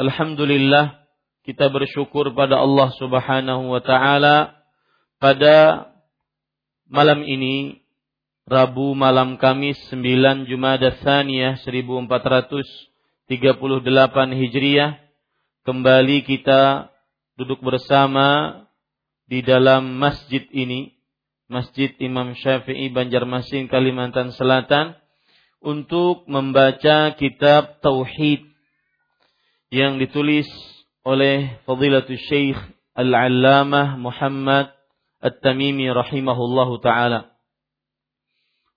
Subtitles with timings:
[0.00, 0.96] Alhamdulillah
[1.44, 4.64] kita bersyukur pada Allah Subhanahu wa taala
[5.20, 5.92] pada
[6.88, 7.84] malam ini
[8.48, 13.28] Rabu malam Kamis 9 Jumada Tsaniyah 1438
[14.40, 14.96] Hijriah.
[15.68, 16.88] Kembali kita
[17.36, 18.56] duduk bersama
[19.28, 20.96] di dalam masjid ini
[21.44, 24.96] Masjid Imam Syafi'i Banjarmasin Kalimantan Selatan
[25.60, 28.49] untuk membaca kitab tauhid
[29.70, 30.50] yang ditulis
[31.06, 32.58] oleh Fadilatul Syekh
[32.98, 34.74] Al-Allamah Muhammad
[35.22, 37.30] At-Tamimi rahimahullahu taala.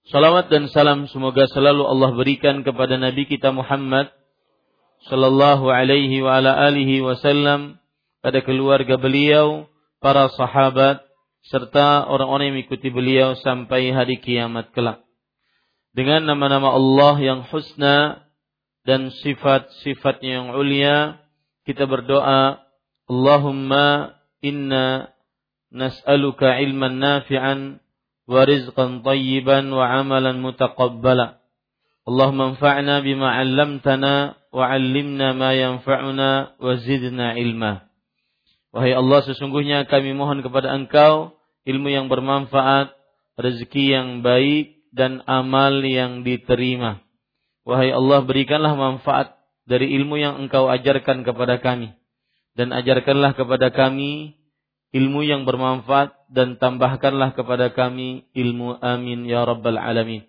[0.06, 4.14] Salawat dan salam semoga selalu Allah berikan kepada Nabi kita Muhammad
[5.10, 7.82] sallallahu alaihi wa ala alihi wasallam
[8.24, 9.68] pada keluarga beliau,
[10.00, 11.04] para sahabat
[11.44, 15.04] serta orang-orang yang mengikuti beliau sampai hari kiamat kelak.
[15.92, 18.23] Dengan nama-nama Allah yang husna
[18.84, 21.20] dan sifat-sifatnya yang ulia
[21.64, 22.60] kita berdoa
[23.08, 25.12] Allahumma inna
[25.72, 27.80] nas'aluka ilman nafi'an
[28.28, 31.40] wa rizqan tayyiban wa amalan mutaqabbala
[32.04, 37.88] Allahumma anfa'na bima 'allamtana wa 'allimna ma yanfa'una wa zidna ilma
[38.74, 42.90] Wahai Allah sesungguhnya kami mohon kepada Engkau ilmu yang bermanfaat,
[43.38, 47.03] rezeki yang baik dan amal yang diterima.
[47.64, 51.96] Wahai Allah berikanlah manfaat dari ilmu yang engkau ajarkan kepada kami.
[52.54, 54.38] Dan ajarkanlah kepada kami
[54.94, 60.28] ilmu yang bermanfaat dan tambahkanlah kepada kami ilmu amin ya rabbal alamin.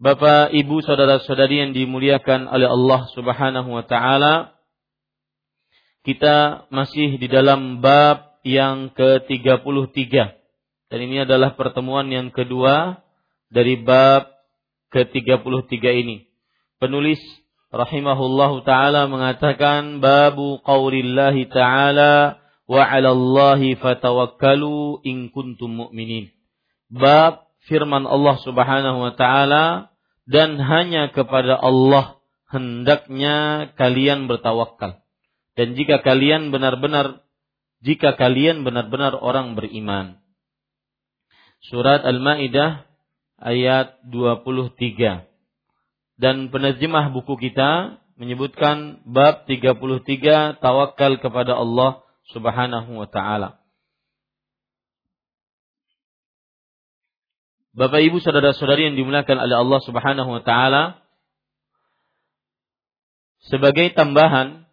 [0.00, 4.56] Bapak, Ibu, saudara-saudari yang dimuliakan oleh Allah Subhanahu wa taala,
[6.08, 10.08] kita masih di dalam bab yang ke-33.
[10.88, 13.04] Dan ini adalah pertemuan yang kedua
[13.52, 14.29] dari bab
[14.90, 16.30] ke-33 ini.
[16.82, 17.22] Penulis
[17.70, 26.34] rahimahullahu taala mengatakan babu qaulillahi taala wa 'alallahi fatawakkalu in kuntum mu'minin.
[26.90, 29.94] Bab firman Allah Subhanahu wa taala
[30.26, 32.18] dan hanya kepada Allah
[32.50, 35.02] hendaknya kalian bertawakal.
[35.54, 37.22] Dan jika kalian benar-benar
[37.80, 40.20] jika kalian benar-benar orang beriman.
[41.64, 42.89] Surat Al-Maidah
[43.40, 45.24] ayat 23.
[46.20, 52.04] Dan penerjemah buku kita menyebutkan bab 33 tawakal kepada Allah
[52.36, 53.56] Subhanahu wa taala.
[57.72, 61.00] Bapak Ibu saudara-saudari yang dimuliakan oleh Allah Subhanahu wa taala,
[63.48, 64.68] sebagai tambahan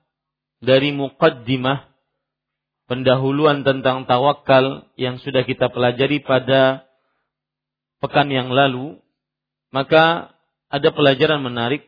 [0.59, 1.87] dari muqaddimah
[2.89, 6.86] pendahuluan tentang tawakal yang sudah kita pelajari pada
[8.03, 8.99] pekan yang lalu,
[9.73, 10.35] maka
[10.67, 11.85] ada pelajaran menarik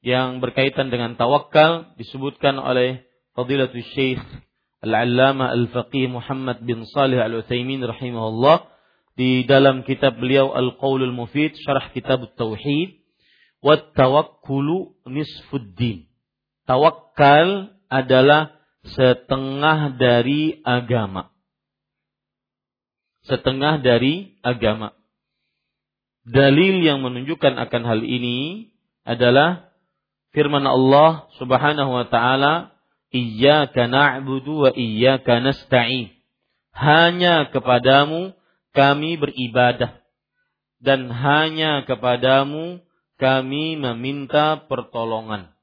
[0.00, 3.04] yang berkaitan dengan tawakal disebutkan oleh
[3.34, 4.22] Fadilatul Syekh
[4.80, 8.70] Al-Allamah Al-Faqih Muhammad bin Salih Al-Utsaimin rahimahullah
[9.16, 13.00] di dalam kitab beliau Al-Qaulul Mufid syarah kitab Tauhid
[13.64, 16.06] wa tawakkulu nisfuddin.
[16.68, 18.56] Tawakal adalah
[18.94, 21.34] setengah dari agama.
[23.26, 24.95] Setengah dari agama.
[26.26, 28.68] Dalil yang menunjukkan akan hal ini
[29.06, 29.70] adalah
[30.34, 32.76] firman Allah Subhanahu wa taala
[33.14, 36.12] Iyyaka na'budu wa iyyaka nasta'in.
[36.76, 38.36] Hanya kepadamu
[38.76, 40.04] kami beribadah
[40.82, 42.84] dan hanya kepadamu
[43.16, 45.56] kami meminta pertolongan.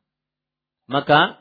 [0.89, 1.37] Maka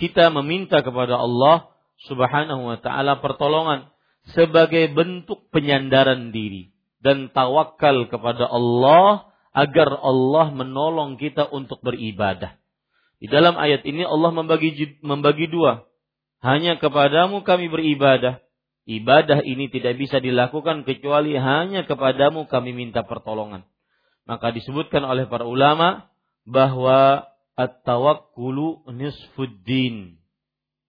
[0.00, 1.68] kita meminta kepada Allah
[2.08, 3.92] Subhanahu wa taala pertolongan
[4.32, 6.71] sebagai bentuk penyandaran diri
[7.02, 12.56] dan tawakal kepada Allah agar Allah menolong kita untuk beribadah.
[13.22, 15.86] Di dalam ayat ini Allah membagi membagi dua.
[16.42, 18.42] Hanya kepadamu kami beribadah.
[18.82, 23.62] Ibadah ini tidak bisa dilakukan kecuali hanya kepadamu kami minta pertolongan.
[24.26, 26.10] Maka disebutkan oleh para ulama
[26.42, 30.18] bahwa at-tawakkulu nisfuddin.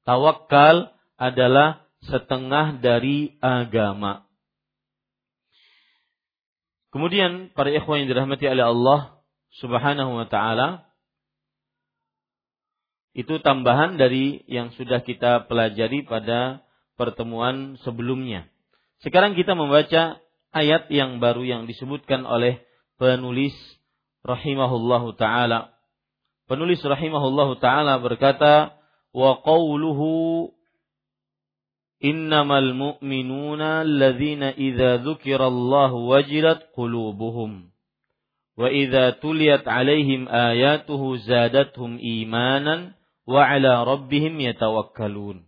[0.10, 0.90] Tawakal
[1.22, 4.26] adalah setengah dari agama.
[6.94, 9.00] Kemudian para ikhwan yang dirahmati oleh Allah
[9.58, 10.86] Subhanahu wa taala,
[13.18, 16.62] itu tambahan dari yang sudah kita pelajari pada
[16.94, 18.46] pertemuan sebelumnya.
[19.02, 20.22] Sekarang kita membaca
[20.54, 22.62] ayat yang baru yang disebutkan oleh
[23.02, 23.54] penulis
[24.22, 25.74] rahimahullahu taala.
[26.46, 28.78] Penulis rahimahullahu taala berkata,
[29.14, 30.54] "Wa qawluhu
[32.04, 37.74] innamal mu'minuna alladzina idza dzukirallahu wajilat qulubuhum."
[38.54, 42.94] wa idza tuliyat alaihim ayatuhu zadatuhum imanan
[43.26, 45.46] wa ala rabbihim yatawakkalun.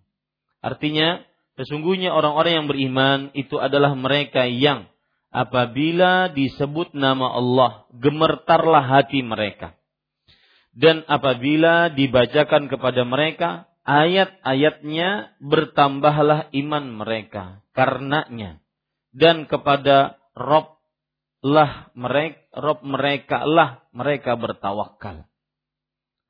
[0.65, 1.21] Artinya,
[1.59, 4.89] sesungguhnya orang-orang yang beriman itu adalah mereka yang
[5.29, 9.77] apabila disebut nama Allah, gemetarlah hati mereka.
[10.75, 18.59] Dan apabila dibacakan kepada mereka ayat-ayatnya, bertambahlah iman mereka karenanya.
[19.15, 20.75] Dan kepada Rob
[21.45, 25.29] lah mereka Rob mereka lah mereka bertawakal.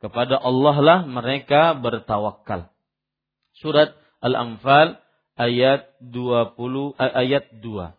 [0.04, 2.70] Kepada Allah lah mereka bertawakal.
[3.58, 5.00] Surat Al-Anfal
[5.40, 7.96] ayat 20 eh, ayat 2.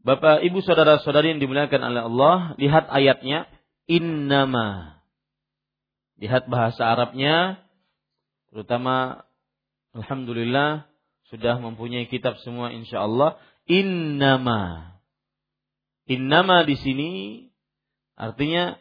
[0.00, 3.44] Bapak, Ibu, saudara-saudari yang dimuliakan oleh Allah, lihat ayatnya
[3.84, 4.96] innama.
[6.16, 7.60] Lihat bahasa Arabnya
[8.50, 9.26] terutama
[9.94, 10.86] alhamdulillah
[11.30, 13.38] sudah mempunyai kitab semua insyaallah.
[13.70, 14.94] Innama.
[16.10, 17.10] Innama di sini
[18.18, 18.74] artinya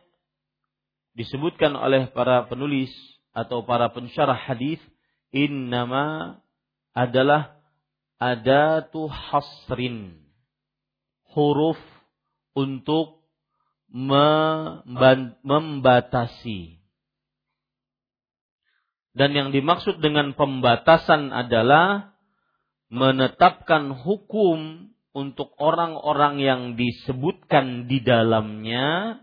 [1.14, 2.90] disebutkan oleh para penulis
[3.38, 4.82] atau para pensyarah hadis
[5.30, 6.42] innama
[6.98, 7.62] adalah
[8.18, 10.26] adatu hasrin.
[11.30, 11.78] Huruf
[12.58, 13.22] untuk
[15.46, 16.79] membatasi
[19.20, 22.16] dan yang dimaksud dengan pembatasan adalah
[22.88, 29.20] menetapkan hukum untuk orang-orang yang disebutkan di dalamnya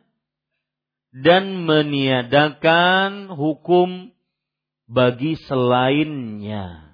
[1.17, 4.13] dan meniadakan hukum
[4.85, 6.93] bagi selainnya.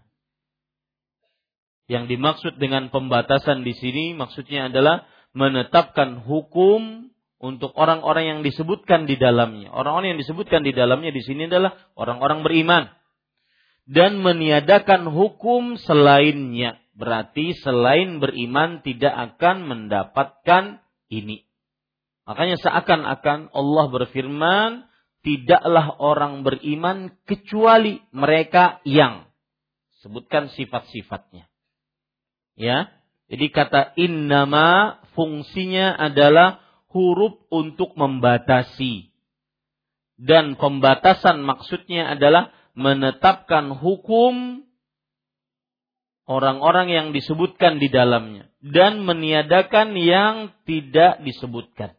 [1.90, 7.11] Yang dimaksud dengan pembatasan di sini maksudnya adalah menetapkan hukum
[7.42, 9.74] untuk orang-orang yang disebutkan di dalamnya.
[9.74, 12.86] Orang-orang yang disebutkan di dalamnya di sini adalah orang-orang beriman
[13.90, 16.78] dan meniadakan hukum selainnya.
[16.94, 20.78] Berarti selain beriman tidak akan mendapatkan
[21.10, 21.42] ini.
[22.30, 24.86] Makanya seakan-akan Allah berfirman,
[25.26, 29.26] tidaklah orang beriman kecuali mereka yang
[29.98, 31.50] sebutkan sifat-sifatnya.
[32.54, 32.94] Ya.
[33.26, 36.60] Jadi kata innama fungsinya adalah
[36.92, 39.10] huruf untuk membatasi.
[40.20, 44.64] Dan pembatasan maksudnya adalah menetapkan hukum
[46.30, 51.98] orang-orang yang disebutkan di dalamnya dan meniadakan yang tidak disebutkan.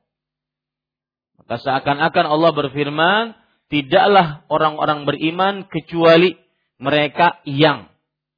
[1.35, 3.23] Maka seakan-akan Allah berfirman,
[3.67, 6.39] tidaklah orang-orang beriman kecuali
[6.79, 7.91] mereka yang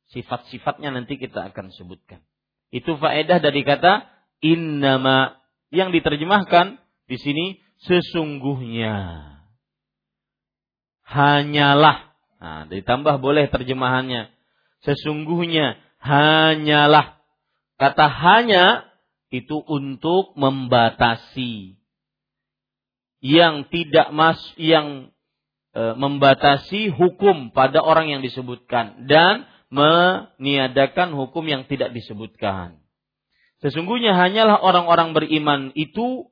[0.10, 2.26] sifat-sifatnya nanti kita akan sebutkan.
[2.74, 4.10] Itu faedah dari kata
[4.42, 5.38] innama
[5.76, 7.46] yang diterjemahkan di sini
[7.84, 8.96] sesungguhnya.
[11.06, 12.16] Hanyalah.
[12.42, 14.34] Nah, ditambah boleh terjemahannya.
[14.82, 17.20] Sesungguhnya hanyalah.
[17.76, 18.88] Kata hanya
[19.30, 21.76] itu untuk membatasi
[23.26, 25.10] yang tidak mas yang
[25.74, 32.85] e, membatasi hukum pada orang yang disebutkan dan meniadakan hukum yang tidak disebutkan.
[33.66, 36.30] Sesungguhnya hanyalah orang-orang beriman itu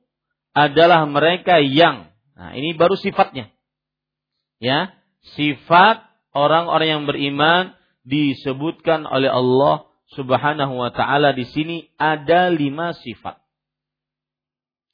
[0.54, 3.50] adalah mereka yang nah ini baru sifatnya.
[4.62, 4.94] Ya,
[5.34, 7.74] sifat orang-orang yang beriman
[8.06, 13.42] disebutkan oleh Allah Subhanahu wa taala di sini ada lima sifat.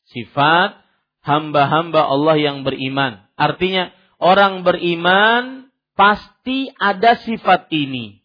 [0.08, 0.80] Sifat
[1.20, 3.20] hamba-hamba Allah yang beriman.
[3.36, 8.19] Artinya orang beriman pasti ada sifat ini.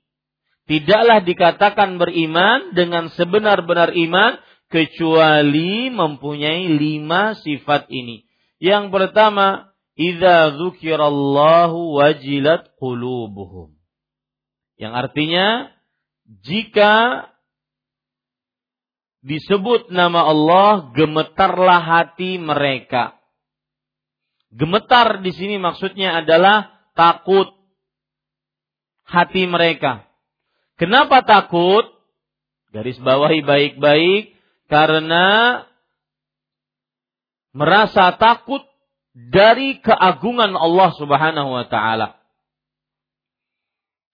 [0.65, 8.25] Tidaklah dikatakan beriman dengan sebenar-benar iman kecuali mempunyai lima sifat ini.
[8.57, 13.77] Yang pertama, idza dzukirallahu wajilat qulubuhum.
[14.81, 15.48] Yang artinya
[16.25, 16.93] jika
[19.22, 23.22] disebut nama Allah, gemetarlah hati mereka.
[24.50, 27.53] Gemetar di sini maksudnya adalah takut
[29.05, 30.10] hati mereka.
[30.75, 31.88] Kenapa takut?
[32.75, 34.36] Garis bawahi baik-baik
[34.67, 35.63] karena
[37.55, 38.60] merasa takut
[39.15, 42.20] dari keagungan Allah Subhanahu wa taala.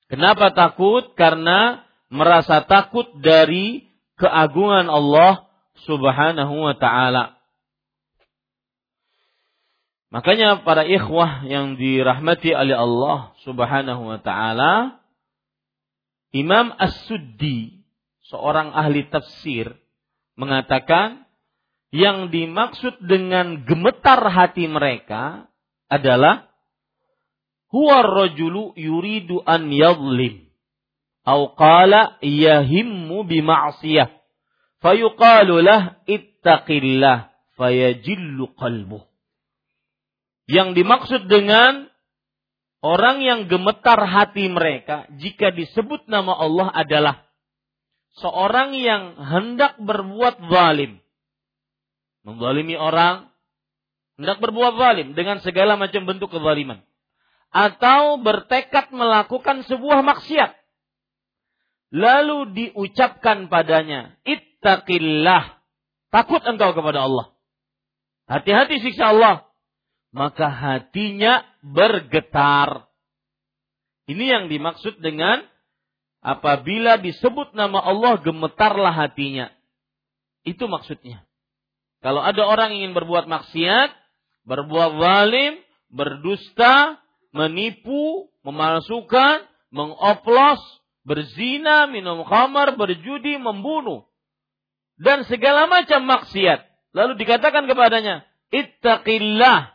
[0.05, 1.17] Kenapa takut?
[1.17, 1.81] Karena
[2.13, 3.89] merasa takut dari
[4.21, 5.49] keagungan Allah
[5.89, 7.41] Subhanahu wa taala.
[10.13, 15.00] Makanya para ikhwah yang dirahmati oleh Allah Subhanahu wa taala,
[16.31, 17.83] Imam As-Suddi,
[18.31, 19.75] seorang ahli tafsir,
[20.39, 21.27] mengatakan
[21.91, 25.51] yang dimaksud dengan gemetar hati mereka
[25.91, 26.47] adalah
[27.67, 30.47] huwa rajulu yuridu an yadhlim
[31.27, 34.07] au qala yahimmu bi ma'siyah
[34.79, 37.27] fayuqalu lah ittaqillah
[37.59, 39.03] fayajillu qalbuh.
[40.47, 41.90] Yang dimaksud dengan
[42.81, 47.15] orang yang gemetar hati mereka jika disebut nama Allah adalah
[48.19, 50.99] seorang yang hendak berbuat zalim
[52.21, 53.29] menzalimi orang
[54.19, 56.83] hendak berbuat zalim dengan segala macam bentuk kezaliman
[57.51, 60.61] atau bertekad melakukan sebuah maksiat
[61.91, 65.59] lalu diucapkan padanya, ittaqillah,
[66.09, 67.35] takut engkau kepada Allah.
[68.31, 69.50] Hati-hati siksa Allah.
[70.11, 72.87] Maka hatinya bergetar.
[74.11, 75.39] Ini yang dimaksud dengan
[76.19, 79.47] apabila disebut nama Allah gemetarlah hatinya.
[80.43, 81.23] Itu maksudnya.
[82.03, 83.93] Kalau ada orang ingin berbuat maksiat,
[84.43, 85.53] berbuat zalim,
[85.87, 86.99] berdusta,
[87.31, 90.59] menipu, memalsukan, mengoplos,
[91.07, 94.11] berzina, minum khamar, berjudi, membunuh
[95.01, 96.61] dan segala macam maksiat.
[96.93, 98.21] Lalu dikatakan kepadanya,
[98.53, 99.73] "Ittaqillah."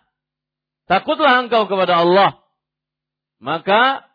[0.86, 2.42] Takutlah engkau kepada Allah.
[3.42, 4.06] Maka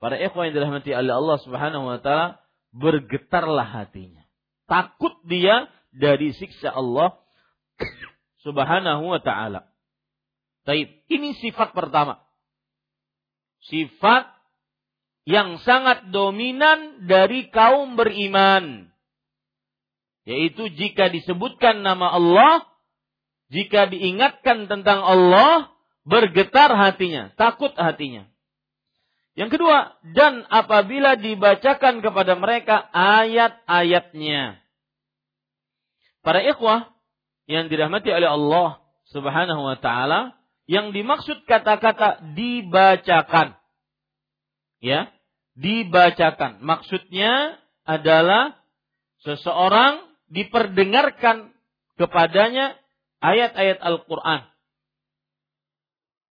[0.00, 2.40] para ikhwan yang dirahmati oleh Allah Subhanahu wa taala
[2.72, 4.24] bergetarlah hatinya.
[4.66, 7.20] Takut dia dari siksa Allah
[8.44, 9.68] Subhanahu wa taala.
[10.66, 12.26] Ini sifat pertama.
[13.70, 14.34] Sifat
[15.26, 18.90] yang sangat dominan dari kaum beriman.
[20.26, 22.66] Yaitu jika disebutkan nama Allah,
[23.46, 25.70] jika diingatkan tentang Allah,
[26.06, 28.30] bergetar hatinya, takut hatinya.
[29.36, 34.56] Yang kedua, dan apabila dibacakan kepada mereka ayat-ayatnya.
[36.24, 36.88] Para ikhwah
[37.44, 38.80] yang dirahmati oleh Allah
[39.12, 40.34] Subhanahu wa taala,
[40.64, 43.54] yang dimaksud kata-kata dibacakan.
[44.80, 45.12] Ya,
[45.52, 46.64] dibacakan.
[46.64, 48.56] Maksudnya adalah
[49.20, 50.00] seseorang
[50.32, 51.54] diperdengarkan
[52.00, 52.74] kepadanya
[53.20, 54.48] ayat-ayat Al-Quran.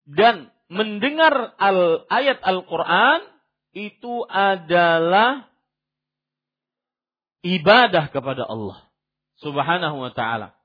[0.08, 3.20] Dan mendengar al ayat Al-Quran
[3.76, 5.52] itu adalah
[7.44, 8.88] ibadah kepada Allah
[9.44, 10.56] subhanahu wa ta'ala.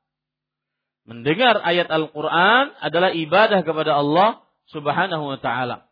[1.02, 5.90] Mendengar ayat Al-Quran adalah ibadah kepada Allah subhanahu wa ta'ala.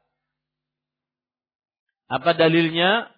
[2.11, 3.11] Apa dalilnya?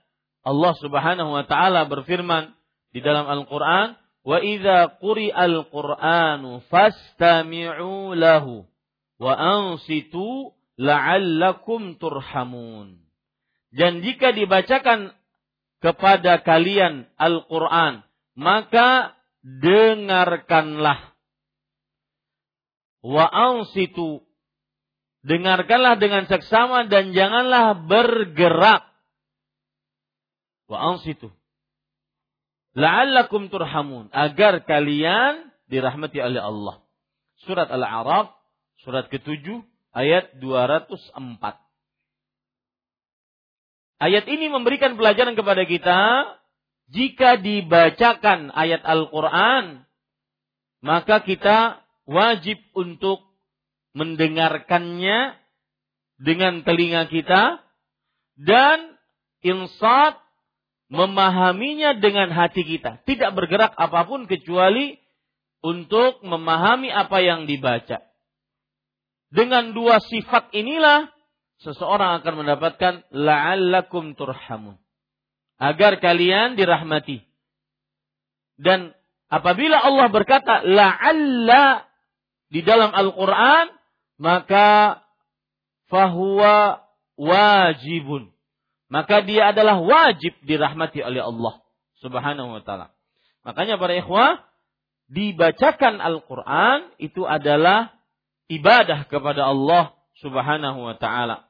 [0.43, 2.53] Allah Subhanahu wa taala berfirman
[2.91, 3.95] di dalam Al-Qur'an,
[4.27, 8.67] "Wa idza quri'al Qur'anu fastami'u lahu
[9.23, 12.99] wa ansitu la'allakum turhamun."
[13.71, 15.15] Dan jika dibacakan
[15.79, 18.03] kepada kalian Al-Qur'an,
[18.35, 19.15] maka
[19.47, 21.15] dengarkanlah.
[23.03, 24.23] Wa ansitu
[25.23, 28.83] Dengarkanlah dengan seksama dan janganlah bergerak.
[30.67, 31.31] Wa ansitu.
[32.75, 34.11] La'allakum turhamun.
[34.11, 36.83] Agar kalian dirahmati oleh Allah.
[37.47, 38.35] Surat Al-A'raf,
[38.83, 39.63] surat ke-7,
[39.95, 41.15] ayat 204.
[44.03, 45.99] Ayat ini memberikan pelajaran kepada kita
[46.91, 49.87] jika dibacakan ayat Al-Qur'an
[50.83, 53.23] maka kita wajib untuk
[53.95, 55.39] mendengarkannya
[56.19, 57.63] dengan telinga kita
[58.35, 58.99] dan
[59.47, 60.19] insat
[60.91, 63.01] memahaminya dengan hati kita.
[63.07, 64.99] Tidak bergerak apa pun kecuali
[65.63, 68.12] untuk memahami apa yang dibaca.
[69.33, 71.09] Dengan dua sifat inilah
[71.65, 74.77] seseorang akan mendapatkan la'allakum turhamun.
[75.57, 77.25] Agar kalian dirahmati.
[78.61, 78.93] Dan
[79.33, 81.89] apabila Allah berkata la'alla
[82.53, 83.73] di dalam Al-Quran,
[84.21, 85.01] maka
[85.89, 86.85] fahuwa
[87.17, 88.29] wajibun.
[88.93, 91.65] Maka dia adalah wajib dirahmati oleh Allah
[92.05, 92.93] subhanahu wa ta'ala.
[93.49, 94.45] Makanya para ikhwah,
[95.09, 97.97] dibacakan Al-Quran itu adalah
[98.53, 101.49] ibadah kepada Allah subhanahu wa ta'ala.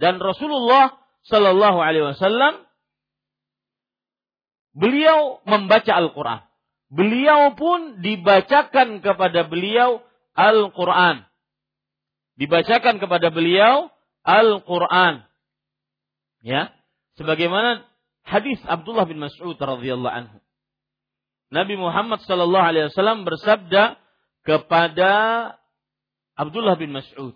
[0.00, 2.66] Dan Rasulullah Sallallahu Alaihi Wasallam
[4.74, 6.42] beliau membaca Al-Quran.
[6.92, 10.02] Beliau pun dibacakan kepada beliau
[10.34, 11.24] Al-Quran.
[12.36, 13.88] Dibacakan kepada beliau
[14.26, 15.22] Al-Quran.
[16.42, 16.74] Ya,
[17.14, 17.86] sebagaimana
[18.26, 20.38] hadis Abdullah bin Mas'ud radhiyallahu anhu.
[21.52, 24.01] Nabi Muhammad sallallahu alaihi wasallam bersabda
[24.42, 25.12] kepada
[26.34, 27.34] Abdullah bin Mas'ud,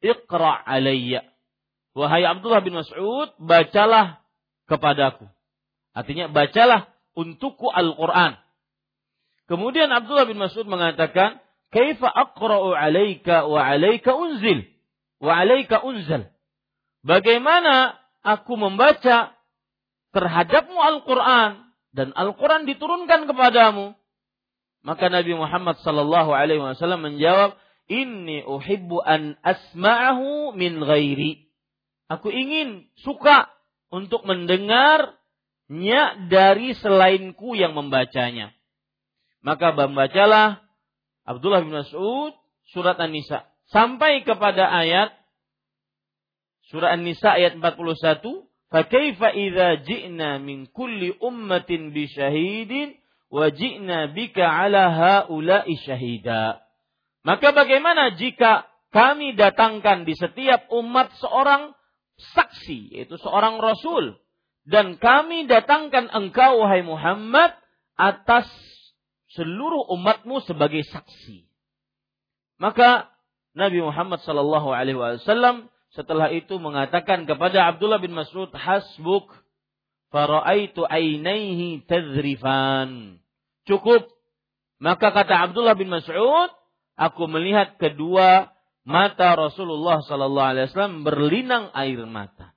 [0.00, 1.24] "Iqra alayya."
[1.92, 4.22] Wahai Abdullah bin Mas'ud, bacalah
[4.70, 5.26] kepadaku.
[5.90, 6.86] Artinya bacalah
[7.18, 8.38] untukku Al-Qur'an.
[9.50, 11.42] Kemudian Abdullah bin Mas'ud mengatakan,
[11.74, 14.62] "Kaifa aqra'u 'alaika wa 'alaika unzil
[15.18, 16.30] wa 'alaika unzal?"
[17.02, 19.34] Bagaimana aku membaca
[20.14, 23.98] terhadapmu Al-Qur'an dan Al-Qur'an diturunkan kepadamu?
[24.80, 27.56] Maka Nabi Muhammad sallallahu alaihi wasallam menjawab,
[27.90, 31.48] "Inni uhibbu an asma'ahu min ghairi."
[32.08, 33.46] Aku ingin suka
[33.92, 35.14] untuk mendengar
[35.70, 38.50] nya dari selainku yang membacanya.
[39.46, 40.58] Maka membacalah
[41.22, 42.34] Abdullah bin Mas'ud
[42.74, 45.14] surat An-Nisa sampai kepada ayat
[46.66, 52.94] surat An-Nisa ayat 41 Fakaifa idza ji'na min kulli ummatin bi syahidin
[53.30, 56.60] wa ji'na bika ala haula'i syahida.
[57.22, 61.78] Maka bagaimana jika kami datangkan di setiap umat seorang
[62.34, 64.18] saksi, yaitu seorang rasul
[64.66, 67.54] dan kami datangkan engkau wahai Muhammad
[67.96, 68.50] atas
[69.32, 71.46] seluruh umatmu sebagai saksi.
[72.60, 73.08] Maka
[73.56, 79.26] Nabi Muhammad Shallallahu Alaihi Wasallam setelah itu mengatakan kepada Abdullah bin Mas'ud, hasbuk
[80.10, 83.22] faraaitu ainaihi tazrifan.
[83.64, 84.10] Cukup.
[84.82, 86.50] Maka kata Abdullah bin Mas'ud,
[86.98, 88.50] aku melihat kedua
[88.82, 92.56] mata Rasulullah Sallallahu Alaihi Wasallam berlinang air mata.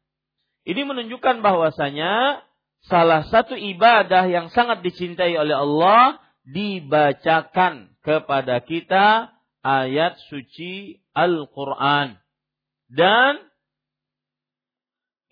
[0.63, 2.41] Ini menunjukkan bahwasanya
[2.87, 9.31] salah satu ibadah yang sangat dicintai oleh Allah dibacakan kepada kita
[9.63, 12.19] ayat suci Al-Quran.
[12.87, 13.39] Dan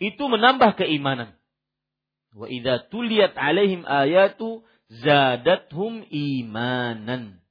[0.01, 1.40] itu menambah keimanan.
[2.31, 7.43] Wa idza tuliyat alaihim ayatu zadathum imanan.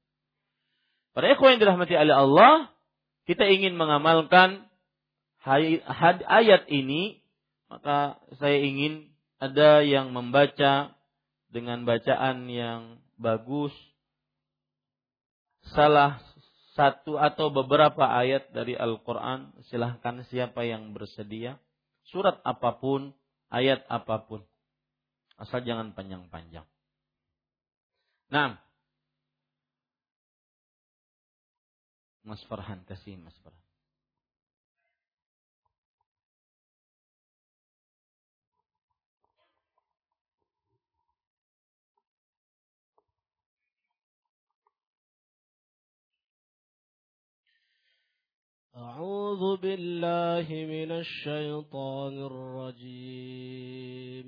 [1.12, 2.52] Para ikhwan yang dirahmati oleh Allah,
[3.28, 4.68] kita ingin mengamalkan
[5.44, 7.20] ayat ini
[7.70, 10.92] maka saya ingin ada yang membaca
[11.54, 13.72] dengan bacaan yang bagus
[15.70, 16.18] salah
[16.74, 19.54] satu atau beberapa ayat dari Al-Quran.
[19.70, 21.62] Silahkan siapa yang bersedia.
[22.10, 23.14] Surat apa pun
[23.54, 24.42] ayat apa pun
[25.39, 26.65] asal jangan panjang-panjang
[28.31, 28.57] nah
[32.25, 33.65] Mas Farhan kasih Mas Farhan
[48.75, 54.27] أعوذ بالله من الشيطان الرجيم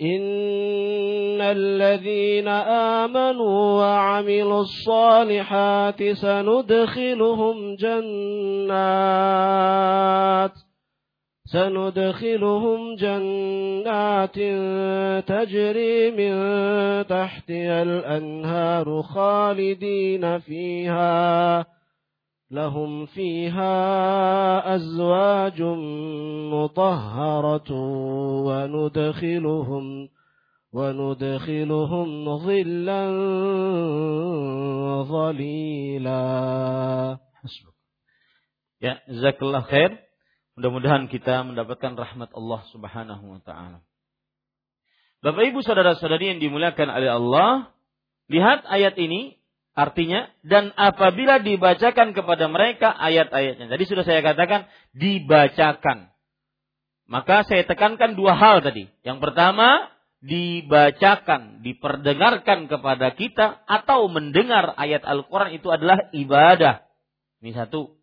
[0.00, 2.48] إن الذين
[2.98, 9.18] آمنوا وعملوا الصالحات سندخلهم جنات
[11.44, 14.38] سندخلهم جنات
[15.28, 16.32] تجري من
[17.06, 21.66] تحتها الأنهار خالدين فيها
[22.51, 23.75] لهم فيها
[24.75, 25.61] أزواج
[26.53, 27.71] مطهرة
[28.45, 30.09] وندخلهم
[30.73, 33.03] وندخلهم ظلا
[35.03, 36.23] ظليلا
[38.83, 39.95] Ya, jazakallah khair.
[40.59, 43.79] Mudah-mudahan kita mendapatkan rahmat Allah Subhanahu wa taala.
[45.23, 47.71] Bapak Ibu saudara-saudari yang dimuliakan oleh Allah,
[48.27, 49.36] lihat ayat ini
[49.78, 53.70] Artinya, dan apabila dibacakan kepada mereka ayat-ayatnya.
[53.70, 56.10] Tadi sudah saya katakan, dibacakan.
[57.06, 58.90] Maka saya tekankan dua hal tadi.
[59.06, 59.86] Yang pertama,
[60.18, 66.82] dibacakan, diperdengarkan kepada kita atau mendengar ayat Al-Quran itu adalah ibadah.
[67.38, 67.94] Ini satu.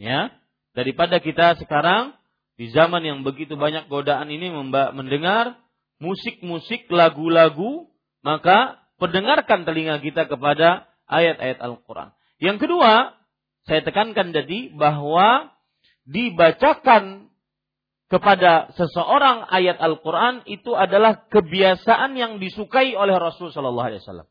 [0.00, 0.32] Ya,
[0.72, 2.16] daripada kita sekarang
[2.56, 4.48] di zaman yang begitu banyak godaan ini
[4.96, 5.60] mendengar
[6.00, 7.92] musik-musik, lagu-lagu,
[8.24, 12.12] maka pendengarkan telinga kita kepada ayat-ayat Al-Quran.
[12.38, 13.16] Yang kedua,
[13.64, 15.50] saya tekankan jadi bahwa
[16.06, 17.28] dibacakan
[18.08, 24.28] kepada seseorang ayat Al-Quran itu adalah kebiasaan yang disukai oleh Rasul Shallallahu Alaihi Wasallam.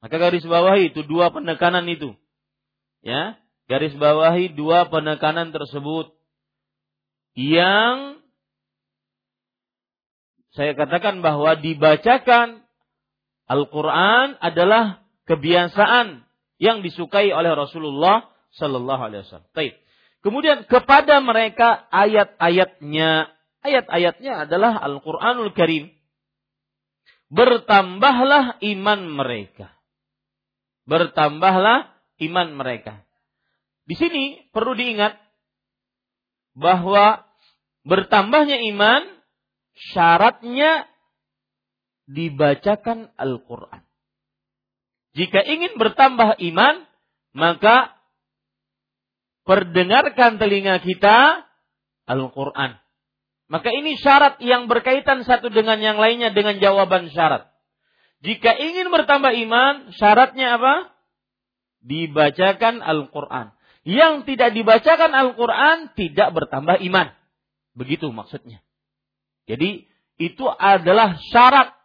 [0.00, 2.16] Maka garis bawahi itu dua penekanan itu,
[3.04, 3.36] ya
[3.68, 6.16] garis bawahi dua penekanan tersebut
[7.36, 8.18] yang
[10.56, 12.64] saya katakan bahwa dibacakan
[13.50, 16.22] Al-Quran adalah kebiasaan
[16.62, 19.50] yang disukai oleh Rasulullah Sallallahu Alaihi Wasallam.
[20.22, 23.32] Kemudian kepada mereka ayat-ayatnya,
[23.66, 25.90] ayat-ayatnya adalah Al-Quranul Karim.
[27.30, 29.74] Bertambahlah iman mereka.
[30.86, 31.90] Bertambahlah
[32.22, 33.02] iman mereka.
[33.86, 35.18] Di sini perlu diingat
[36.54, 37.26] bahwa
[37.86, 39.02] bertambahnya iman
[39.94, 40.90] syaratnya
[42.10, 43.86] dibacakan Al-Quran.
[45.14, 46.86] Jika ingin bertambah iman,
[47.34, 47.94] maka
[49.46, 51.46] perdengarkan telinga kita
[52.10, 52.78] Al-Quran.
[53.50, 57.50] Maka ini syarat yang berkaitan satu dengan yang lainnya dengan jawaban syarat.
[58.22, 60.94] Jika ingin bertambah iman, syaratnya apa?
[61.82, 63.50] Dibacakan Al-Quran.
[63.82, 67.10] Yang tidak dibacakan Al-Quran tidak bertambah iman.
[67.74, 68.62] Begitu maksudnya.
[69.50, 69.88] Jadi
[70.20, 71.79] itu adalah syarat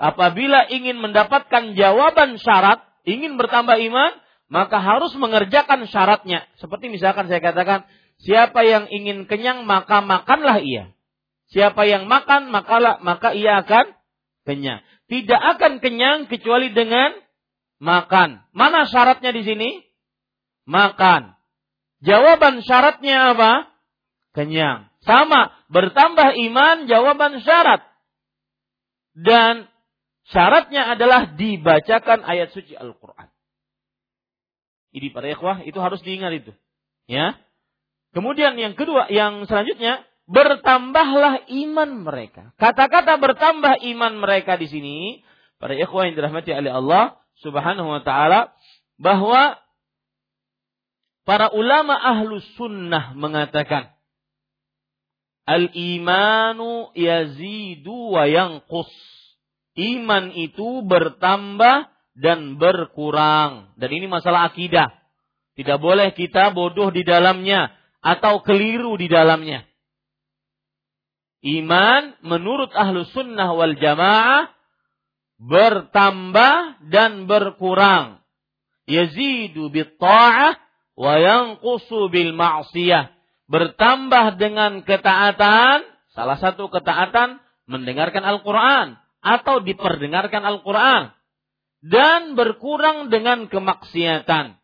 [0.00, 4.16] apabila ingin mendapatkan jawaban syarat, ingin bertambah iman,
[4.48, 6.48] maka harus mengerjakan syaratnya.
[6.58, 7.86] Seperti misalkan saya katakan,
[8.18, 10.90] siapa yang ingin kenyang maka makanlah ia.
[11.52, 13.94] Siapa yang makan maka maka ia akan
[14.48, 14.82] kenyang.
[15.06, 17.14] Tidak akan kenyang kecuali dengan
[17.78, 18.42] makan.
[18.50, 19.70] Mana syaratnya di sini?
[20.66, 21.34] Makan.
[22.02, 23.70] Jawaban syaratnya apa?
[24.34, 24.90] Kenyang.
[25.02, 27.82] Sama, bertambah iman jawaban syarat.
[29.14, 29.69] Dan
[30.30, 33.26] Syaratnya adalah dibacakan ayat suci Al-Quran.
[34.94, 36.52] Ini para ikhwah itu harus diingat itu.
[37.10, 37.38] Ya.
[38.14, 42.54] Kemudian yang kedua, yang selanjutnya bertambahlah iman mereka.
[42.58, 44.96] Kata-kata bertambah iman mereka di sini
[45.58, 48.54] para ikhwah yang dirahmati oleh Allah Subhanahu wa taala
[48.98, 49.58] bahwa
[51.26, 53.90] para ulama ahlu sunnah mengatakan
[55.46, 58.90] al-imanu yazidu wa yanqus
[59.80, 61.88] iman itu bertambah
[62.20, 63.72] dan berkurang.
[63.80, 64.92] Dan ini masalah akidah.
[65.56, 69.64] Tidak boleh kita bodoh di dalamnya atau keliru di dalamnya.
[71.40, 74.52] Iman menurut ahlu sunnah wal jamaah
[75.40, 78.20] bertambah dan berkurang.
[78.84, 80.60] Yazidu bil ta'ah
[81.00, 83.16] wa yanqusu bil ma'siyah.
[83.50, 91.12] Bertambah dengan ketaatan, salah satu ketaatan mendengarkan Al-Quran atau diperdengarkan Al-Quran
[91.80, 94.56] dan berkurang dengan kemaksiatan.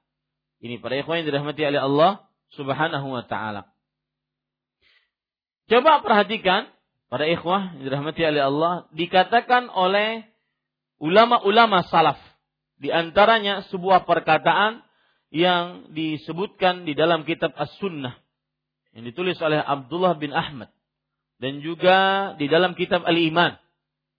[0.61, 2.12] Ini para ikhwan yang dirahmati oleh Allah
[2.57, 3.69] Subhanahu wa taala.
[5.69, 6.73] Coba perhatikan
[7.12, 10.25] para ikhwah yang dirahmati oleh Allah dikatakan oleh
[11.03, 12.16] ulama-ulama salaf
[12.77, 14.85] di antaranya sebuah perkataan
[15.33, 18.14] yang disebutkan di dalam kitab As-Sunnah
[18.97, 20.73] yang ditulis oleh Abdullah bin Ahmad
[21.37, 23.61] dan juga di dalam kitab Al-Iman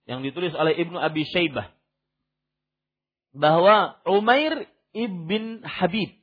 [0.08, 1.68] yang ditulis oleh Ibnu Abi Syaibah
[3.36, 4.66] bahwa Umair
[4.96, 6.18] ibn Habib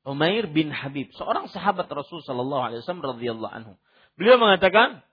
[0.00, 3.72] Umair bin Habib seorang sahabat Rasul sallallahu alaihi wasallam radhiyallahu anhu.
[4.16, 5.04] Beliau mengatakan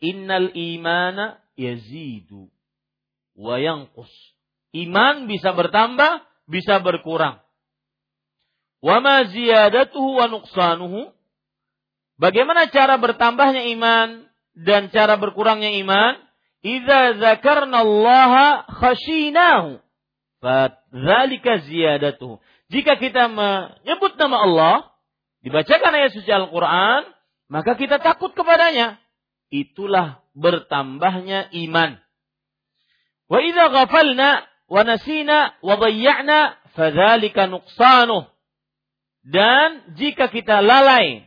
[0.00, 2.48] innal imana yazidu
[3.36, 4.08] wa yanqus.
[4.72, 7.44] Iman bisa bertambah bisa berkurang.
[8.80, 11.12] Wa ma ziyadatuhu wa nuqsanuhu.
[12.18, 14.26] Bagaimana cara bertambahnya iman
[14.58, 16.18] dan cara berkurangnya iman?
[16.68, 18.32] Idza dzakarna Allah
[18.68, 19.80] khashinahu.
[20.44, 22.44] Fadzalika ziyadatuhu.
[22.68, 24.76] Jika kita menyebut nama Allah,
[25.40, 27.08] dibacakan ayat suci Al-Quran,
[27.48, 29.00] maka kita takut kepadanya.
[29.48, 31.96] Itulah bertambahnya iman.
[33.32, 38.28] Wa idza ghafalna wa nasina wa dhayya'na fadzalika nuqsanuh.
[39.24, 41.24] Dan jika kita lalai,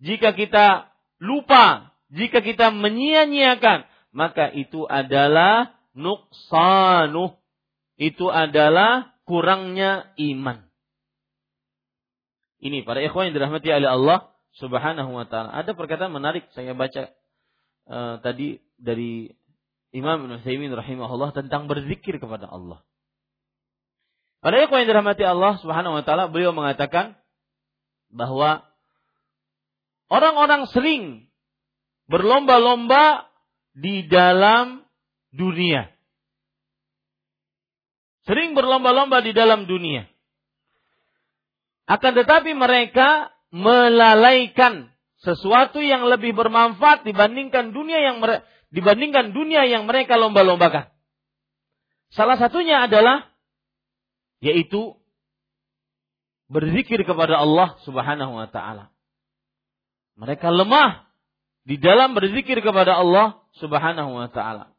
[0.00, 7.36] jika kita lupa, jika kita menyia-nyiakan, maka itu adalah nuqsanuh.
[7.96, 10.68] Itu adalah kurangnya iman.
[12.62, 14.18] Ini para ikhwan yang dirahmati oleh Allah
[14.60, 15.50] Subhanahu wa taala.
[15.50, 17.10] Ada perkataan menarik saya baca
[17.90, 19.32] uh, tadi dari
[19.90, 22.84] Imam Ibn Utsaimin rahimahullah tentang berzikir kepada Allah.
[24.42, 27.18] Pada ikhwan yang dirahmati Allah Subhanahu wa taala, beliau mengatakan
[28.12, 28.66] bahwa
[30.12, 31.32] orang-orang sering
[32.06, 33.31] berlomba-lomba
[33.72, 34.84] di dalam
[35.32, 35.88] dunia.
[38.22, 40.06] Sering berlomba-lomba di dalam dunia.
[41.90, 48.16] Akan tetapi mereka melalaikan sesuatu yang lebih bermanfaat dibandingkan dunia yang
[48.70, 50.88] dibandingkan dunia yang mereka lomba-lombakan.
[52.14, 53.26] Salah satunya adalah
[54.38, 54.94] yaitu
[56.46, 58.92] berzikir kepada Allah Subhanahu wa taala.
[60.14, 61.08] Mereka lemah
[61.66, 64.72] di dalam berzikir kepada Allah Subhanahu wa taala.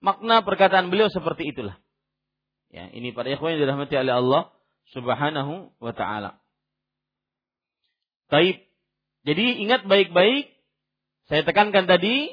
[0.00, 1.76] Makna perkataan beliau seperti itulah.
[2.70, 4.42] Ya, ini para ikhwan yang dirahmati oleh Allah
[4.92, 6.40] Subhanahu wa taala.
[8.30, 8.62] Taib.
[9.24, 10.48] Jadi ingat baik-baik
[11.30, 12.26] saya tekankan tadi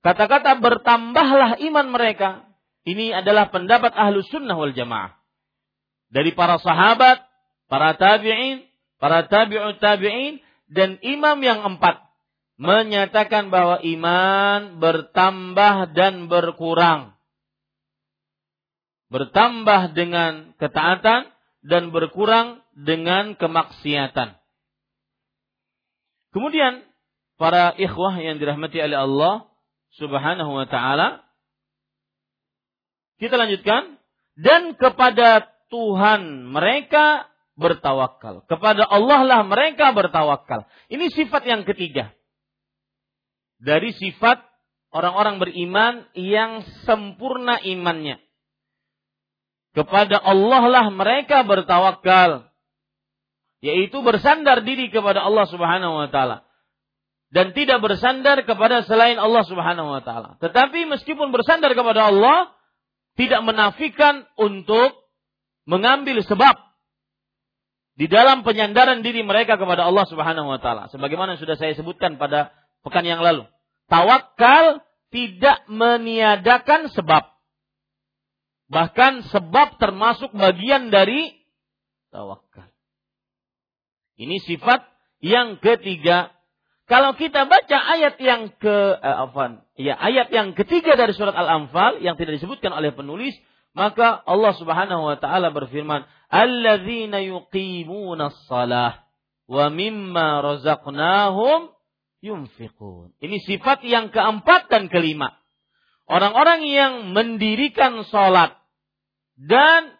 [0.00, 2.48] kata-kata bertambahlah iman mereka.
[2.82, 5.14] Ini adalah pendapat ahlu sunnah wal jamaah.
[6.08, 7.22] Dari para sahabat,
[7.68, 8.64] para tabi'in,
[8.96, 12.11] para tabi'ut tabi'in, dan imam yang empat
[12.62, 17.18] menyatakan bahwa iman bertambah dan berkurang.
[19.10, 21.26] Bertambah dengan ketaatan
[21.66, 24.38] dan berkurang dengan kemaksiatan.
[26.32, 26.86] Kemudian
[27.36, 29.50] para ikhwah yang dirahmati oleh Allah
[29.98, 31.26] Subhanahu wa taala
[33.20, 34.00] kita lanjutkan
[34.38, 37.26] dan kepada Tuhan mereka
[37.58, 38.46] bertawakal.
[38.48, 40.64] Kepada Allah lah mereka bertawakal.
[40.88, 42.14] Ini sifat yang ketiga.
[43.62, 44.42] Dari sifat
[44.90, 48.18] orang-orang beriman yang sempurna imannya.
[49.72, 52.50] Kepada Allah lah mereka bertawakal.
[53.62, 56.42] Yaitu bersandar diri kepada Allah subhanahu wa ta'ala.
[57.32, 60.36] Dan tidak bersandar kepada selain Allah subhanahu wa ta'ala.
[60.42, 62.52] Tetapi meskipun bersandar kepada Allah,
[63.16, 64.98] tidak menafikan untuk
[65.68, 66.58] mengambil sebab
[67.92, 70.88] di dalam penyandaran diri mereka kepada Allah Subhanahu wa taala.
[70.88, 72.50] Sebagaimana sudah saya sebutkan pada
[72.82, 73.46] pekan yang lalu.
[73.86, 77.28] Tawakal tidak meniadakan sebab.
[78.72, 81.28] Bahkan sebab termasuk bagian dari
[82.08, 82.72] tawakal.
[84.16, 84.84] Ini sifat
[85.20, 86.32] yang ketiga.
[86.88, 92.00] Kalau kita baca ayat yang ke eh, afan, ya ayat yang ketiga dari surat Al-Anfal
[92.04, 93.32] yang tidak disebutkan oleh penulis,
[93.72, 99.04] maka Allah Subhanahu wa taala berfirman, "Alladzina yuqimuna shalah
[99.48, 101.72] wa mimma razaqnahum
[102.22, 105.36] yunfiqun." Ini sifat yang keempat dan kelima.
[106.06, 108.56] Orang-orang yang mendirikan salat
[109.36, 109.92] dan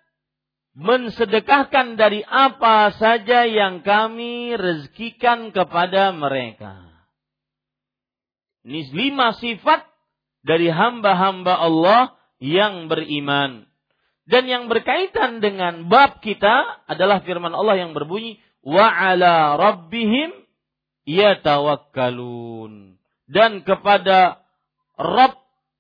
[0.72, 6.80] mensedekahkan dari apa saja yang kami rezekikan kepada mereka.
[8.62, 9.84] Ini lima sifat
[10.46, 12.02] dari hamba-hamba Allah
[12.42, 13.66] yang beriman.
[14.22, 20.41] Dan yang berkaitan dengan bab kita adalah firman Allah yang berbunyi wa ala rabbihim
[21.08, 22.98] yatawakkalun.
[23.30, 24.44] Dan kepada
[24.98, 25.38] Rabb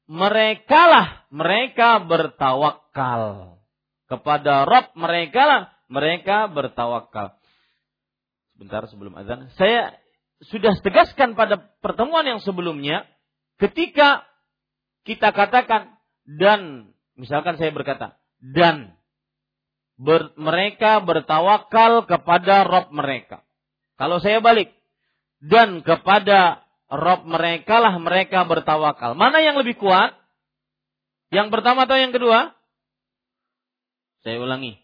[0.08, 3.56] mereka lah mereka bertawakal.
[4.08, 7.36] Kepada Rabb mereka lah mereka bertawakal.
[8.52, 9.96] Sebentar sebelum azan, saya
[10.42, 13.06] sudah tegaskan pada pertemuan yang sebelumnya
[13.62, 14.26] ketika
[15.06, 18.94] kita katakan dan misalkan saya berkata dan
[19.98, 23.46] ber, mereka bertawakal kepada Rob mereka.
[23.98, 24.74] Kalau saya balik
[25.42, 29.18] dan kepada Rob mereka lah mereka bertawakal.
[29.18, 30.14] Mana yang lebih kuat?
[31.34, 32.54] Yang pertama atau yang kedua?
[34.22, 34.78] Saya ulangi.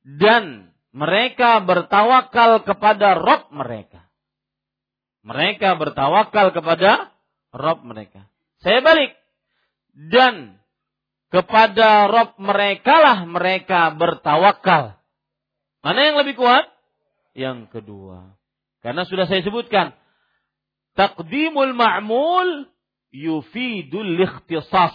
[0.00, 4.08] Dan mereka bertawakal kepada Rob mereka.
[5.22, 7.12] Mereka bertawakal kepada
[7.52, 8.26] Rob mereka.
[8.64, 9.12] Saya balik.
[9.92, 10.56] Dan
[11.28, 14.96] kepada Rob mereka lah mereka bertawakal.
[15.84, 16.64] Mana yang lebih kuat?
[17.36, 18.41] Yang kedua.
[18.82, 19.94] Karena sudah saya sebutkan.
[20.98, 22.66] Taqdimul ma'mul
[23.14, 24.92] yufidul ikhtisas.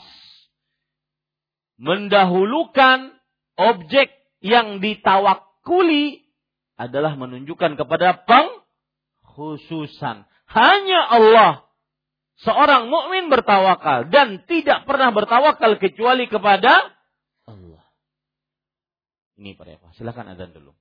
[1.79, 3.15] Mendahulukan
[3.57, 4.11] objek
[4.43, 6.27] yang ditawakuli
[6.77, 10.27] adalah menunjukkan kepada pengkhususan.
[10.47, 11.65] Hanya Allah
[12.45, 16.93] seorang mukmin bertawakal dan tidak pernah bertawakal kecuali kepada
[17.49, 17.81] Allah.
[19.37, 20.73] Ini para silakan azan dulu.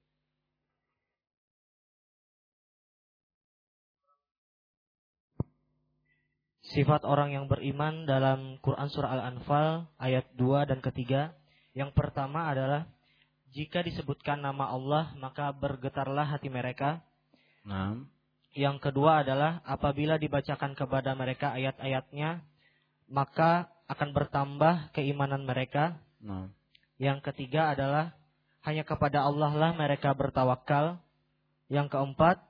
[6.74, 11.30] Sifat orang yang beriman dalam Quran Surah Al-Anfal ayat 2 dan ketiga.
[11.78, 12.90] Yang pertama adalah
[13.54, 17.06] jika disebutkan nama Allah maka bergetarlah hati mereka.
[17.62, 18.02] Nah.
[18.56, 22.42] Yang kedua adalah apabila dibacakan kepada mereka ayat-ayatnya
[23.06, 26.02] maka akan bertambah keimanan mereka.
[26.18, 26.50] Nah.
[26.98, 28.16] Yang ketiga adalah
[28.66, 30.98] hanya kepada Allah lah mereka bertawakal.
[31.70, 32.42] Yang keempat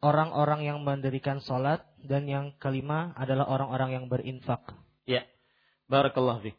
[0.00, 4.60] orang-orang yang mendirikan sholat dan yang kelima adalah orang-orang yang berinfak.
[5.04, 5.24] Ya,
[5.88, 6.56] barakallah fi.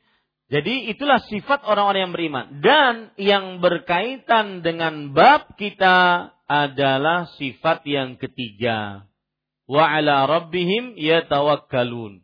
[0.51, 8.19] Jadi itulah sifat orang-orang yang beriman dan yang berkaitan dengan bab kita adalah sifat yang
[8.19, 9.07] ketiga.
[9.63, 12.19] Wa ala rabbihim yatawakkalun.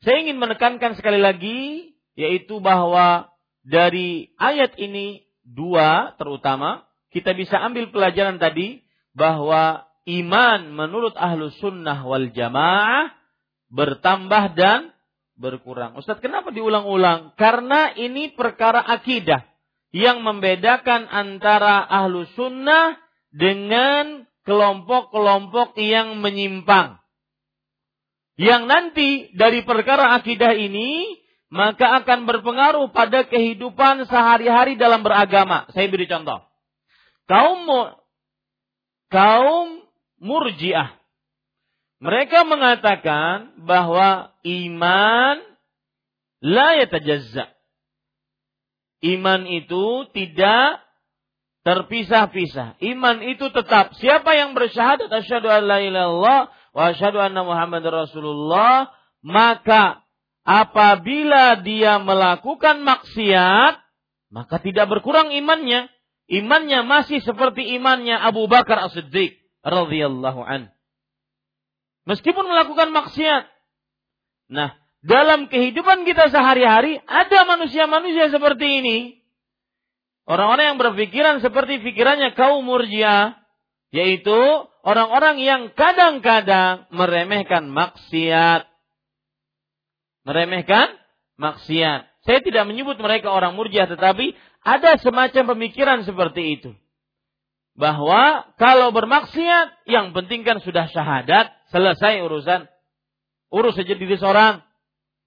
[0.00, 3.28] Saya ingin menekankan sekali lagi yaitu bahwa
[3.60, 8.80] dari ayat ini dua terutama kita bisa ambil pelajaran tadi
[9.12, 13.12] bahwa iman menurut ahlu sunnah wal jamaah
[13.68, 14.96] bertambah dan
[15.36, 15.94] berkurang.
[16.00, 17.36] Ustaz, kenapa diulang-ulang?
[17.36, 19.44] Karena ini perkara akidah
[19.92, 22.98] yang membedakan antara ahlu sunnah
[23.30, 26.98] dengan kelompok-kelompok yang menyimpang.
[28.38, 35.64] Yang nanti dari perkara akidah ini maka akan berpengaruh pada kehidupan sehari-hari dalam beragama.
[35.72, 36.44] Saya beri contoh.
[37.24, 37.64] Kaum
[39.08, 39.87] kaum
[40.18, 40.98] Murji'ah.
[41.98, 45.42] Mereka mengatakan bahwa iman
[46.38, 47.50] la yatajazza.
[49.02, 50.82] Iman itu tidak
[51.66, 52.78] terpisah-pisah.
[52.82, 53.94] Iman itu tetap.
[53.98, 56.40] Siapa yang bersyahadat asyhadu an la ilallah
[56.74, 58.90] wa asyhadu anna Muhammad Rasulullah,
[59.22, 60.02] maka
[60.46, 63.74] apabila dia melakukan maksiat,
[64.30, 65.90] maka tidak berkurang imannya.
[66.28, 70.70] Imannya masih seperti imannya Abu Bakar As-Siddiq radhiyallahu an.
[72.08, 73.44] Meskipun melakukan maksiat.
[74.48, 74.72] Nah,
[75.04, 78.98] dalam kehidupan kita sehari-hari ada manusia-manusia seperti ini.
[80.28, 83.36] Orang-orang yang berpikiran seperti pikirannya kaum murjiah,
[83.92, 84.36] yaitu
[84.84, 88.68] orang-orang yang kadang-kadang meremehkan maksiat.
[90.28, 90.92] Meremehkan
[91.40, 92.08] maksiat.
[92.28, 96.76] Saya tidak menyebut mereka orang murjiah, tetapi ada semacam pemikiran seperti itu
[97.78, 102.66] bahwa kalau bermaksiat yang penting kan sudah syahadat, selesai urusan.
[103.54, 104.66] Urus saja diri seorang.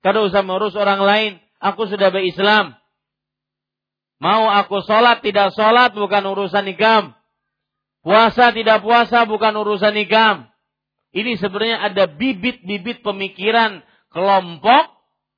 [0.03, 1.31] Kada usah mengurus orang lain.
[1.63, 2.75] Aku sudah berislam.
[4.19, 7.15] Mau aku sholat tidak sholat bukan urusan nikam.
[8.03, 10.51] Puasa tidak puasa bukan urusan nikam.
[11.15, 14.91] Ini sebenarnya ada bibit-bibit pemikiran kelompok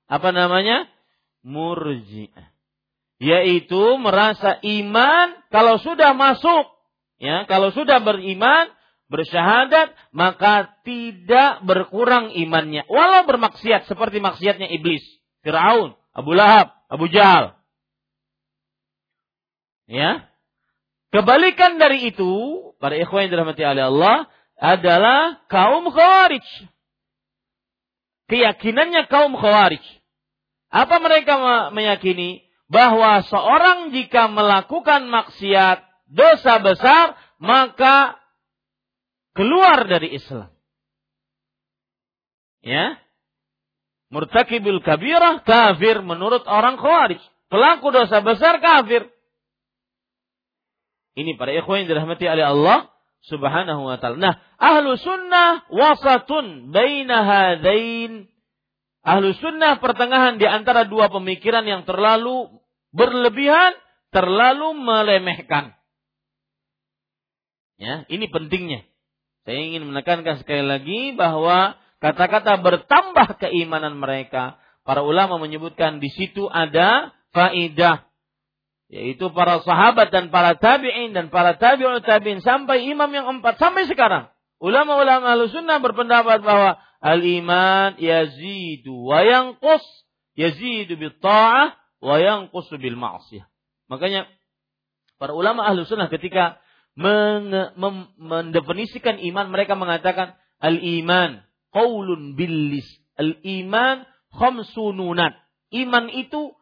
[0.10, 0.90] apa namanya?
[1.46, 2.52] Murji'ah.
[3.22, 6.73] Yaitu merasa iman kalau sudah masuk
[7.22, 8.74] Ya, kalau sudah beriman,
[9.14, 12.88] bersyahadat, maka tidak berkurang imannya.
[12.90, 15.06] Walau bermaksiat seperti maksiatnya iblis,
[15.46, 17.54] Firaun, Abu Lahab, Abu Jahal.
[19.86, 20.26] Ya.
[21.14, 22.32] Kebalikan dari itu,
[22.82, 24.18] para ikhwan yang dirahmati oleh Allah,
[24.58, 26.46] adalah kaum khawarij.
[28.32, 29.84] Keyakinannya kaum khawarij.
[30.74, 31.38] Apa mereka
[31.70, 32.50] meyakini?
[32.66, 38.22] Bahwa seorang jika melakukan maksiat dosa besar, maka
[39.34, 40.54] keluar dari Islam.
[42.62, 43.02] Ya.
[44.14, 47.20] Murtakibul kabirah kafir menurut orang khawarij.
[47.50, 49.10] Pelaku dosa besar kafir.
[51.14, 52.78] Ini para ikhwan yang dirahmati oleh Allah
[53.26, 54.18] subhanahu wa ta'ala.
[54.18, 58.30] Nah, ahlu sunnah wasatun baina hadain.
[59.04, 62.50] Ahlu sunnah pertengahan di antara dua pemikiran yang terlalu
[62.96, 63.76] berlebihan,
[64.10, 65.76] terlalu melemehkan.
[67.84, 68.88] Ya, ini pentingnya.
[69.44, 74.56] Saya ingin menekankan sekali lagi bahwa kata-kata bertambah keimanan mereka.
[74.88, 78.08] Para ulama menyebutkan di situ ada faidah
[78.94, 83.90] yaitu para sahabat dan para tabi'in dan para tabi'ut tabi'in sampai imam yang empat sampai
[83.90, 84.30] sekarang.
[84.62, 89.84] Ulama-ulama sunnah berpendapat bahwa al-iman yazidu wa yanqus
[90.38, 93.50] yazidu bil ta'ah wa yanqus bil ma'siyah.
[93.90, 94.30] Makanya
[95.18, 96.62] para ulama ahlu sunnah ketika
[96.94, 101.42] mendefinisikan iman mereka mengatakan al-iman
[101.74, 102.86] qaulun billis.
[103.18, 105.38] Al-iman khamsununat.
[105.74, 106.54] Iman itu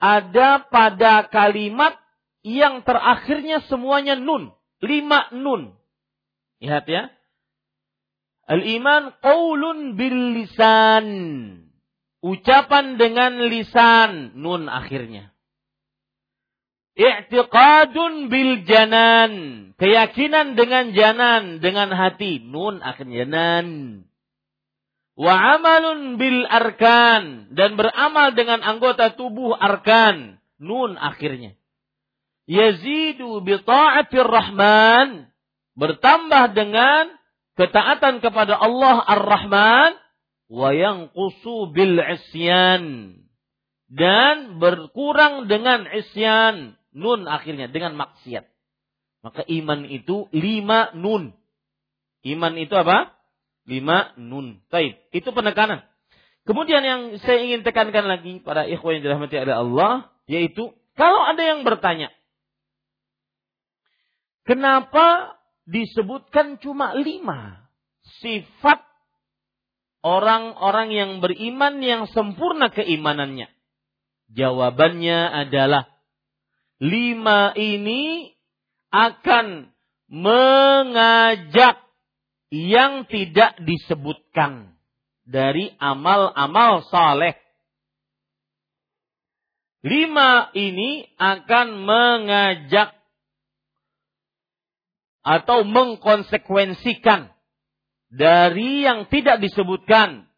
[0.00, 1.96] ada pada kalimat
[2.44, 4.52] yang terakhirnya semuanya nun.
[4.80, 5.76] Lima nun.
[6.60, 7.12] Lihat ya.
[8.48, 11.08] Al-iman qaulun bil lisan.
[12.24, 14.36] Ucapan dengan lisan.
[14.36, 15.33] Nun akhirnya.
[16.94, 19.32] I'tiqadun bil janan.
[19.78, 21.58] Keyakinan dengan janan.
[21.58, 22.38] Dengan hati.
[22.38, 23.66] Nun akhirnya janan.
[25.18, 27.50] Wa amalun bil arkan.
[27.50, 30.38] Dan beramal dengan anggota tubuh arkan.
[30.62, 31.58] Nun akhirnya.
[32.46, 35.26] Yazidu bi ta'atir rahman.
[35.74, 37.10] Bertambah dengan
[37.58, 39.98] ketaatan kepada Allah Ar-Rahman
[40.50, 43.16] wa yanqusu bil isyan
[43.90, 48.46] dan berkurang dengan isyan nun akhirnya dengan maksiat.
[49.20, 51.34] Maka iman itu lima nun.
[52.24, 53.12] Iman itu apa?
[53.68, 54.62] Lima nun.
[54.70, 55.84] Taib itu penekanan.
[56.44, 59.92] Kemudian yang saya ingin tekankan lagi pada ikhwan yang dirahmati oleh Allah
[60.28, 62.12] yaitu kalau ada yang bertanya
[64.44, 67.64] kenapa disebutkan cuma lima?
[68.20, 68.84] Sifat
[70.04, 73.48] orang-orang yang beriman yang sempurna keimanannya.
[74.28, 75.88] Jawabannya adalah
[76.84, 78.28] lima ini
[78.92, 79.72] akan
[80.12, 81.80] mengajak
[82.52, 84.76] yang tidak disebutkan
[85.24, 87.40] dari amal-amal saleh.
[89.84, 92.92] Lima ini akan mengajak
[95.24, 97.32] atau mengkonsekuensikan
[98.12, 100.28] dari yang tidak disebutkan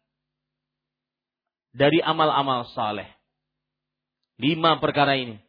[1.75, 3.07] dari amal-amal saleh.
[4.39, 5.46] Lima perkara ini.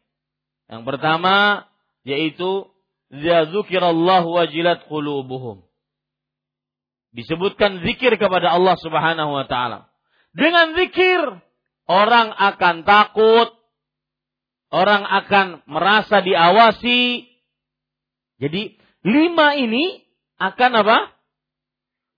[0.69, 1.65] Yang pertama
[2.05, 2.69] yaitu
[3.11, 5.65] zikirallah wajilat qulubuhum.
[7.09, 9.89] Disebutkan zikir kepada Allah Subhanahu wa taala.
[10.31, 11.41] Dengan zikir
[11.89, 13.49] orang akan takut,
[14.69, 17.25] orang akan merasa diawasi.
[18.37, 20.03] Jadi Lima ini
[20.39, 20.97] akan apa?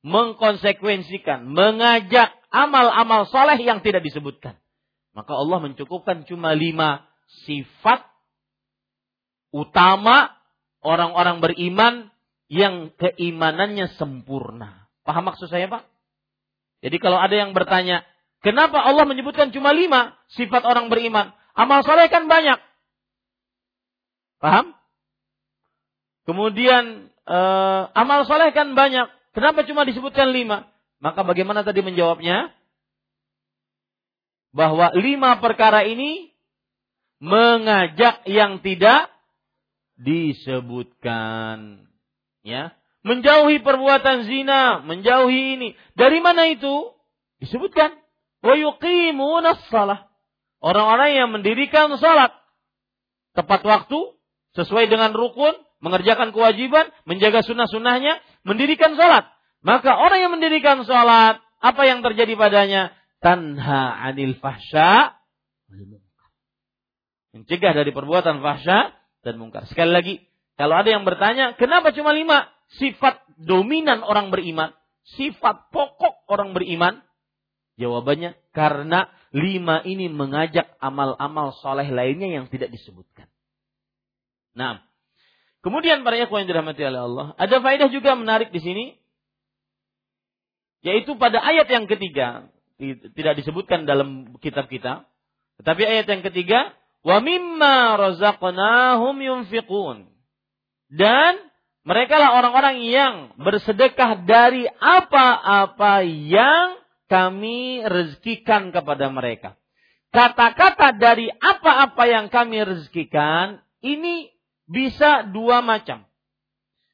[0.02, 4.58] Mengkonsekuensikan, mengajak amal-amal soleh yang tidak disebutkan.
[5.14, 7.06] Maka Allah mencukupkan cuma lima
[7.46, 8.02] sifat
[9.52, 10.32] utama
[10.82, 11.94] orang-orang beriman
[12.52, 14.90] yang keimanannya sempurna.
[15.08, 15.88] Paham maksud saya Pak?
[16.82, 18.04] Jadi kalau ada yang bertanya,
[18.42, 21.32] kenapa Allah menyebutkan cuma lima sifat orang beriman?
[21.54, 22.58] Amal soleh kan banyak.
[24.42, 24.74] Paham?
[26.26, 29.06] Kemudian uh, amal soleh kan banyak.
[29.32, 30.68] Kenapa cuma disebutkan lima?
[30.98, 32.50] Maka bagaimana tadi menjawabnya?
[34.52, 36.34] Bahwa lima perkara ini
[37.22, 39.11] mengajak yang tidak
[40.00, 41.88] disebutkan.
[42.42, 42.74] Ya,
[43.06, 45.70] menjauhi perbuatan zina, menjauhi ini.
[45.94, 46.94] Dari mana itu?
[47.42, 47.98] Disebutkan.
[48.42, 50.10] Wa yuqimuna salah.
[50.62, 52.34] Orang-orang yang mendirikan salat
[53.34, 54.00] tepat waktu
[54.54, 59.28] sesuai dengan rukun mengerjakan kewajiban, menjaga sunnah-sunnahnya, mendirikan sholat.
[59.66, 62.94] Maka orang yang mendirikan sholat, apa yang terjadi padanya?
[63.22, 65.14] Tanha anil fahsya
[67.32, 68.92] Mencegah dari perbuatan fahsya
[69.22, 69.66] dan mungkar.
[69.70, 70.14] Sekali lagi,
[70.58, 72.50] kalau ada yang bertanya, kenapa cuma lima?
[72.78, 74.72] Sifat dominan orang beriman,
[75.18, 77.02] sifat pokok orang beriman.
[77.80, 83.26] Jawabannya, karena lima ini mengajak amal-amal soleh lainnya yang tidak disebutkan.
[84.54, 84.84] Nah,
[85.62, 88.86] Kemudian para ikhwan yang dirahmati oleh Allah, ada faedah juga menarik di sini
[90.82, 92.50] yaitu pada ayat yang ketiga
[93.14, 95.06] tidak disebutkan dalam kitab kita,
[95.62, 100.10] tetapi ayat yang ketiga wa mimma razaqnahum yunfiqun.
[100.92, 101.34] Dan
[101.82, 106.78] mereka lah orang-orang yang bersedekah dari apa-apa yang
[107.10, 109.58] kami rezekikan kepada mereka.
[110.12, 114.30] Kata-kata dari apa-apa yang kami rezekikan ini
[114.68, 116.06] bisa dua macam.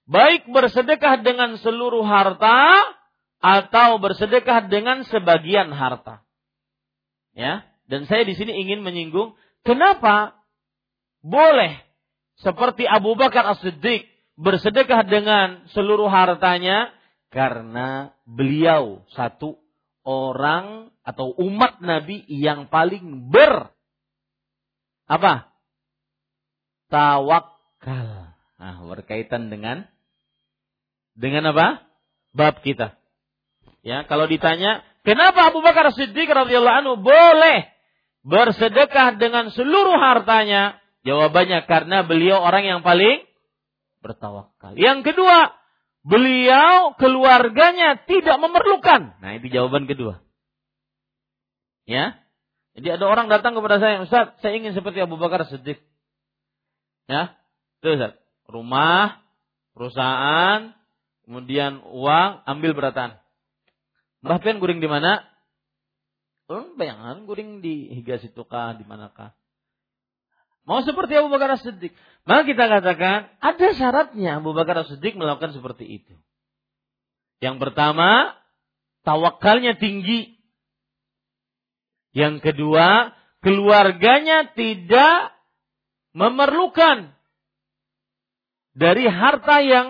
[0.08, 2.80] Baik bersedekah dengan seluruh harta
[3.44, 6.24] atau bersedekah dengan sebagian harta.
[7.38, 9.38] Ya, dan saya di sini ingin menyinggung
[9.68, 10.40] kenapa
[11.20, 11.76] boleh
[12.40, 14.08] seperti Abu Bakar As-Siddiq
[14.40, 16.96] bersedekah dengan seluruh hartanya
[17.28, 19.60] karena beliau satu
[20.08, 23.76] orang atau umat Nabi yang paling ber
[25.12, 25.52] apa?
[26.88, 27.58] Tawak
[27.88, 28.36] akal.
[28.58, 29.88] Nah, berkaitan dengan
[31.16, 31.88] dengan apa?
[32.36, 33.00] Bab kita.
[33.82, 37.72] Ya, kalau ditanya, kenapa Abu Bakar Siddiq radhiyallahu anhu boleh
[38.24, 40.80] bersedekah dengan seluruh hartanya?
[41.04, 43.24] Jawabannya karena beliau orang yang paling
[44.02, 44.76] bertawakal.
[44.76, 45.58] Yang kedua,
[46.08, 49.20] Beliau keluarganya tidak memerlukan.
[49.20, 50.24] Nah, itu jawaban kedua.
[51.84, 52.16] Ya.
[52.80, 55.84] Jadi ada orang datang kepada saya, Ustaz, saya ingin seperti Abu Bakar Siddiq.
[57.12, 57.36] Ya.
[57.84, 58.16] Itu Ustaz.
[58.48, 59.20] Rumah,
[59.76, 60.72] perusahaan,
[61.28, 63.20] kemudian uang, ambil beratan.
[64.24, 65.28] Mbah Pen guring di mana?
[66.48, 69.36] Oh, bayangan guring di Higa Situkah, di manakah?
[70.64, 71.92] Mau seperti Abu Bakar Siddiq.
[72.28, 76.16] Maka kita katakan, ada syaratnya Abu Bakar Siddiq melakukan seperti itu.
[77.44, 78.36] Yang pertama,
[79.04, 80.40] tawakalnya tinggi.
[82.16, 85.36] Yang kedua, keluarganya tidak
[86.16, 87.16] memerlukan
[88.76, 89.88] dari harta yang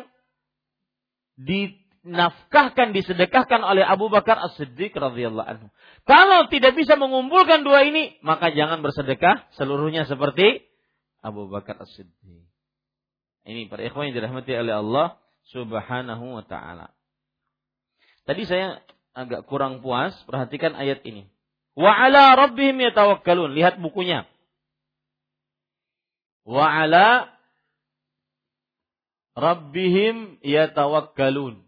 [2.07, 5.67] dinafkahkan, disedekahkan oleh Abu Bakar As-Siddiq radhiyallahu anhu.
[6.07, 10.63] Kalau tidak bisa mengumpulkan dua ini, maka jangan bersedekah seluruhnya seperti
[11.19, 12.47] Abu Bakar As-Siddiq.
[13.47, 15.07] Ini para ikhwan yang dirahmati oleh Allah
[15.51, 16.91] Subhanahu wa taala.
[18.27, 18.83] Tadi saya
[19.15, 21.27] agak kurang puas, perhatikan ayat ini.
[21.75, 23.55] Wa ala rabbihim yatawakkalun.
[23.55, 24.25] Lihat bukunya.
[26.43, 27.31] Wa ala
[29.37, 31.66] rabbihim yatawakkalun.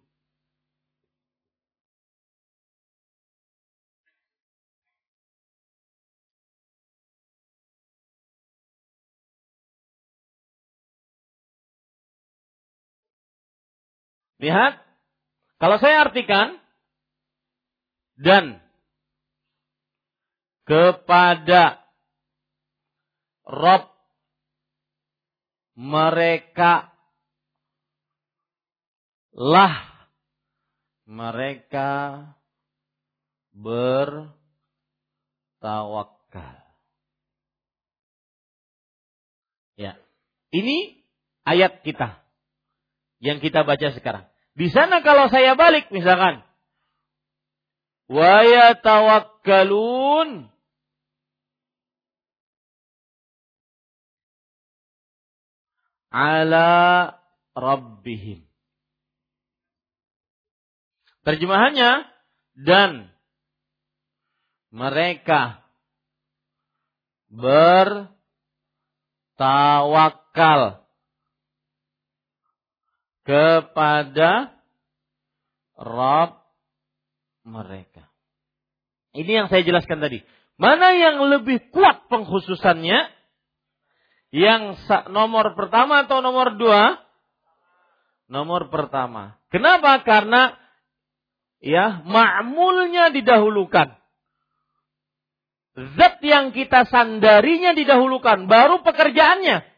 [14.40, 14.80] Lihat,
[15.60, 16.56] kalau saya artikan
[18.16, 18.64] dan
[20.64, 21.84] kepada
[23.44, 23.90] Rob
[25.76, 26.94] mereka
[29.34, 29.90] lah
[31.10, 32.22] mereka
[33.50, 34.30] bertawakal.
[39.74, 39.98] Ya.
[40.54, 41.02] Ini
[41.50, 42.22] ayat kita
[43.18, 44.29] yang kita baca sekarang.
[44.60, 46.44] Di sana kalau saya balik misalkan
[48.12, 50.52] wa yatawakkalun
[56.12, 56.68] ala
[57.56, 58.44] rabbihim.
[61.24, 62.04] Terjemahannya
[62.60, 63.16] dan
[64.76, 65.64] mereka
[69.40, 70.84] bertawakal
[73.30, 74.58] kepada
[75.78, 76.34] Rob
[77.46, 78.10] mereka.
[79.14, 80.26] Ini yang saya jelaskan tadi.
[80.58, 83.06] Mana yang lebih kuat pengkhususannya?
[84.34, 84.82] Yang
[85.14, 86.98] nomor pertama atau nomor dua?
[88.34, 89.38] Nomor pertama.
[89.54, 90.02] Kenapa?
[90.02, 90.58] Karena
[91.62, 93.94] ya ma'mulnya didahulukan.
[95.80, 99.70] Zat yang kita sandarinya didahulukan, baru pekerjaannya.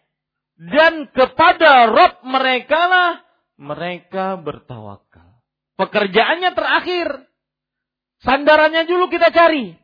[0.71, 3.30] Dan kepada Rob mereka lah
[3.61, 5.37] mereka bertawakal.
[5.77, 7.07] Pekerjaannya terakhir.
[8.25, 9.77] Sandarannya dulu kita cari.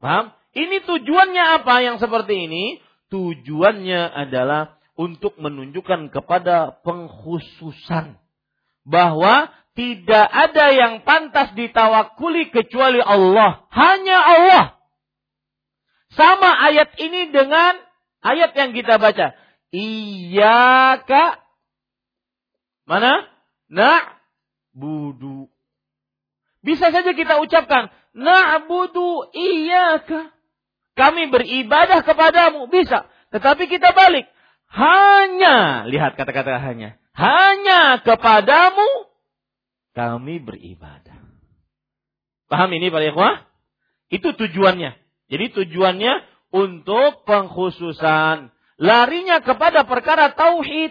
[0.00, 0.36] Paham?
[0.52, 2.64] Ini tujuannya apa yang seperti ini?
[3.08, 8.20] Tujuannya adalah untuk menunjukkan kepada pengkhususan
[8.84, 13.64] bahwa tidak ada yang pantas ditawakuli kecuali Allah.
[13.72, 14.64] Hanya Allah.
[16.12, 17.80] Sama ayat ini dengan
[18.20, 19.32] ayat yang kita baca.
[19.70, 21.49] Iyaka
[22.90, 23.30] mana?
[23.70, 25.46] Na'budu.
[26.66, 30.34] Bisa saja kita ucapkan na'budu iyaka.
[30.98, 33.06] Kami beribadah kepadamu, bisa.
[33.30, 34.26] Tetapi kita balik.
[34.74, 36.98] Hanya, lihat kata-kata hanya.
[37.14, 39.10] Hanya kepadamu
[39.94, 41.18] kami beribadah.
[42.50, 43.34] Paham ini Pak ikhwah?
[44.10, 44.98] Itu tujuannya.
[45.30, 46.12] Jadi tujuannya
[46.50, 48.50] untuk pengkhususan.
[48.80, 50.90] Larinya kepada perkara tauhid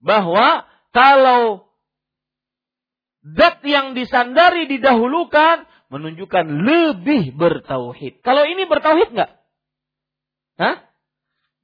[0.00, 1.66] bahwa kalau
[3.26, 8.22] dat yang disandari didahulukan menunjukkan lebih bertauhid.
[8.22, 9.32] Kalau ini bertauhid nggak?
[10.58, 10.76] Hah?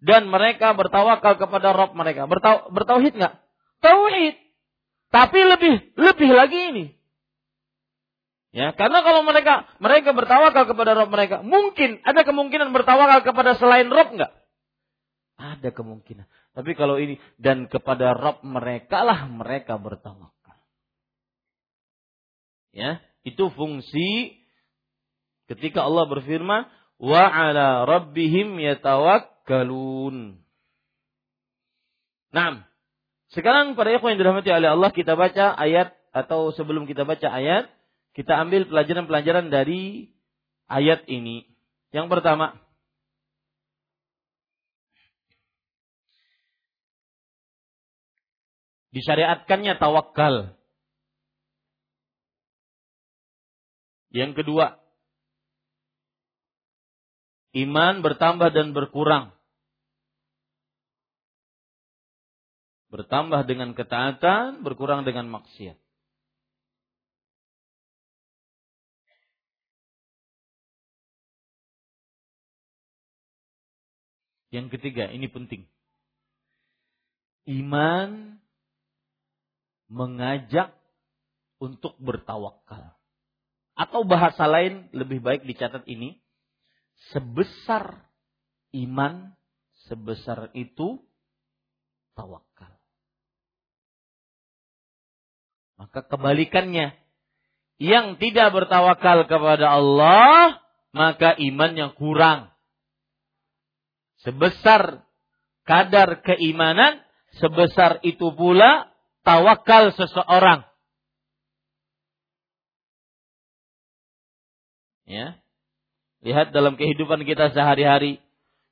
[0.02, 2.26] Dan mereka bertawakal kepada Rob mereka.
[2.26, 3.34] Bertau, bertauhid nggak?
[3.82, 4.34] Tauhid.
[5.12, 6.84] Tapi lebih lebih lagi ini.
[8.52, 13.88] Ya, karena kalau mereka mereka bertawakal kepada Rob mereka, mungkin ada kemungkinan bertawakal kepada selain
[13.88, 14.32] Rob nggak?
[15.40, 16.26] Ada kemungkinan.
[16.52, 20.56] Tapi kalau ini dan kepada Rob mereka lah mereka bertawakal.
[22.72, 24.36] Ya, itu fungsi
[25.48, 26.68] ketika Allah berfirman
[27.00, 30.40] wa ala rabbihim yatawakkalun.
[32.32, 32.64] Nah,
[33.32, 37.72] sekarang pada ikhwan yang dirahmati oleh Allah kita baca ayat atau sebelum kita baca ayat,
[38.12, 40.12] kita ambil pelajaran-pelajaran dari
[40.68, 41.48] ayat ini.
[41.92, 42.60] Yang pertama,
[48.92, 50.52] Disyariatkannya tawakal.
[54.12, 54.76] Yang kedua,
[57.56, 59.32] iman bertambah dan berkurang.
[62.92, 65.80] Bertambah dengan ketaatan, berkurang dengan maksiat.
[74.52, 75.64] Yang ketiga, ini penting.
[77.48, 78.41] Iman
[79.92, 80.72] mengajak
[81.60, 82.96] untuk bertawakal.
[83.76, 86.16] Atau bahasa lain lebih baik dicatat ini,
[87.12, 88.08] sebesar
[88.72, 89.36] iman,
[89.84, 90.96] sebesar itu
[92.16, 92.72] tawakal.
[95.76, 96.96] Maka kebalikannya,
[97.76, 100.62] yang tidak bertawakal kepada Allah,
[100.94, 102.52] maka imannya kurang
[104.22, 105.02] sebesar
[105.66, 107.02] kadar keimanan,
[107.38, 108.90] sebesar itu pula
[109.22, 110.66] tawakal seseorang.
[115.06, 115.42] Ya.
[116.22, 118.22] Lihat dalam kehidupan kita sehari-hari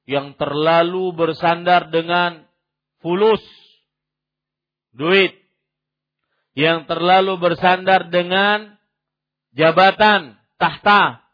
[0.07, 2.47] yang terlalu bersandar dengan
[3.03, 3.43] fulus,
[4.95, 5.35] duit,
[6.55, 8.79] yang terlalu bersandar dengan
[9.55, 11.27] jabatan, tahta.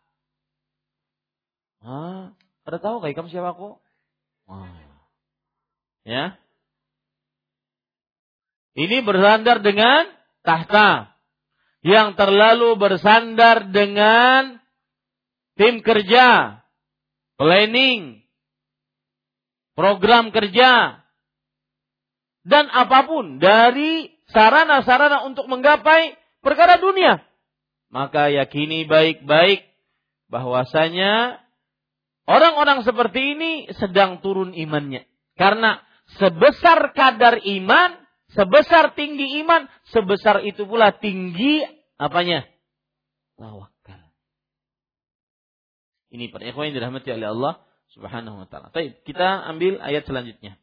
[1.85, 2.33] Ah,
[2.67, 3.79] ada tahu kayak kamu siapa aku?
[4.49, 4.67] Oh.
[6.07, 6.39] Ya.
[8.77, 10.07] Ini bersandar dengan
[10.45, 11.16] tahta.
[11.87, 14.59] Yang terlalu bersandar dengan
[15.55, 16.61] tim kerja,
[17.39, 18.27] planning,
[19.79, 20.99] program kerja,
[22.43, 27.22] dan apa pun dari sarana-sarana untuk menggapai perkara dunia.
[27.87, 29.62] Maka yakini baik-baik
[30.27, 31.47] bahwasanya
[32.27, 35.07] Orang-orang seperti ini sedang turun imannya.
[35.39, 35.79] Karena
[36.18, 38.03] sebesar kadar iman,
[38.35, 41.62] sebesar tinggi iman, sebesar itu pula tinggi
[42.01, 42.49] apanya?
[43.37, 44.01] Tawakal.
[46.11, 47.55] Ini para ikhwan yang dirahmati oleh Allah
[47.93, 48.72] Subhanahu wa taala.
[48.72, 50.59] Baik, kita ambil ayat selanjutnya.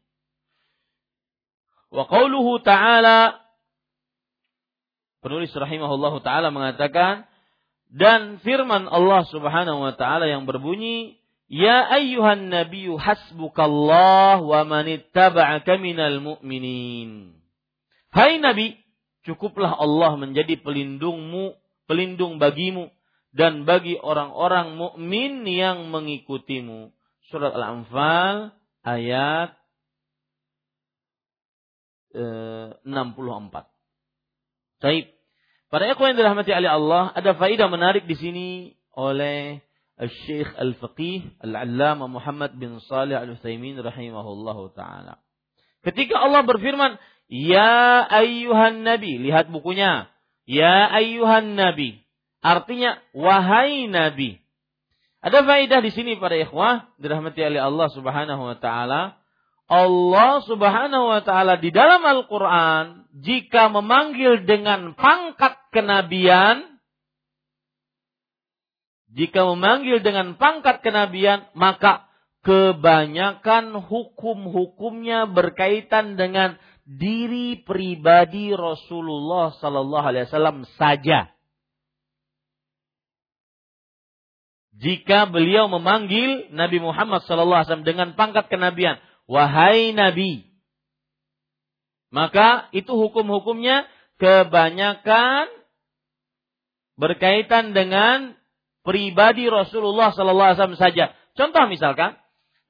[1.94, 3.38] Wa qauluhu ta'ala
[5.22, 7.30] penulis rahimahullahu taala mengatakan
[7.86, 15.76] dan firman Allah Subhanahu wa taala yang berbunyi Ya ayyuhan nabiyyu hasbukallah wa man ittaba'aka
[15.76, 17.36] minal mu'minin.
[18.14, 18.78] Hai Nabi,
[19.26, 21.58] cukuplah Allah menjadi pelindungmu,
[21.90, 22.94] pelindung bagimu
[23.34, 26.94] dan bagi orang-orang mukmin yang mengikutimu.
[27.26, 28.54] Surat Al-Anfal
[28.86, 29.58] ayat
[32.14, 33.66] eh, 64.
[34.78, 35.10] Baik.
[35.66, 38.48] Para ikhwan yang dirahmati oleh Allah, ada faedah menarik di sini
[38.94, 39.58] oleh
[39.98, 45.18] Syekh Al-Faqih Al-Allama Muhammad bin Salih Al-Utsaimin rahimahullahu taala.
[45.82, 46.96] Ketika Allah berfirman,
[47.34, 50.06] "Ya ayyuhan nabi," lihat bukunya.
[50.46, 51.98] "Ya ayyuhan nabi."
[52.44, 54.38] Artinya wahai nabi.
[55.24, 59.18] Ada faedah di sini para ikhwah dirahmati oleh Allah Subhanahu wa taala.
[59.66, 66.74] Allah Subhanahu wa taala di dalam Al-Qur'an jika memanggil dengan pangkat kenabian
[69.14, 72.10] jika memanggil dengan pangkat kenabian, maka
[72.42, 81.32] kebanyakan hukum-hukumnya berkaitan dengan diri pribadi Rasulullah Sallallahu Alaihi Wasallam saja.
[84.74, 90.54] Jika beliau memanggil Nabi Muhammad Sallallahu Alaihi Wasallam dengan pangkat kenabian, wahai Nabi,
[92.14, 93.90] maka itu hukum-hukumnya
[94.22, 95.50] kebanyakan
[96.94, 98.38] berkaitan dengan
[98.86, 101.04] pribadi Rasulullah sallallahu alaihi wasallam saja.
[101.34, 102.14] Contoh misalkan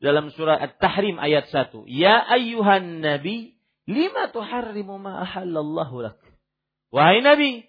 [0.01, 3.54] dalam surah At-Tahrim ayat 1, "Ya ayyuhan nabi,
[3.89, 6.19] lima tuharrimu ma ahallallahu lak?"
[6.95, 7.67] Wahai nabi,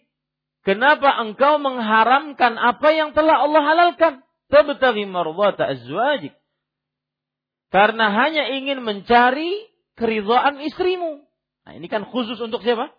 [0.62, 4.14] kenapa engkau mengharamkan apa yang telah Allah halalkan?
[4.54, 6.38] Tabtaghi mardhata azwajik.
[7.74, 9.66] Karena hanya ingin mencari
[9.98, 11.26] keridhaan istrimu.
[11.66, 12.94] Nah, ini kan khusus untuk siapa?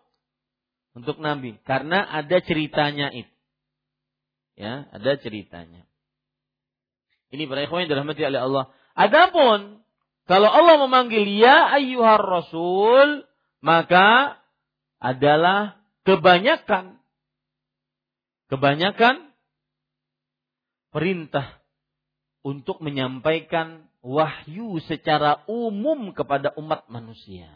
[0.99, 3.31] Untuk nabi, karena ada ceritanya itu.
[4.59, 5.87] Ya, ada ceritanya.
[7.31, 8.65] Ini para ikhwan yang dirahmati oleh Allah.
[8.97, 9.86] Adapun
[10.27, 13.23] kalau Allah memanggil ya ayyuhar rasul,
[13.63, 14.39] maka
[14.99, 16.99] adalah kebanyakan
[18.51, 19.31] kebanyakan
[20.91, 21.63] perintah
[22.47, 27.51] untuk menyampaikan wahyu secara umum kepada umat manusia.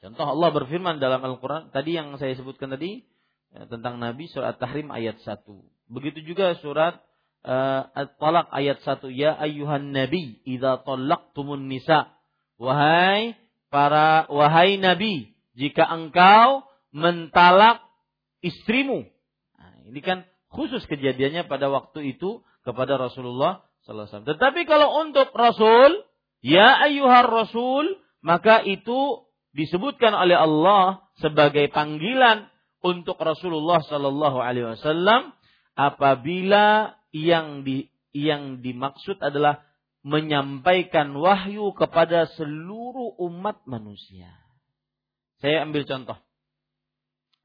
[0.00, 3.04] Contoh Allah berfirman dalam Al-Quran, tadi yang saya sebutkan tadi,
[3.52, 5.44] ya, tentang Nabi surat Tahrim ayat 1.
[5.88, 7.00] Begitu juga surat
[7.44, 9.12] uh, At-Talaq ayat 1.
[9.14, 12.10] Ya ayyuhan nabi idza talaqtumun nisa.
[12.56, 13.36] Wahai
[13.68, 16.64] para wahai nabi, jika engkau
[16.94, 17.82] mentalak
[18.40, 19.04] istrimu.
[19.58, 24.30] Nah, ini kan khusus kejadiannya pada waktu itu kepada Rasulullah sallallahu alaihi wasallam.
[24.30, 25.90] Tetapi kalau untuk Rasul,
[26.40, 32.48] ya ayyuhar Rasul, maka itu disebutkan oleh Allah sebagai panggilan
[32.84, 35.32] untuk Rasulullah sallallahu alaihi wasallam
[35.74, 39.62] apabila yang di yang dimaksud adalah
[40.02, 44.30] menyampaikan wahyu kepada seluruh umat manusia.
[45.38, 46.18] Saya ambil contoh.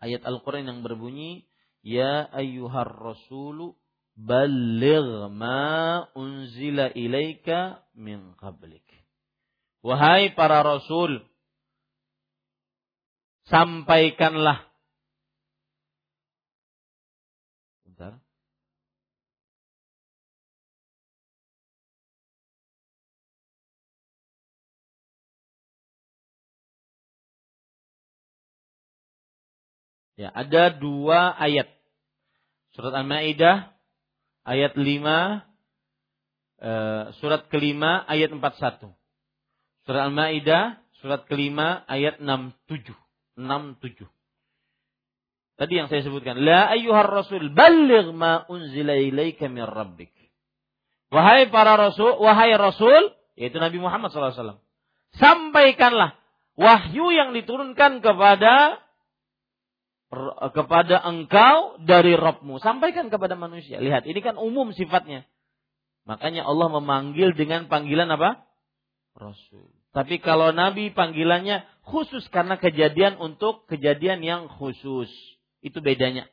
[0.01, 1.45] Ayat Al-Quran yang berbunyi,
[1.79, 3.79] Ya ayyuhar rasulu
[4.19, 8.83] balligh ma unzila ilaika min qablik.
[9.79, 11.23] Wahai para rasul,
[13.47, 14.68] sampaikanlah
[30.19, 31.71] Ya, ada dua ayat.
[32.75, 33.71] Surat Al-Maidah
[34.43, 34.83] ayat 5
[36.59, 38.91] eh, surat kelima ayat 41.
[39.87, 42.91] Surat Al-Maidah surat kelima ayat 67.
[43.39, 44.03] 67.
[45.55, 50.11] Tadi yang saya sebutkan, la ayyuhar rasul balligh ma unzila ilaika min rabbik.
[51.15, 54.59] Wahai para rasul, wahai rasul, yaitu Nabi Muhammad SAW.
[55.15, 56.19] Sampaikanlah
[56.59, 58.83] wahyu yang diturunkan kepada
[60.53, 62.57] kepada engkau dari Robmu.
[62.57, 63.77] Sampaikan kepada manusia.
[63.77, 65.29] Lihat, ini kan umum sifatnya.
[66.09, 68.49] Makanya Allah memanggil dengan panggilan apa?
[69.13, 69.69] Rasul.
[69.93, 75.09] Tapi kalau Nabi panggilannya khusus karena kejadian untuk kejadian yang khusus.
[75.61, 76.25] Itu bedanya.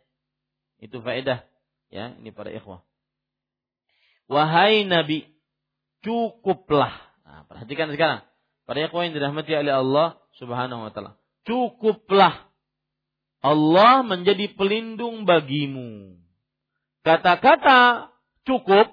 [0.80, 1.44] Itu faedah.
[1.92, 2.84] Ya, ini para ikhwah.
[4.26, 5.28] Wahai Nabi,
[6.02, 6.92] cukuplah.
[7.24, 8.24] Nah, perhatikan sekarang.
[8.64, 11.14] Para ikhwah yang dirahmati oleh Allah subhanahu wa ta'ala.
[11.46, 12.48] Cukuplah
[13.46, 16.18] Allah menjadi pelindung bagimu.
[17.06, 18.10] Kata-kata
[18.42, 18.90] cukup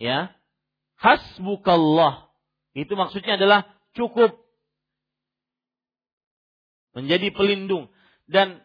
[0.00, 0.32] ya.
[0.96, 2.32] Hasbukallah.
[2.72, 4.40] Itu maksudnya adalah cukup
[6.96, 7.92] menjadi pelindung
[8.32, 8.64] dan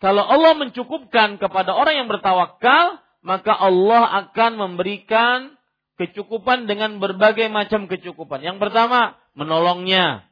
[0.00, 5.54] kalau Allah mencukupkan kepada orang yang bertawakal, maka Allah akan memberikan
[5.94, 8.42] kecukupan dengan berbagai macam kecukupan.
[8.42, 10.26] Yang pertama, menolongnya.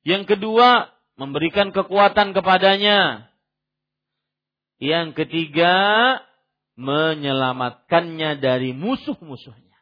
[0.00, 3.30] Yang kedua, memberikan kekuatan kepadanya.
[4.82, 5.74] Yang ketiga,
[6.74, 9.78] menyelamatkannya dari musuh-musuhnya.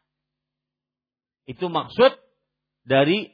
[1.48, 2.12] Itu maksud
[2.84, 3.32] dari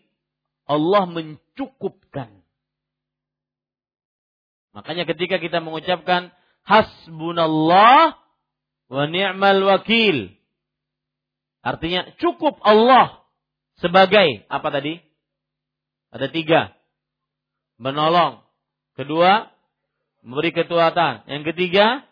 [0.70, 2.30] Allah mencukupkan.
[4.72, 6.30] Makanya ketika kita mengucapkan
[6.62, 8.14] hasbunallah
[8.88, 10.30] wa ni'mal wakil.
[11.66, 13.26] Artinya cukup Allah
[13.82, 15.03] sebagai apa tadi?
[16.14, 16.78] Ada tiga
[17.79, 18.43] menolong.
[18.99, 19.49] Kedua,
[20.20, 21.24] memberi kekuatan.
[21.31, 22.05] Yang ketiga,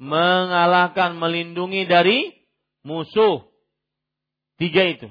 [0.00, 2.32] mengalahkan, melindungi dari
[2.82, 3.44] musuh.
[4.58, 5.08] Tiga itu.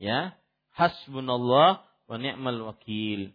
[0.00, 0.38] Ya,
[0.72, 3.34] hasbunallah wa ni'mal wakil.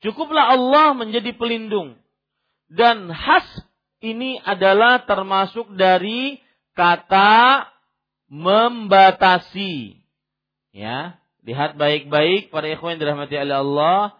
[0.00, 1.96] Cukuplah Allah menjadi pelindung.
[2.68, 3.44] Dan has
[4.04, 6.40] ini adalah termasuk dari
[6.76, 7.68] kata
[8.28, 10.00] membatasi.
[10.74, 14.16] Ya, Lihat baik-baik para ikhwan dirahmati oleh Allah.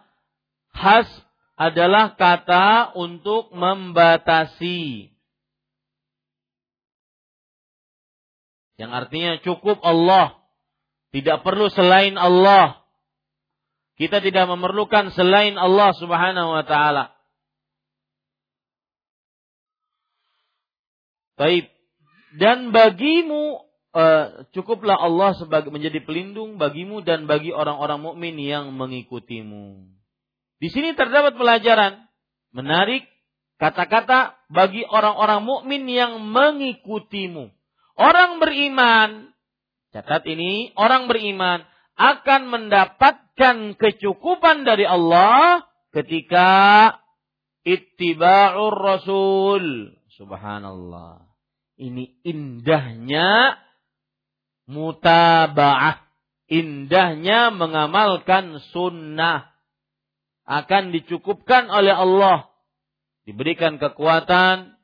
[0.77, 1.09] Has
[1.57, 5.09] adalah kata untuk membatasi.
[8.77, 10.37] Yang artinya cukup Allah.
[11.09, 12.85] Tidak perlu selain Allah.
[13.95, 17.15] Kita tidak memerlukan selain Allah subhanahu wa ta'ala.
[21.39, 21.71] Baik.
[22.35, 23.64] Dan bagimu
[23.95, 29.87] uh, cukuplah Allah sebagai menjadi pelindung bagimu dan bagi orang-orang mukmin yang mengikutimu.
[30.59, 32.03] Di sini terdapat pelajaran
[32.51, 33.07] menarik
[33.55, 37.51] kata-kata bagi orang-orang mukmin yang mengikutimu.
[37.95, 39.31] Orang beriman,
[39.95, 41.63] catat ini, orang beriman
[41.95, 45.63] akan mendapatkan kecukupan dari Allah
[45.95, 46.91] ketika
[47.63, 49.95] ittiba'ur rasul.
[50.19, 51.23] Subhanallah.
[51.75, 53.59] Ini indahnya
[54.69, 56.05] mutaba'ah.
[56.45, 59.49] Indahnya mengamalkan sunnah.
[60.45, 62.49] Akan dicukupkan oleh Allah.
[63.25, 64.77] Diberikan kekuatan.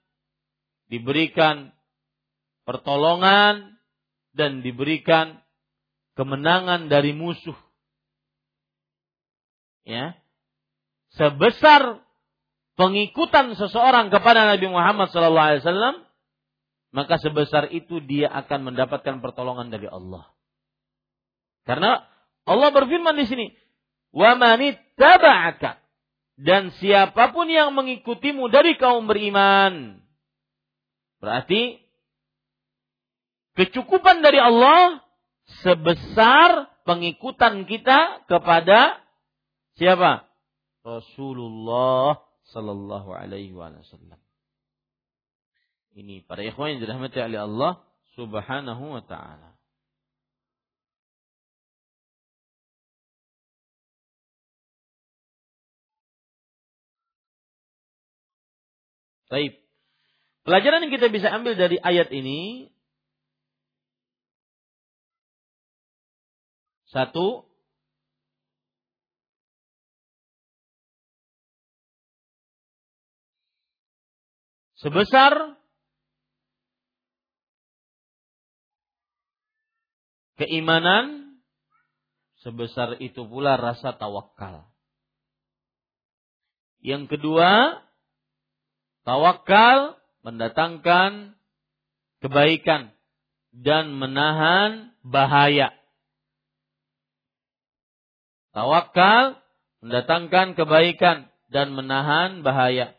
[0.89, 1.69] Diberikan
[2.65, 3.77] pertolongan.
[4.33, 5.43] Dan diberikan
[6.17, 7.57] kemenangan dari musuh.
[9.85, 10.17] Ya.
[11.13, 11.99] Sebesar
[12.79, 16.10] pengikutan seseorang kepada Nabi Muhammad SAW
[16.91, 20.27] maka sebesar itu dia akan mendapatkan pertolongan dari Allah.
[21.63, 22.03] Karena
[22.43, 23.47] Allah berfirman di sini,
[24.11, 25.79] "Wa manittaba'aka"
[26.41, 30.03] dan siapa pun yang mengikutimu dari kaum beriman.
[31.21, 31.79] Berarti
[33.55, 34.99] kecukupan dari Allah
[35.61, 38.99] sebesar pengikutan kita kepada
[39.77, 40.25] siapa?
[40.81, 44.20] Rasulullah sallallahu alaihi wasallam.
[45.91, 47.83] Ini para ikhwan yang dirahmati oleh Allah
[48.15, 49.51] Subhanahu wa taala.
[59.31, 59.63] Baik.
[60.43, 62.67] Pelajaran yang kita bisa ambil dari ayat ini
[66.91, 67.47] satu
[74.75, 75.60] sebesar
[80.41, 81.37] keimanan
[82.41, 84.65] sebesar itu pula rasa tawakal.
[86.81, 87.77] Yang kedua,
[89.05, 91.37] tawakal mendatangkan
[92.25, 92.89] kebaikan
[93.53, 95.77] dan menahan bahaya.
[98.49, 99.37] Tawakal
[99.85, 102.97] mendatangkan kebaikan dan menahan bahaya.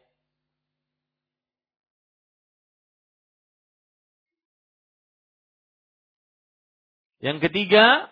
[7.22, 8.10] Yang ketiga,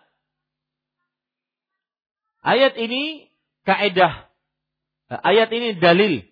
[2.46, 3.26] ayat ini
[3.66, 4.30] kaedah.
[5.10, 6.22] Ayat ini dalil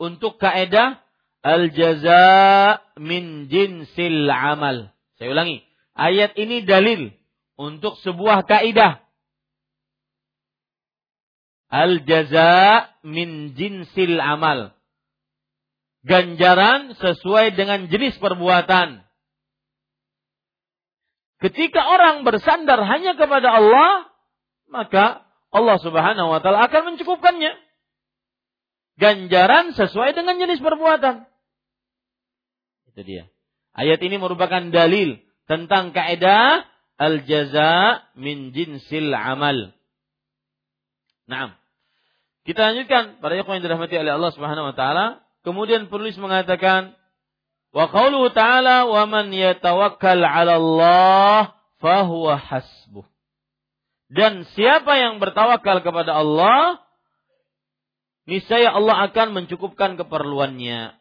[0.00, 1.04] untuk kaedah
[1.44, 4.90] al-jaza min jinsil amal.
[5.20, 5.62] Saya ulangi.
[5.92, 7.12] Ayat ini dalil
[7.60, 9.04] untuk sebuah kaidah.
[11.68, 14.72] Al-jaza min jinsil amal.
[16.08, 19.05] Ganjaran sesuai dengan jenis perbuatan.
[21.36, 24.08] Ketika orang bersandar hanya kepada Allah,
[24.72, 27.52] maka Allah Subhanahu wa taala akan mencukupkannya.
[28.96, 31.28] Ganjaran sesuai dengan jenis perbuatan.
[32.88, 33.28] Itu dia.
[33.76, 36.64] Ayat ini merupakan dalil tentang kaidah
[36.96, 39.76] al-jaza min jinsil amal.
[41.28, 41.52] Nah,
[42.48, 45.06] kita lanjutkan para ikhwan yang dirahmati oleh Allah Subhanahu wa taala.
[45.44, 46.96] Kemudian penulis mengatakan
[47.74, 53.06] wa qauluhu ta'ala wa man yatawakkal 'ala Allah fahuwa hasbuh.
[54.06, 56.78] Dan siapa yang bertawakal kepada Allah,
[58.30, 60.94] niscaya Allah akan mencukupkan keperluannya.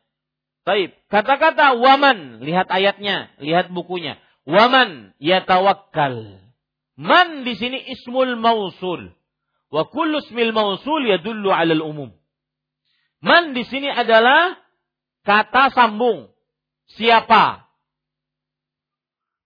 [0.65, 4.17] Baik, kata-kata waman, lihat ayatnya, lihat bukunya.
[4.49, 6.41] Waman yatawakkal.
[6.97, 9.13] Man di sini ismul mausul.
[9.69, 12.09] Wa kullu ismil mausul yadullu 'alal umum.
[13.21, 14.57] Man di sini adalah
[15.25, 16.33] kata sambung.
[16.93, 17.65] Siapa?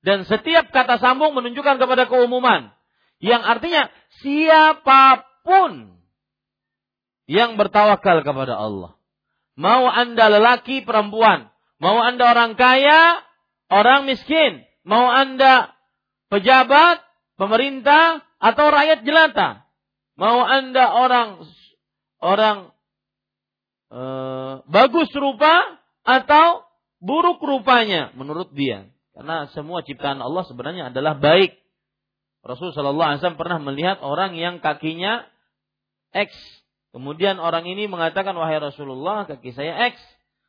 [0.03, 2.71] Dan setiap kata sambung menunjukkan kepada keumuman.
[3.19, 3.83] Yang artinya
[4.23, 5.99] siapa pun
[7.27, 8.95] yang bertawakal kepada Allah.
[9.59, 11.51] Mau Anda lelaki, perempuan.
[11.83, 13.19] Mau Anda orang kaya,
[13.67, 14.63] orang miskin.
[14.87, 15.75] Mau Anda
[16.31, 17.03] pejabat,
[17.35, 19.67] pemerintah, atau rakyat jelata.
[20.15, 21.43] Mau Anda orang
[22.23, 22.57] orang
[23.91, 26.68] uh, bagus rupa atau
[27.03, 28.87] buruk rupanya menurut dia.
[29.15, 31.59] Karena semua ciptaan Allah sebenarnya adalah baik.
[32.39, 35.27] Rasulullah SAW pernah melihat orang yang kakinya
[36.15, 36.31] X
[36.89, 40.01] Kemudian orang ini mengatakan, wahai Rasulullah, kaki saya X.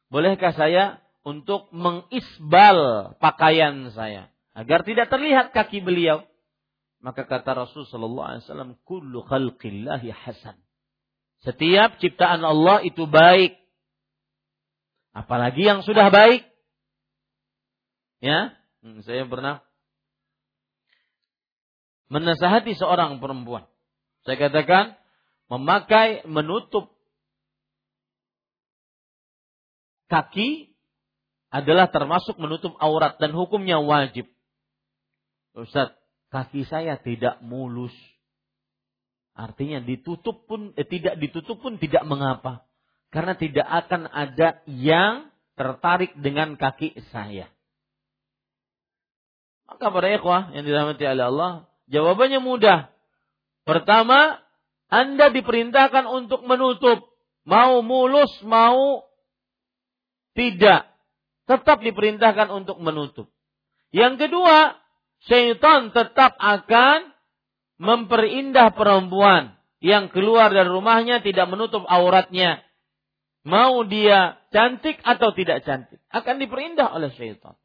[0.08, 6.24] Bolehkah saya untuk mengisbal pakaian saya agar tidak terlihat kaki beliau?
[7.00, 10.58] Maka kata Rasul sallallahu alaihi wasallam, "Kullu khalqillahi hasan."
[11.44, 13.56] Setiap ciptaan Allah itu baik.
[15.10, 16.46] Apalagi yang sudah baik.
[18.20, 18.54] Ya,
[18.84, 19.64] hmm, saya pernah
[22.12, 23.64] menasihati seorang perempuan.
[24.28, 24.98] Saya katakan,
[25.48, 26.92] memakai menutup
[30.10, 30.74] kaki
[31.50, 34.30] adalah termasuk menutup aurat dan hukumnya wajib.
[35.54, 35.90] Ustaz,
[36.30, 37.94] kaki saya tidak mulus.
[39.34, 42.66] Artinya ditutup pun eh, tidak ditutup pun tidak mengapa.
[43.10, 47.50] Karena tidak akan ada yang tertarik dengan kaki saya.
[49.66, 51.52] Maka para ikhwah yang dirahmati oleh Allah,
[51.90, 52.90] jawabannya mudah.
[53.66, 54.42] Pertama,
[54.90, 57.06] anda diperintahkan untuk menutup.
[57.46, 59.06] Mau mulus, mau
[60.34, 60.90] tidak.
[61.46, 63.30] Tetap diperintahkan untuk menutup.
[63.90, 64.78] Yang kedua,
[65.26, 67.10] syaitan tetap akan
[67.80, 72.62] memperindah perempuan yang keluar dari rumahnya tidak menutup auratnya.
[73.40, 76.00] Mau dia cantik atau tidak cantik.
[76.12, 77.56] Akan diperindah oleh syaitan.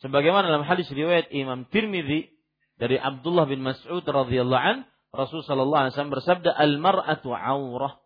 [0.00, 2.32] Sebagaimana dalam hadis riwayat Imam Tirmidzi
[2.80, 4.78] dari Abdullah bin Mas'ud radhiyallahu an
[5.12, 8.00] Rasul sallallahu alaihi wasallam bersabda, "Al-mar'atu 'aurah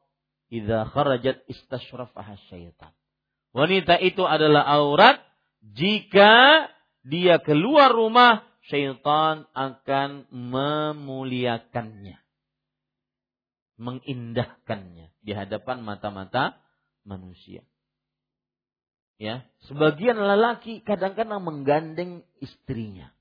[0.51, 2.91] idza kharajat istashrafaha syaitan."
[3.55, 5.23] Wanita itu adalah aurat
[5.63, 6.67] jika
[7.07, 12.19] dia keluar rumah, syaitan akan memuliakannya.
[13.79, 16.64] Mengindahkannya di hadapan mata-mata
[17.07, 17.63] manusia.
[19.15, 23.15] Ya, sebagian lelaki kadang-kadang menggandeng istrinya.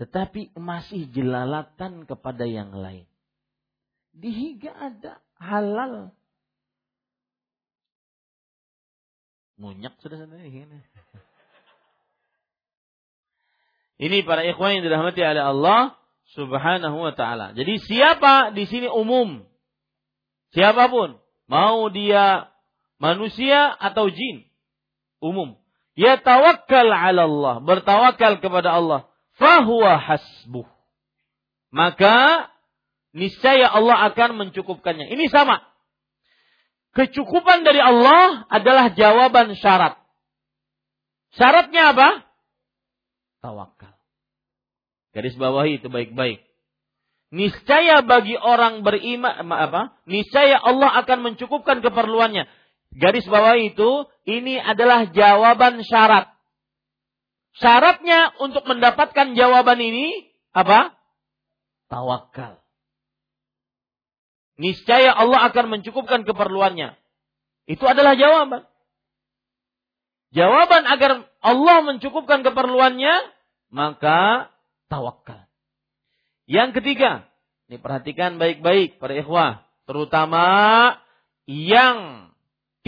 [0.00, 3.04] Tetapi masih jelalatan kepada yang lain.
[4.16, 6.14] Dihiga ada halal.
[9.58, 10.62] Munyak sudah sana ini.
[13.98, 15.98] Ini para ikhwan yang dirahmati oleh Allah
[16.38, 17.50] Subhanahu wa taala.
[17.58, 19.42] Jadi siapa di sini umum?
[20.54, 21.18] Siapa pun,
[21.50, 22.46] mau dia
[22.98, 24.46] manusia atau jin,
[25.22, 25.58] umum.
[25.98, 29.10] Ya tawakkal ala Allah, bertawakal kepada Allah.
[29.34, 30.66] Fahuwa hasbuh.
[31.74, 32.48] Maka
[33.14, 35.10] niscaya Allah akan mencukupkannya.
[35.10, 35.62] Ini sama.
[36.94, 39.98] Kecukupan dari Allah adalah jawaban syarat.
[41.34, 42.08] Syaratnya apa?
[43.38, 43.94] Tawakal.
[45.14, 46.42] Garis bawahi itu baik-baik.
[47.28, 49.92] Niscaya bagi orang beriman apa?
[50.08, 52.48] Niscaya Allah akan mencukupkan keperluannya.
[52.94, 56.32] Garis bawahi itu ini adalah jawaban syarat.
[57.58, 60.94] Syaratnya untuk mendapatkan jawaban ini apa?
[61.90, 62.62] Tawakal.
[64.58, 66.98] Niscaya Allah akan mencukupkan keperluannya.
[67.70, 68.66] Itu adalah jawaban.
[70.34, 73.14] Jawaban agar Allah mencukupkan keperluannya,
[73.72, 74.52] maka
[74.92, 75.48] tawakal.
[76.44, 77.28] Yang ketiga,
[77.68, 80.44] ini perhatikan baik-baik para ikhwah, terutama
[81.48, 82.27] yang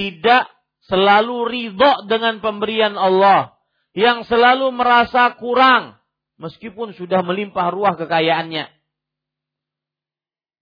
[0.01, 0.49] tidak
[0.89, 3.61] selalu ridho dengan pemberian Allah,
[3.93, 6.01] yang selalu merasa kurang
[6.41, 8.73] meskipun sudah melimpah ruah kekayaannya.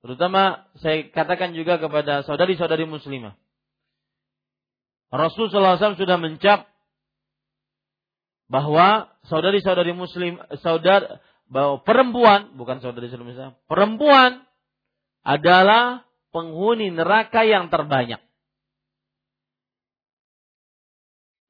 [0.03, 3.39] Terutama saya katakan juga kepada saudari-saudari muslimah.
[5.09, 6.69] Rasulullah SAW sudah mencap
[8.51, 14.45] bahwa saudari-saudari muslim, saudar bahwa perempuan, bukan saudari-saudari muslim, perempuan
[15.25, 18.21] adalah penghuni neraka yang terbanyak.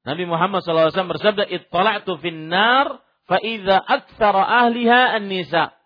[0.09, 2.97] Nabi Muhammad SAW bersabda, "Ittala'tu finnar
[3.29, 5.77] fa idza aktsara ahliha an-nisa."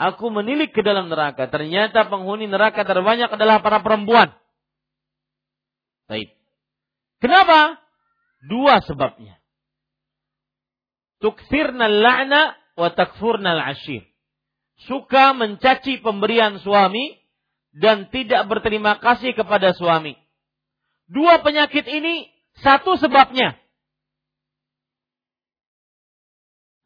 [0.00, 1.44] Aku menilik ke dalam neraka.
[1.52, 4.32] Ternyata penghuni neraka terbanyak adalah para perempuan.
[6.08, 6.32] Baik.
[7.20, 7.76] Kenapa?
[8.48, 9.36] Dua sebabnya.
[11.20, 14.06] Tukthirna la'na wa takfurna al-ashir.
[14.86, 17.18] Suka mencaci pemberian suami
[17.74, 20.14] dan tidak berterima kasih kepada suami.
[21.10, 23.58] Dua penyakit ini satu sebabnya.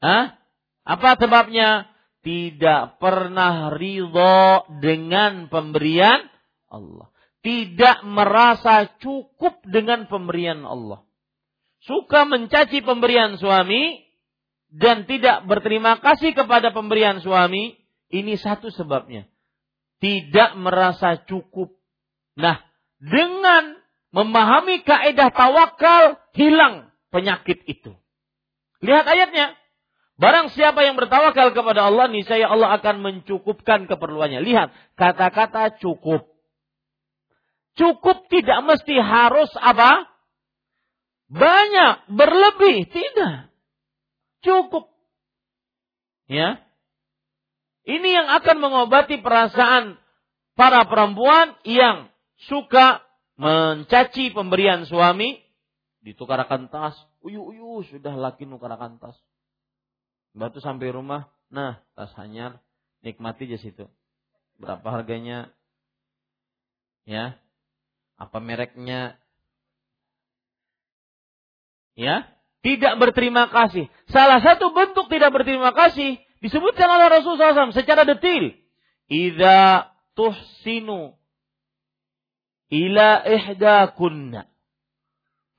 [0.03, 0.39] Hah?
[0.83, 1.93] Apa sebabnya?
[2.23, 6.31] tidak pernah ridho dengan pemberian
[6.70, 7.11] Allah.
[7.43, 11.03] Tidak merasa cukup dengan pemberian Allah.
[11.83, 14.07] Suka mencaci pemberian suami
[14.70, 17.75] dan tidak berterima kasih kepada pemberian suami.
[18.14, 19.27] Ini satu sebabnya.
[19.99, 21.75] Tidak merasa cukup.
[22.39, 22.62] Nah,
[23.03, 23.82] dengan
[24.12, 27.96] memahami kaedah tawakal, hilang penyakit itu.
[28.84, 29.56] Lihat ayatnya.
[30.20, 34.44] Barang siapa yang bertawakal kepada Allah, niscaya Allah akan mencukupkan keperluannya.
[34.44, 36.28] Lihat, kata-kata cukup.
[37.74, 40.06] Cukup tidak mesti harus apa?
[41.32, 43.48] Banyak, berlebih, tidak.
[44.44, 44.92] Cukup.
[46.28, 46.60] Ya.
[47.82, 49.98] Ini yang akan mengobati perasaan
[50.54, 52.12] para perempuan yang
[52.46, 53.02] suka
[53.37, 55.41] mencaci pemberian suami,
[56.03, 59.16] ditukarakan tas, uyu uyu sudah laki nukarakan tas.
[60.33, 62.61] Batu sampai rumah, nah tas hanyar,
[63.05, 63.87] nikmati aja situ.
[64.57, 65.53] Berapa harganya?
[67.05, 67.37] Ya.
[68.16, 69.18] Apa mereknya?
[71.99, 72.30] Ya.
[72.62, 73.91] Tidak berterima kasih.
[74.07, 78.55] Salah satu bentuk tidak berterima kasih disebutkan oleh Rasulullah SAW secara detil.
[79.11, 81.18] Iza tuhsinu
[82.73, 84.49] ila ihda kunna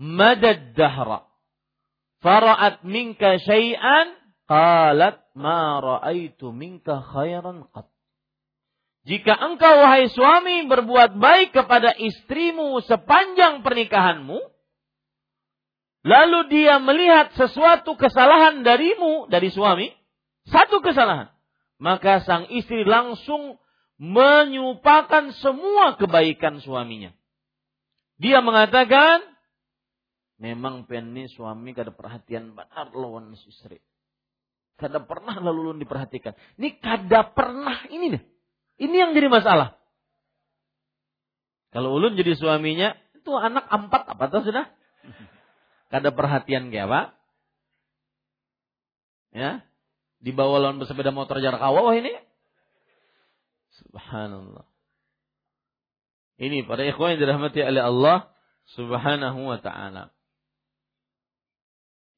[0.02, 1.30] madad dahra
[2.26, 7.88] fara'at minka syai'an Qalat ma ra'aitu minka khairan qat.
[9.04, 14.40] Jika engkau wahai suami berbuat baik kepada istrimu sepanjang pernikahanmu,
[16.08, 19.92] lalu dia melihat sesuatu kesalahan darimu, dari suami,
[20.48, 21.32] satu kesalahan,
[21.80, 23.60] maka sang istri langsung
[24.04, 27.16] menyupakan semua kebaikan suaminya.
[28.20, 29.24] Dia mengatakan,
[30.44, 33.80] memang penni suami kada perhatian benar lawan istri.
[34.76, 36.36] Kada pernah lalu diperhatikan.
[36.60, 38.24] Ini kada pernah ini nih.
[38.84, 39.80] Ini yang jadi masalah.
[41.72, 44.68] Kalau ulun jadi suaminya, itu anak empat apa tuh sudah?
[45.88, 47.02] Kada perhatian kayak apa?
[49.34, 49.52] Ya,
[50.20, 52.14] dibawa lawan bersepeda motor jarak awal ini.
[53.88, 54.66] Subhanallah.
[56.42, 58.18] Ini para ikhwan yang dirahmati oleh Allah
[58.74, 60.12] Subhanahu wa taala.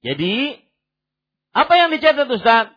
[0.06, 0.62] Jadi
[1.56, 2.76] apa yang dicatat Ustaz?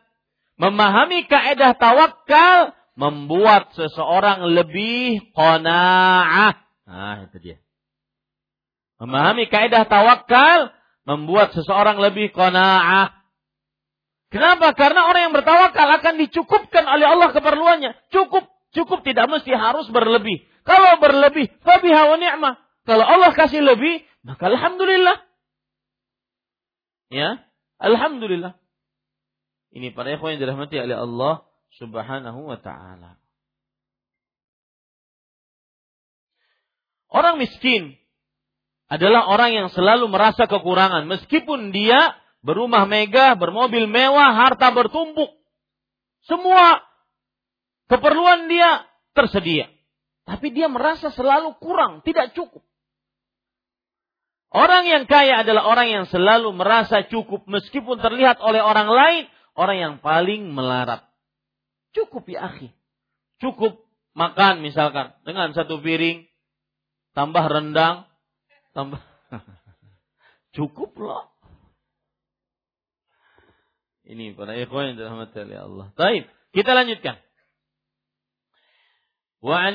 [0.58, 6.58] Memahami kaidah tawakal membuat seseorang lebih qanaah.
[6.82, 7.58] Nah, itu dia.
[8.98, 10.74] Memahami kaidah tawakal
[11.06, 13.14] membuat seseorang lebih qanaah.
[14.34, 14.74] Kenapa?
[14.74, 17.96] Karena orang yang bertawakal akan dicukupkan oleh Allah keperluannya.
[18.10, 18.44] Cukup,
[18.76, 20.44] cukup tidak mesti harus berlebih.
[20.64, 22.54] Kalau berlebih, fabiha wa ni'mah.
[22.84, 25.16] Kalau Allah kasih lebih, maka alhamdulillah.
[27.08, 27.40] Ya,
[27.80, 28.56] alhamdulillah.
[29.72, 31.44] Ini para ikhwan yang dirahmati oleh Allah
[31.76, 33.20] Subhanahu wa taala.
[37.08, 37.96] Orang miskin
[38.88, 45.36] adalah orang yang selalu merasa kekurangan meskipun dia berumah megah, bermobil mewah, harta bertumpuk.
[46.24, 46.87] Semua
[47.88, 48.86] keperluan dia
[49.16, 49.72] tersedia.
[50.28, 52.60] Tapi dia merasa selalu kurang, tidak cukup.
[54.48, 59.76] Orang yang kaya adalah orang yang selalu merasa cukup meskipun terlihat oleh orang lain orang
[59.76, 61.04] yang paling melarat.
[61.92, 62.72] Cukup ya akhi.
[63.44, 63.76] Cukup
[64.16, 66.24] makan misalkan dengan satu piring
[67.12, 68.08] tambah rendang
[68.72, 69.04] tambah
[70.56, 71.28] cukup loh.
[74.08, 75.86] Ini para ikhwan yang dirahmati oleh Allah.
[75.92, 76.24] Baik,
[76.56, 77.20] kita lanjutkan.
[79.42, 79.74] وعن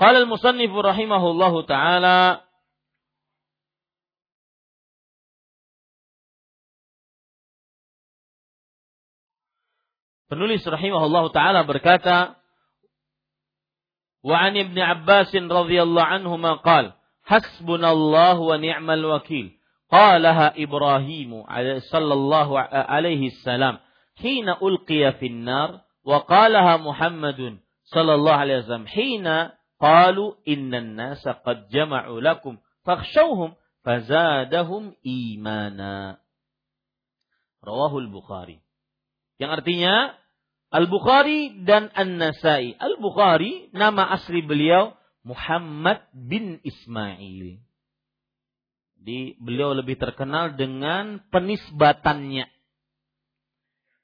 [0.00, 2.40] قال المصنف رحمه الله تعالى
[10.24, 12.34] Penulis rahimahullah taala berkata,
[14.24, 19.54] "Wa an Ibnu Abbas radhiyallahu anhu ma qala, hasbunallahu wa ni'mal wakil."
[19.94, 21.30] قالها إبراهيم
[21.78, 23.78] صلى الله عليه السلام
[24.18, 27.58] حين ألقي في النار وقالها محمد
[27.92, 29.36] sallallahu alaihi wasallam hina
[29.80, 36.18] qalu innan nasa qad jama'u lakum fakhshawhum fazadahum imana.
[37.64, 38.60] Rawahul Bukhari.
[39.40, 39.94] Yang artinya
[40.74, 42.74] Al-Bukhari dan An-Nasai.
[42.74, 47.62] Al-Bukhari nama asli beliau Muhammad bin Ismail.
[48.98, 52.50] Di beliau lebih terkenal dengan penisbatannya.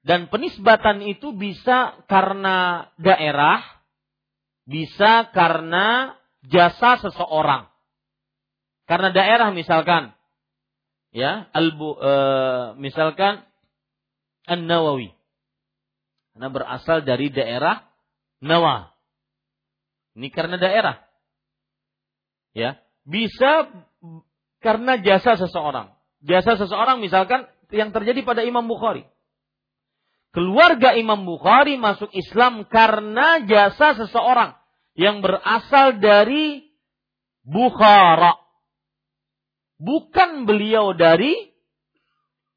[0.01, 3.61] Dan penisbatan itu bisa karena daerah,
[4.65, 6.17] bisa karena
[6.49, 7.69] jasa seseorang.
[8.89, 10.17] Karena daerah misalkan,
[11.13, 12.13] ya, albu, e,
[12.81, 13.45] misalkan
[14.49, 15.13] An-Nawawi.
[16.33, 17.85] Karena berasal dari daerah
[18.41, 18.97] Nawa.
[20.17, 20.97] Ini karena daerah.
[22.57, 23.69] Ya, bisa
[24.65, 25.93] karena jasa seseorang.
[26.25, 29.05] Jasa seseorang misalkan yang terjadi pada Imam Bukhari
[30.31, 34.55] keluarga Imam Bukhari masuk Islam karena jasa seseorang
[34.95, 36.71] yang berasal dari
[37.47, 38.39] Bukhara.
[39.81, 41.51] Bukan beliau dari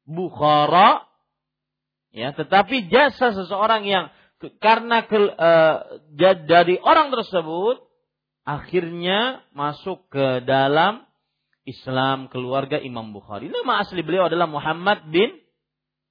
[0.04, 1.08] Bukhara,
[2.12, 4.12] ya, tetapi jasa seseorang yang
[4.60, 6.04] karena ke, uh,
[6.44, 7.80] dari orang tersebut
[8.44, 11.08] akhirnya masuk ke dalam
[11.64, 13.48] Islam keluarga Imam Bukhari.
[13.48, 15.32] Nama asli beliau adalah Muhammad bin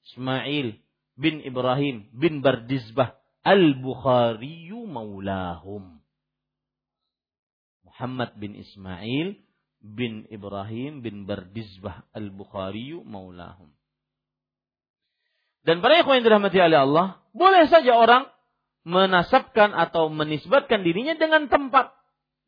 [0.10, 0.83] Ismail
[1.18, 6.00] bin Ibrahim bin Bardizbah Al-Bukhariyu maulahum.
[7.84, 9.38] Muhammad bin Ismail
[9.84, 13.70] bin Ibrahim bin Bardizbah Al-Bukhariyu maulahum.
[15.64, 18.28] Dan para ikhwan yang dirahmati oleh Allah, boleh saja orang
[18.84, 21.96] menasabkan atau menisbatkan dirinya dengan tempat.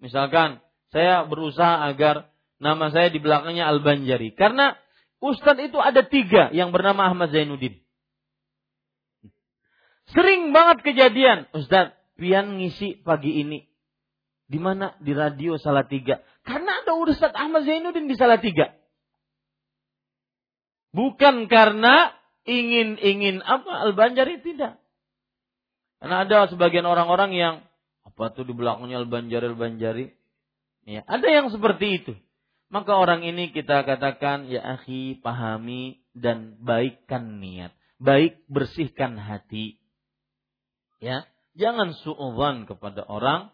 [0.04, 0.60] Misalkan,
[0.92, 2.28] saya berusaha agar
[2.60, 4.36] nama saya di belakangnya Al-Banjari.
[4.36, 4.76] Karena
[5.24, 7.85] Ustadz itu ada tiga yang bernama Ahmad Zainuddin.
[10.14, 11.50] Sering banget kejadian.
[11.56, 13.66] Ustaz, pian ngisi pagi ini.
[14.46, 14.94] Di mana?
[15.02, 16.22] Di radio salah tiga.
[16.46, 18.78] Karena ada Ustaz Ahmad Zainuddin di salah tiga.
[20.94, 22.14] Bukan karena
[22.46, 24.78] ingin-ingin apa Al-Banjari tidak.
[26.00, 27.56] Karena ada sebagian orang-orang yang
[28.06, 30.06] apa tuh di belakangnya Al-Banjari Al-Banjari.
[30.86, 32.14] Ya, ada yang seperti itu.
[32.70, 37.74] Maka orang ini kita katakan ya akhi pahami dan baikkan niat.
[37.98, 39.82] Baik bersihkan hati.
[41.06, 43.54] Ya, jangan suudzon kepada orang.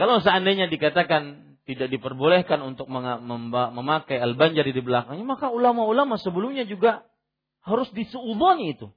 [0.00, 7.04] Kalau seandainya dikatakan tidak diperbolehkan untuk memakai al-banjari di belakangnya, maka ulama-ulama sebelumnya juga
[7.60, 8.88] harus disuudzoni itu.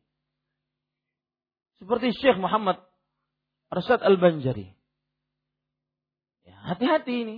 [1.83, 2.79] Seperti Syekh Muhammad
[3.67, 4.71] Rasad Al-Banjari.
[6.47, 7.37] Ya, hati-hati ini.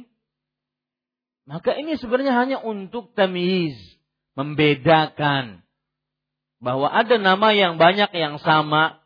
[1.49, 3.73] Maka ini sebenarnya hanya untuk tamyiz,
[4.37, 5.65] membedakan
[6.61, 8.98] bahwa ada nama yang banyak yang sama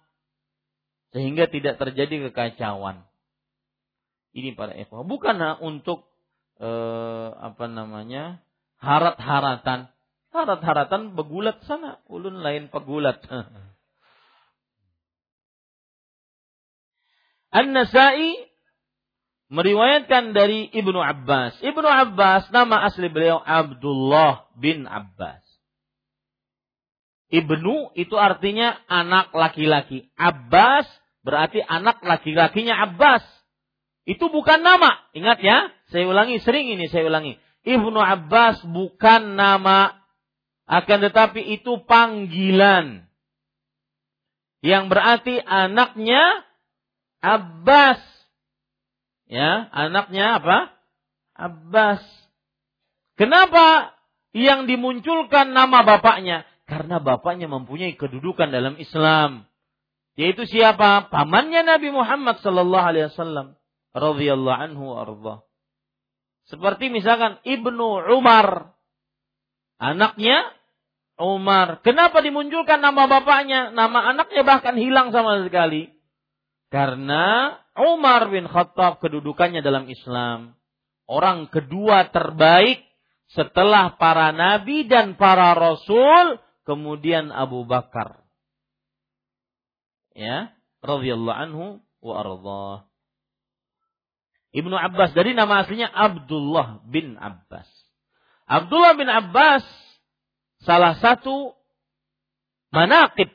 [1.14, 3.06] sehingga tidak terjadi kekacauan.
[4.34, 6.10] Ini para ikhwah bukan untuk
[6.58, 8.42] eh, apa namanya
[8.82, 9.94] harat-haratan.
[10.34, 13.22] Harat-haratan begulat sana, ulun lain pegulat.
[17.54, 18.50] An-Nasai
[19.54, 21.62] meriwayatkan dari Ibnu Abbas.
[21.62, 25.46] Ibnu Abbas nama asli beliau Abdullah bin Abbas.
[27.30, 30.10] Ibnu itu artinya anak laki-laki.
[30.18, 30.90] Abbas
[31.24, 33.24] berarti anak laki-lakinya Abbas.
[34.04, 35.00] Itu bukan nama.
[35.16, 37.40] Ingat ya, saya ulangi sering ini saya ulangi.
[37.64, 40.04] Ibnu Abbas bukan nama
[40.68, 43.08] akan tetapi itu panggilan
[44.64, 46.48] yang berarti anaknya
[47.20, 48.00] Abbas.
[49.28, 50.76] Ya, anaknya apa?
[51.36, 52.04] Abbas.
[53.16, 53.96] Kenapa
[54.36, 56.48] yang dimunculkan nama bapaknya?
[56.68, 59.48] Karena bapaknya mempunyai kedudukan dalam Islam.
[60.14, 61.10] Yaitu siapa?
[61.10, 63.58] Pamannya Nabi Muhammad sallallahu alaihi wasallam
[63.98, 65.36] radhiyallahu anhu arda.
[66.46, 68.78] Seperti misalkan Ibnu Umar.
[69.82, 70.54] Anaknya
[71.18, 71.82] Umar.
[71.82, 73.74] Kenapa dimunculkan nama bapaknya?
[73.74, 75.90] Nama anaknya bahkan hilang sama sekali.
[76.70, 80.58] Karena Umar bin Khattab kedudukannya dalam Islam.
[81.10, 82.82] Orang kedua terbaik
[83.34, 86.38] setelah para nabi dan para rasul.
[86.64, 88.23] Kemudian Abu Bakar.
[90.14, 90.54] Ya,
[90.86, 91.66] radhiyallahu anhu
[92.02, 92.78] wa ardhah.
[94.54, 97.66] Ibnu Abbas dari nama aslinya Abdullah bin Abbas.
[98.46, 99.66] Abdullah bin Abbas
[100.62, 101.58] salah satu
[102.70, 103.34] manakib.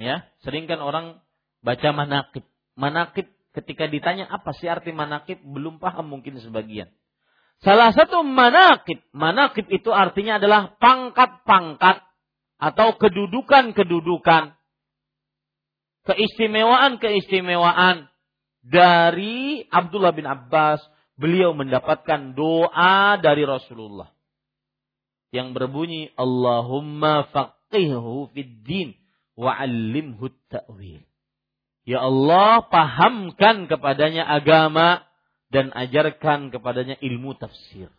[0.00, 1.20] Ya, sering kan orang
[1.60, 2.48] baca manakib.
[2.72, 6.88] Manakib ketika ditanya apa sih arti manakib belum paham mungkin sebagian.
[7.60, 12.00] Salah satu manakib, manakib itu artinya adalah pangkat-pangkat
[12.56, 14.56] atau kedudukan-kedudukan,
[16.08, 18.08] keistimewaan-keistimewaan
[18.64, 20.80] dari Abdullah bin Abbas.
[21.20, 24.08] Beliau mendapatkan doa dari Rasulullah
[25.36, 28.96] yang berbunyi Allahumma faqihhu fid din
[29.36, 31.04] wa 'allimhu ta'wil.
[31.84, 35.04] Ya Allah, pahamkan kepadanya agama
[35.50, 37.90] dan ajarkan kepadanya ilmu tafsir.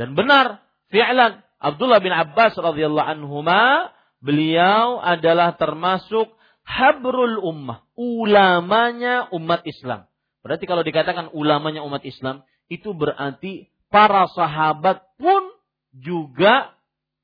[0.00, 3.90] Dan benar, fi'lan Abdullah bin Abbas radhiyallahu anhuma
[4.20, 6.28] beliau adalah termasuk
[6.64, 10.08] habrul ummah, ulamanya umat Islam.
[10.44, 15.52] Berarti kalau dikatakan ulamanya umat Islam, itu berarti para sahabat pun
[15.94, 16.74] juga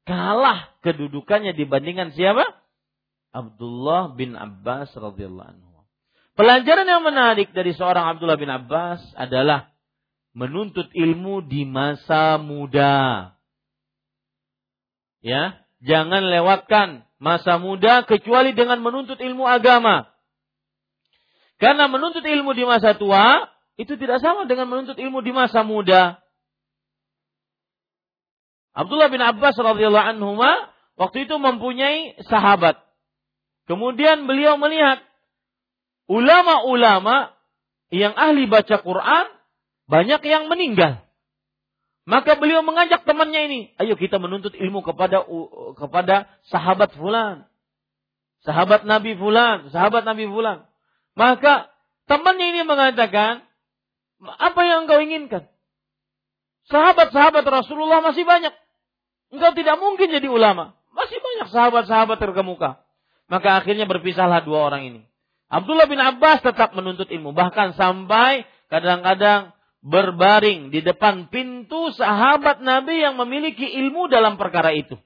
[0.06, 2.44] kalah kedudukannya dibandingkan siapa?
[3.30, 5.70] Abdullah bin Abbas radhiyallahu anhu.
[6.38, 9.70] Pelajaran yang menarik dari seorang Abdullah bin Abbas adalah
[10.32, 13.34] menuntut ilmu di masa muda.
[15.20, 20.08] Ya, jangan lewatkan masa muda kecuali dengan menuntut ilmu agama.
[21.60, 26.20] Karena menuntut ilmu di masa tua itu tidak sama dengan menuntut ilmu di masa muda.
[28.72, 30.40] Abdullah bin Abbas radhiyallahu anhu
[30.96, 32.80] waktu itu mempunyai sahabat
[33.70, 34.98] Kemudian beliau melihat
[36.10, 37.30] ulama-ulama
[37.94, 39.26] yang ahli baca Quran
[39.86, 41.06] banyak yang meninggal.
[42.08, 45.22] Maka beliau mengajak temannya ini, ayo kita menuntut ilmu kepada
[45.76, 47.44] kepada sahabat fulan.
[48.40, 50.64] Sahabat Nabi fulan, sahabat Nabi fulan.
[51.12, 51.68] Maka
[52.08, 53.44] temannya ini mengatakan,
[54.20, 55.44] apa yang engkau inginkan?
[56.72, 58.54] Sahabat-sahabat Rasulullah masih banyak.
[59.34, 60.78] Engkau tidak mungkin jadi ulama.
[60.94, 62.80] Masih banyak sahabat-sahabat terkemuka.
[63.30, 65.00] Maka akhirnya berpisahlah dua orang ini.
[65.50, 67.34] Abdullah bin Abbas tetap menuntut ilmu.
[67.34, 69.50] Bahkan sampai kadang-kadang
[69.80, 74.96] berbaring di depan pintu sahabat Nabi yang memiliki ilmu dalam perkara itu.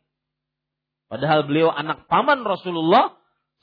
[1.07, 3.15] Padahal beliau anak paman Rasulullah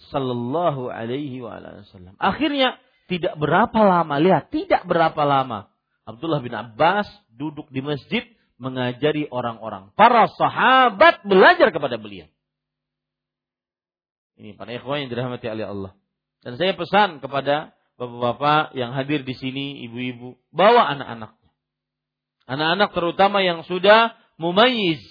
[0.10, 2.16] Sallallahu Alaihi Wasallam.
[2.18, 2.80] Akhirnya
[3.12, 5.68] tidak berapa lama, lihat tidak berapa lama.
[6.08, 8.24] Abdullah bin Abbas duduk di masjid
[8.58, 9.94] mengajari orang-orang.
[9.94, 12.30] Para sahabat belajar kepada beliau.
[14.42, 15.92] Ini para ikhwan yang dirahmati oleh Allah.
[16.42, 21.49] Dan saya pesan kepada bapak-bapak yang hadir di sini, ibu-ibu, bawa anak-anaknya.
[22.49, 25.06] Anak-anak terutama yang sudah mumayyiz,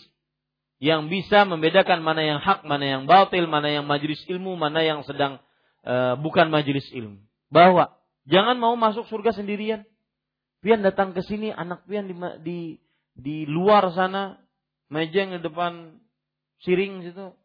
[0.82, 5.06] yang bisa membedakan mana yang hak, mana yang batil, mana yang majelis ilmu, mana yang
[5.06, 5.38] sedang
[5.86, 7.22] uh, bukan majelis ilmu.
[7.46, 7.94] Bawa,
[8.26, 9.86] jangan mau masuk surga sendirian.
[10.58, 12.58] Pian datang ke sini, anak pian di, di
[13.14, 14.34] di luar sana,
[14.90, 16.02] meja di depan
[16.66, 17.38] siring situ,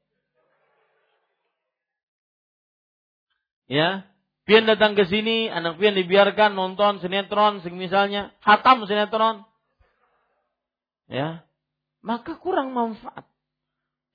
[3.65, 4.05] Ya,
[4.45, 9.43] pian datang ke sini, anak pian dibiarkan nonton sinetron, misalnya hatam sinetron,
[11.09, 11.43] ya,
[12.05, 13.26] maka kurang manfaat.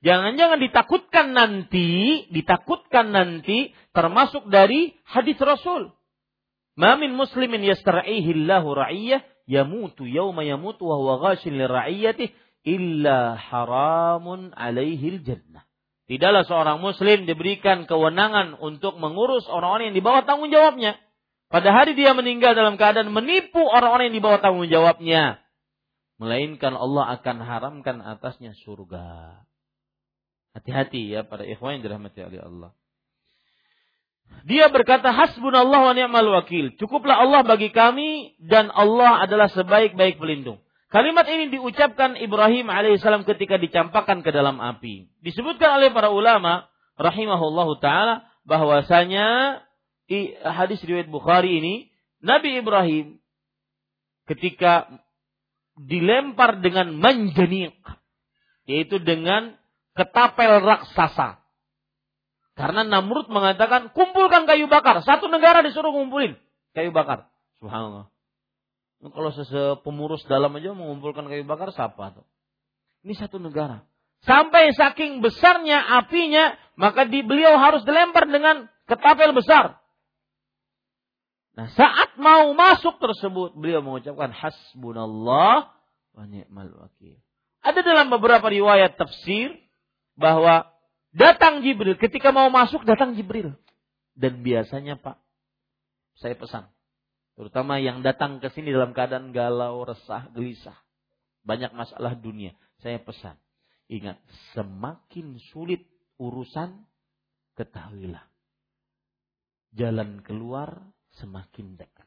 [0.00, 5.92] Jangan-jangan ditakutkan nanti, ditakutkan nanti termasuk dari hadis Rasul.
[6.80, 12.32] Mamin muslimin yastar'ihi Allahu ra'iyyah yamutu yawma yamutu wa huwa ghashin li ra'iyyati
[12.64, 15.68] illa haramun alaihi jannah.
[16.10, 20.98] Tidaklah seorang muslim diberikan kewenangan untuk mengurus orang-orang yang di bawah tanggung jawabnya.
[21.46, 25.38] Pada hari dia meninggal dalam keadaan menipu orang-orang yang di bawah tanggung jawabnya.
[26.18, 29.38] Melainkan Allah akan haramkan atasnya surga.
[30.58, 32.70] Hati-hati ya para ikhwan yang dirahmati oleh Allah.
[34.50, 36.74] Dia berkata hasbunallah wa ni'mal wakil.
[36.74, 40.58] Cukuplah Allah bagi kami dan Allah adalah sebaik-baik pelindung.
[40.90, 45.06] Kalimat ini diucapkan Ibrahim alaihissalam ketika dicampakkan ke dalam api.
[45.22, 46.66] Disebutkan oleh para ulama
[46.98, 49.62] rahimahullahu taala bahwasanya
[50.42, 51.74] hadis riwayat Bukhari ini
[52.18, 53.22] Nabi Ibrahim
[54.26, 54.90] ketika
[55.78, 57.78] dilempar dengan manjanik
[58.66, 59.54] yaitu dengan
[59.94, 61.38] ketapel raksasa.
[62.58, 65.06] Karena Namrud mengatakan kumpulkan kayu bakar.
[65.06, 66.34] Satu negara disuruh kumpulin
[66.74, 67.30] kayu bakar.
[67.62, 68.10] Subhanallah.
[69.00, 69.32] Kalau
[69.80, 72.26] pemurus dalam aja mengumpulkan kayu bakar, siapa tuh?
[73.00, 73.80] Ini satu negara.
[74.28, 79.80] Sampai saking besarnya apinya, maka di, beliau harus dilempar dengan ketapel besar.
[81.56, 85.72] Nah, saat mau masuk tersebut, beliau mengucapkan hasbunallah
[86.12, 87.16] wa ni'mal wakil.
[87.64, 89.56] Ada dalam beberapa riwayat tafsir
[90.12, 90.68] bahwa
[91.16, 93.56] datang Jibril ketika mau masuk datang Jibril.
[94.12, 95.16] Dan biasanya Pak,
[96.20, 96.68] saya pesan
[97.40, 100.76] Terutama yang datang ke sini dalam keadaan galau, resah, gelisah.
[101.40, 102.52] Banyak masalah dunia.
[102.84, 103.32] Saya pesan.
[103.88, 104.20] Ingat,
[104.52, 105.88] semakin sulit
[106.20, 106.84] urusan,
[107.56, 108.20] ketahuilah.
[109.72, 110.84] Jalan keluar
[111.16, 112.04] semakin dekat.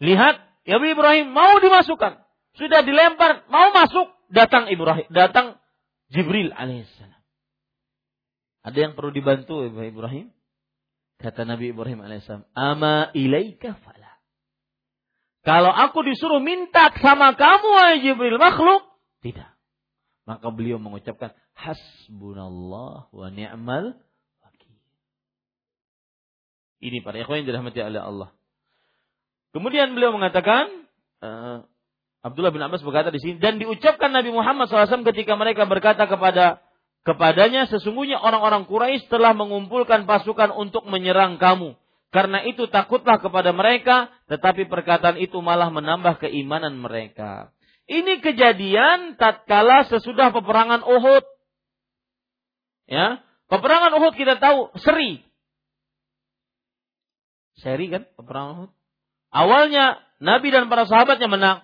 [0.00, 2.24] Lihat, ya Ibrahim mau dimasukkan.
[2.56, 5.60] Sudah dilempar, mau masuk, datang Ibrahim, datang
[6.08, 7.20] Jibril alaihissalam.
[8.64, 10.32] Ada yang perlu dibantu Ibrahim?
[11.20, 14.08] Kata Nabi Ibrahim alaihissalam, "Ama ilaika fala."
[15.44, 18.84] Kalau aku disuruh minta sama kamu wahai Jibril makhluk,
[19.20, 19.52] tidak.
[20.24, 24.00] Maka beliau mengucapkan hasbunallah wa ni'mal
[24.40, 24.72] wakil.
[26.80, 28.30] Ini para ikhwan yang dirahmati oleh Allah.
[29.52, 30.70] Kemudian beliau mengatakan
[31.20, 31.66] uh,
[32.20, 36.60] Abdullah bin Abbas berkata di sini dan diucapkan Nabi Muhammad SAW ketika mereka berkata kepada
[37.04, 41.76] kepadanya sesungguhnya orang-orang Quraisy telah mengumpulkan pasukan untuk menyerang kamu.
[42.10, 47.54] Karena itu takutlah kepada mereka, tetapi perkataan itu malah menambah keimanan mereka.
[47.86, 51.22] Ini kejadian tatkala sesudah peperangan Uhud.
[52.90, 55.22] Ya, peperangan Uhud kita tahu seri.
[57.62, 58.72] Seri kan peperangan Uhud.
[59.30, 61.58] Awalnya Nabi dan para sahabatnya menang.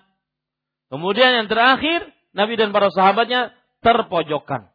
[0.87, 3.51] Kemudian yang terakhir Nabi dan para sahabatnya
[3.83, 4.71] terpojokkan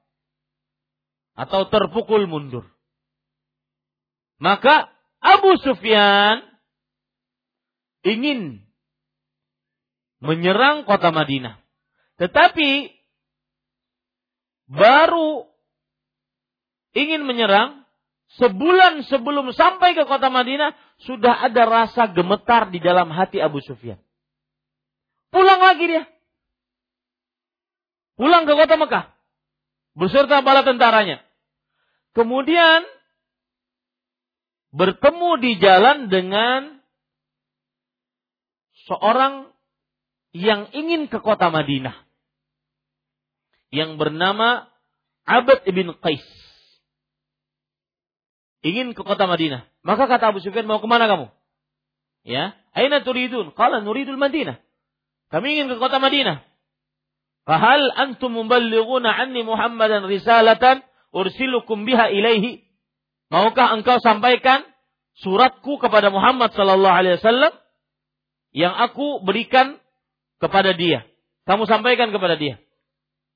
[1.33, 2.69] atau terpukul mundur.
[4.43, 4.91] Maka
[5.23, 6.43] Abu Sufyan
[8.03, 8.67] ingin
[10.19, 11.63] menyerang kota Madinah.
[12.19, 12.91] Tetapi
[14.67, 15.47] baru
[16.99, 17.87] ingin menyerang
[18.41, 20.75] sebulan sebelum sampai ke kota Madinah
[21.07, 24.01] sudah ada rasa gemetar di dalam hati Abu Sufyan.
[25.33, 26.05] Pulang lagi dia.
[28.19, 29.12] Pulang ke kota Mekah
[29.97, 31.21] beserta bala tentaranya.
[32.13, 32.85] Kemudian
[34.73, 36.81] bertemu di jalan dengan
[38.89, 39.53] seorang
[40.33, 41.93] yang ingin ke kota Madinah
[43.73, 44.69] yang bernama
[45.25, 46.25] Abad ibn Qais.
[48.63, 49.67] Ingin ke kota Madinah.
[49.83, 51.27] Maka kata Abu Sufyan, mau ke mana kamu?
[52.23, 53.51] Ya, aina turidun?
[53.59, 54.63] Qala nuridul Madinah.
[55.35, 56.45] Kami ingin ke kota Madinah.
[57.43, 62.63] Fahal antum muballighuna anni Muhammadan risalatan ursilukum biha ilaihi?
[63.35, 64.63] Maukah engkau sampaikan
[65.19, 67.53] suratku kepada Muhammad sallallahu alaihi wasallam
[68.55, 69.83] yang aku berikan
[70.39, 71.03] kepada dia?
[71.49, 72.63] Kamu sampaikan kepada dia.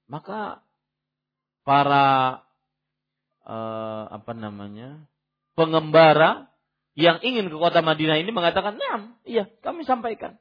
[0.07, 0.63] Maka
[1.67, 2.47] para
[3.43, 5.11] uh, apa namanya?
[5.57, 6.53] pengembara
[6.95, 10.37] yang ingin ke kota Madinah ini mengatakan, "Nah, iya, kami sampaikan."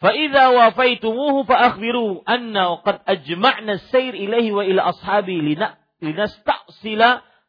[0.00, 5.56] فإذا وفيتموه فأخبروا أنه قد أجمعنا السير إليه وإلى أصحابي
[6.02, 7.00] لنستأصل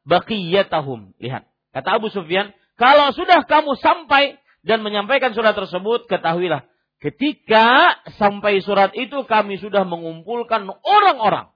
[0.07, 0.99] بقيتهم.
[1.19, 1.43] Lihat,
[1.75, 6.63] kata Abu Sufyan, kalau sudah kamu sampai dan menyampaikan surat tersebut, ketahuilah,
[7.03, 11.51] ketika sampai surat itu kami sudah mengumpulkan orang-orang.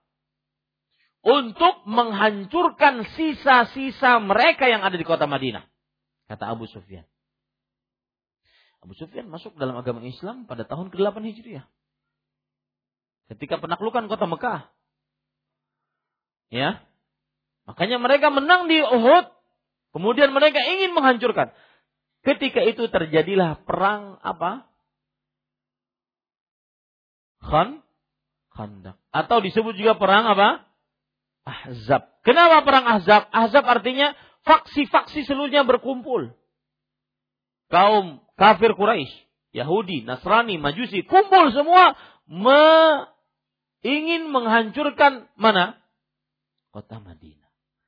[1.22, 5.66] untuk menghancurkan sisa-sisa mereka yang ada di kota Madinah.
[6.26, 7.06] Kata Abu Sufyan.
[8.87, 11.67] Abu Sufyan masuk dalam agama Islam pada tahun ke-8 Hijriah.
[13.35, 14.71] Ketika penaklukan kota Mekah.
[16.55, 16.87] Ya.
[17.67, 19.27] Makanya mereka menang di Uhud.
[19.91, 21.51] Kemudian mereka ingin menghancurkan.
[22.23, 24.71] Ketika itu terjadilah perang apa?
[27.43, 27.83] Khan
[28.55, 29.03] Khandak.
[29.11, 30.63] Atau disebut juga perang apa?
[31.43, 32.07] Ahzab.
[32.23, 33.27] Kenapa perang Ahzab?
[33.35, 34.15] Ahzab artinya
[34.47, 36.31] faksi-faksi seluruhnya berkumpul.
[37.67, 39.11] Kaum kafir Quraisy,
[39.57, 41.99] Yahudi, Nasrani, Majusi kumpul semua
[42.31, 42.63] me
[43.83, 45.79] ingin menghancurkan mana?
[46.71, 47.47] Kota Madinah.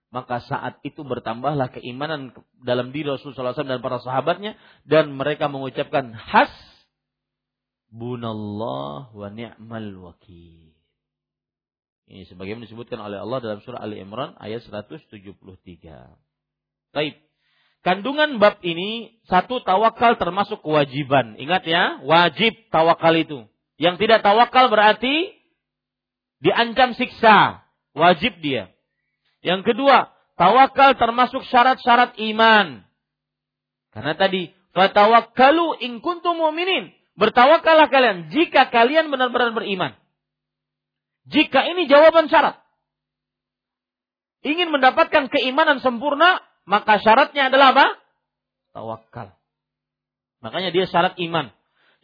[0.08, 2.32] Maka saat itu bertambahlah keimanan
[2.64, 4.56] dalam diri Rasulullah SAW dan para sahabatnya
[4.88, 6.48] dan mereka mengucapkan has
[7.92, 10.72] bunallah wa ni'mal wakil.
[12.08, 15.12] Ini sebagaimana disebutkan oleh Allah dalam surah Ali Imran ayat 173.
[16.96, 17.20] Baik.
[17.86, 21.38] Kandungan bab ini satu tawakal termasuk kewajiban.
[21.38, 23.46] Ingat ya, wajib tawakal itu.
[23.78, 25.30] Yang tidak tawakal berarti
[26.42, 27.62] diancam siksa,
[27.94, 28.74] wajib dia.
[29.46, 32.82] Yang kedua, tawakal termasuk syarat-syarat iman.
[33.94, 36.90] Karena tadi fatawakkalu in kuntum mu'minin.
[37.18, 39.94] Bertawakallah kalian jika kalian benar-benar beriman.
[41.26, 42.62] Jika ini jawaban syarat.
[44.46, 46.38] Ingin mendapatkan keimanan sempurna,
[46.68, 47.86] maka syaratnya adalah apa?
[48.76, 49.32] Tawakal.
[50.44, 51.48] Makanya dia syarat iman.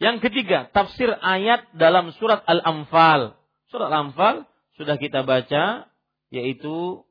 [0.01, 3.37] Yang ketiga, tafsir ayat dalam surat Al-Anfal.
[3.69, 4.43] Surat Al-Anfal
[4.75, 5.87] sudah kita baca,
[6.33, 7.05] yaitu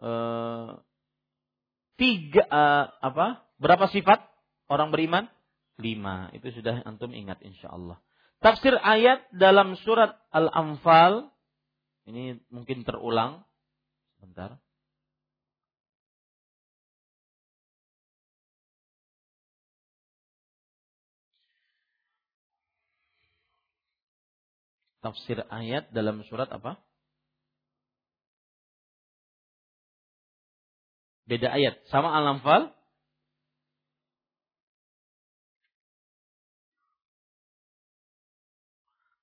[0.00, 0.80] uh,
[2.00, 3.44] tiga uh, apa?
[3.60, 4.24] Berapa sifat
[4.66, 5.28] orang beriman?
[5.76, 6.32] Lima.
[6.32, 8.00] Itu sudah antum ingat insya Allah.
[8.40, 11.28] Tafsir ayat dalam surat Al-Anfal.
[12.08, 13.44] Ini mungkin terulang.
[14.16, 14.56] Sebentar.
[25.00, 26.76] Tafsir ayat dalam surat apa?
[31.24, 31.78] Beda ayat.
[31.88, 32.74] Sama Al-Anfal?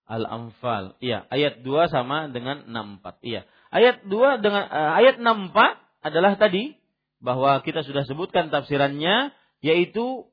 [0.07, 0.95] Al-Anfal.
[1.03, 3.19] Iya, ayat 2 sama dengan 64.
[3.27, 3.43] Iya.
[3.75, 6.79] Ayat 2 dengan uh, ayat 64 adalah tadi
[7.19, 10.31] bahwa kita sudah sebutkan tafsirannya yaitu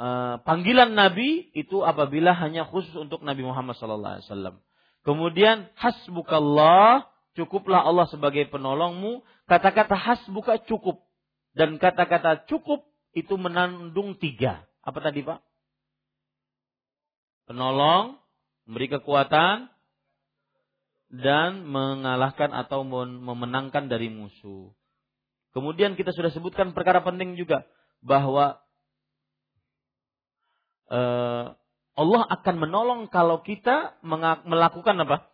[0.00, 4.56] uh, panggilan nabi itu apabila hanya khusus untuk Nabi Muhammad sallallahu alaihi wasallam.
[5.04, 9.20] Kemudian hasbukallah, cukuplah Allah sebagai penolongmu.
[9.44, 11.04] Kata-kata hasbuka cukup
[11.52, 14.64] dan kata-kata cukup itu menandung tiga.
[14.80, 15.40] Apa tadi Pak?
[17.50, 18.16] Penolong,
[18.64, 19.66] memberi kekuatan
[21.10, 24.70] dan mengalahkan atau memenangkan dari musuh.
[25.50, 27.66] Kemudian kita sudah sebutkan perkara penting juga
[27.98, 28.62] bahwa
[30.90, 31.54] uh,
[32.00, 33.98] Allah akan menolong kalau kita
[34.46, 35.28] melakukan apa?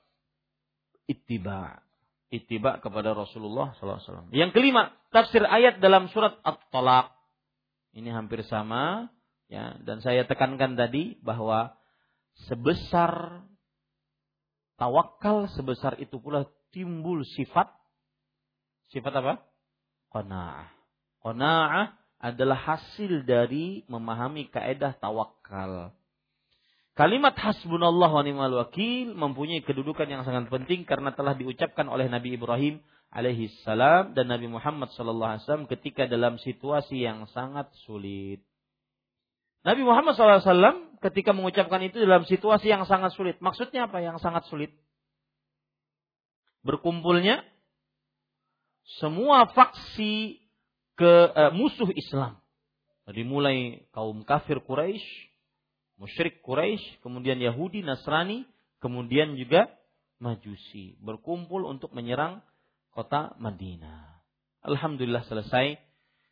[1.07, 1.79] Ittiba.
[2.27, 4.35] Ittiba kepada Rasulullah SAW.
[4.35, 7.15] Yang kelima, tafsir ayat dalam surat At-Talaq.
[7.95, 9.09] Ini hampir sama.
[9.47, 11.79] ya Dan saya tekankan tadi bahwa
[12.51, 13.41] sebesar
[14.77, 17.71] tawakal sebesar itu pula timbul sifat
[18.91, 19.35] sifat apa?
[20.13, 20.69] Qanaah.
[21.23, 21.87] Qanaah
[22.21, 25.93] adalah hasil dari memahami kaedah tawakal.
[26.97, 32.41] Kalimat hasbunallah wa ni'mal wakil mempunyai kedudukan yang sangat penting karena telah diucapkan oleh Nabi
[32.41, 32.81] Ibrahim
[33.13, 38.41] alaihi salam dan Nabi Muhammad sallallahu alaihi wasallam ketika dalam situasi yang sangat sulit.
[39.67, 43.35] Nabi Muhammad SAW ketika mengucapkan itu dalam situasi yang sangat sulit.
[43.43, 44.71] Maksudnya apa yang sangat sulit?
[46.63, 47.43] Berkumpulnya
[49.03, 50.39] semua faksi
[50.97, 52.41] ke uh, musuh Islam.
[53.07, 55.05] Dari mulai kaum kafir Quraisy,
[56.01, 58.43] musyrik Quraisy, kemudian Yahudi, Nasrani,
[58.83, 59.71] kemudian juga
[60.17, 62.41] Majusi berkumpul untuk menyerang
[62.97, 64.17] kota Madinah.
[64.65, 65.77] Alhamdulillah selesai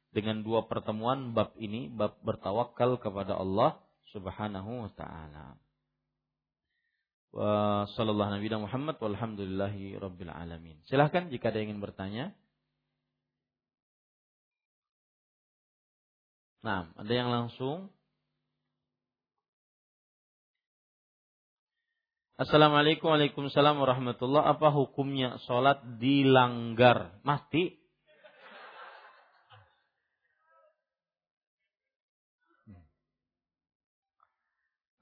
[0.08, 3.76] dengan dua pertemuan bab ini, bab bertawakal kepada Allah
[4.08, 5.60] Subhanahu wa taala.
[7.36, 10.80] Wa sallallahu nabi Muhammad walhamdulillahi rabbil alamin.
[10.88, 12.32] Silahkan jika ada yang ingin bertanya.
[16.64, 17.92] Nah, ada yang langsung?
[22.40, 27.20] Assalamualaikum Waalaikumsalam warahmatullahi Apa hukumnya sholat dilanggar?
[27.20, 27.76] Mati?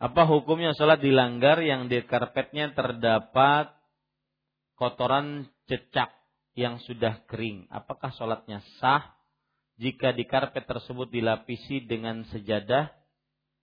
[0.02, 3.70] Apa hukumnya sholat dilanggar yang di karpetnya terdapat
[4.74, 6.10] kotoran cecak
[6.58, 9.21] yang sudah kering, apakah sholatnya sah?
[9.80, 12.92] Jika di karpet tersebut dilapisi dengan sejadah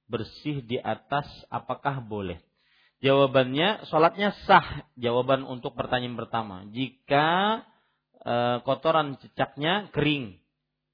[0.10, 2.42] bersih di atas, apakah boleh?
[3.00, 4.90] Jawabannya, sholatnya sah.
[5.00, 6.68] Jawaban untuk pertanyaan pertama.
[6.74, 7.62] Jika
[8.20, 8.36] e,
[8.68, 10.36] kotoran cecaknya kering,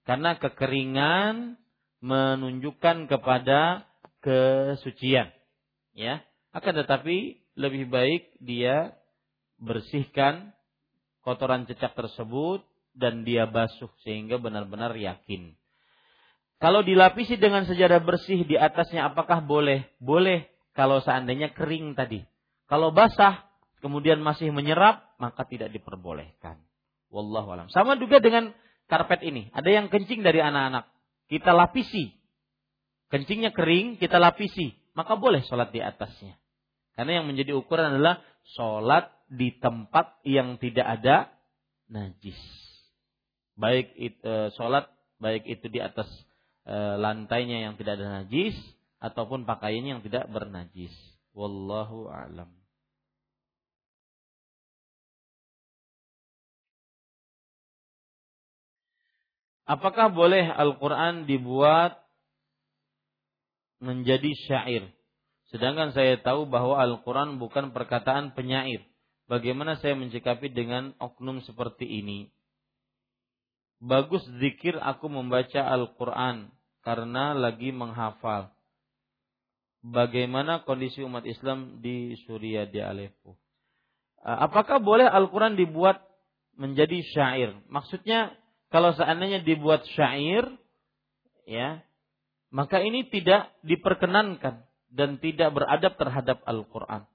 [0.05, 1.57] karena kekeringan
[2.05, 3.89] menunjukkan kepada
[4.21, 5.33] kesucian.
[5.97, 6.21] Ya,
[6.53, 8.93] akan tetapi lebih baik dia
[9.57, 10.53] bersihkan
[11.23, 12.61] kotoran cecak tersebut
[12.95, 15.53] dan dia basuh sehingga benar-benar yakin.
[16.57, 19.91] Kalau dilapisi dengan sejadah bersih di atasnya apakah boleh?
[19.99, 22.23] Boleh kalau seandainya kering tadi.
[22.65, 23.45] Kalau basah
[23.83, 26.63] kemudian masih menyerap maka tidak diperbolehkan.
[27.11, 27.67] Wallahu alam.
[27.69, 28.55] Sama juga dengan
[28.87, 29.51] karpet ini.
[29.51, 30.89] Ada yang kencing dari anak-anak.
[31.27, 32.15] Kita lapisi.
[33.11, 34.73] Kencingnya kering, kita lapisi.
[34.95, 36.39] Maka boleh sholat di atasnya.
[36.95, 38.23] Karena yang menjadi ukuran adalah
[38.55, 41.29] sholat di tempat yang tidak ada
[41.91, 42.64] najis.
[43.55, 44.91] Baik itu e, sholat,
[45.23, 46.07] baik itu di atas
[46.67, 48.55] e, lantainya yang tidak ada najis
[48.99, 50.91] ataupun pakaiannya yang tidak bernajis.
[51.31, 52.51] Wallahu a'lam.
[59.65, 61.97] Apakah boleh Al-Quran dibuat
[63.81, 64.93] menjadi syair?
[65.49, 68.85] Sedangkan saya tahu bahwa Al-Quran bukan perkataan penyair.
[69.25, 72.29] Bagaimana saya mencikapi dengan oknum seperti ini?
[73.83, 76.51] Bagus zikir aku membaca Al-Quran
[76.85, 78.53] karena lagi menghafal.
[79.85, 83.37] Bagaimana kondisi umat Islam di Suriah di Aleppo?
[84.25, 86.01] Apakah boleh Al-Quran dibuat
[86.57, 87.53] menjadi syair?
[87.69, 88.33] Maksudnya
[88.73, 90.49] kalau seandainya dibuat syair,
[91.45, 91.85] ya,
[92.49, 97.05] maka ini tidak diperkenankan dan tidak beradab terhadap Al-Quran.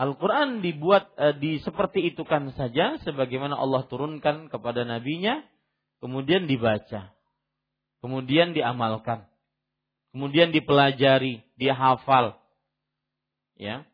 [0.00, 5.44] Al-Quran dibuat e, di seperti itu kan saja sebagaimana Allah turunkan kepada nabinya
[6.00, 7.12] kemudian dibaca
[8.00, 9.24] kemudian diamalkan
[10.10, 12.40] kemudian dipelajari dihafal
[13.54, 13.84] ya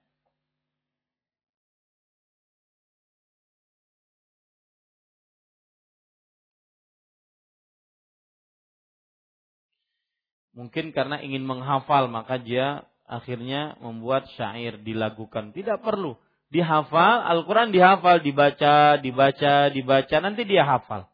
[10.57, 15.55] mungkin karena ingin menghafal maka dia akhirnya membuat syair dilakukan.
[15.55, 16.19] Tidak perlu.
[16.51, 21.07] Dihafal, Al-Quran dihafal, dibaca, dibaca, dibaca, nanti dia hafal.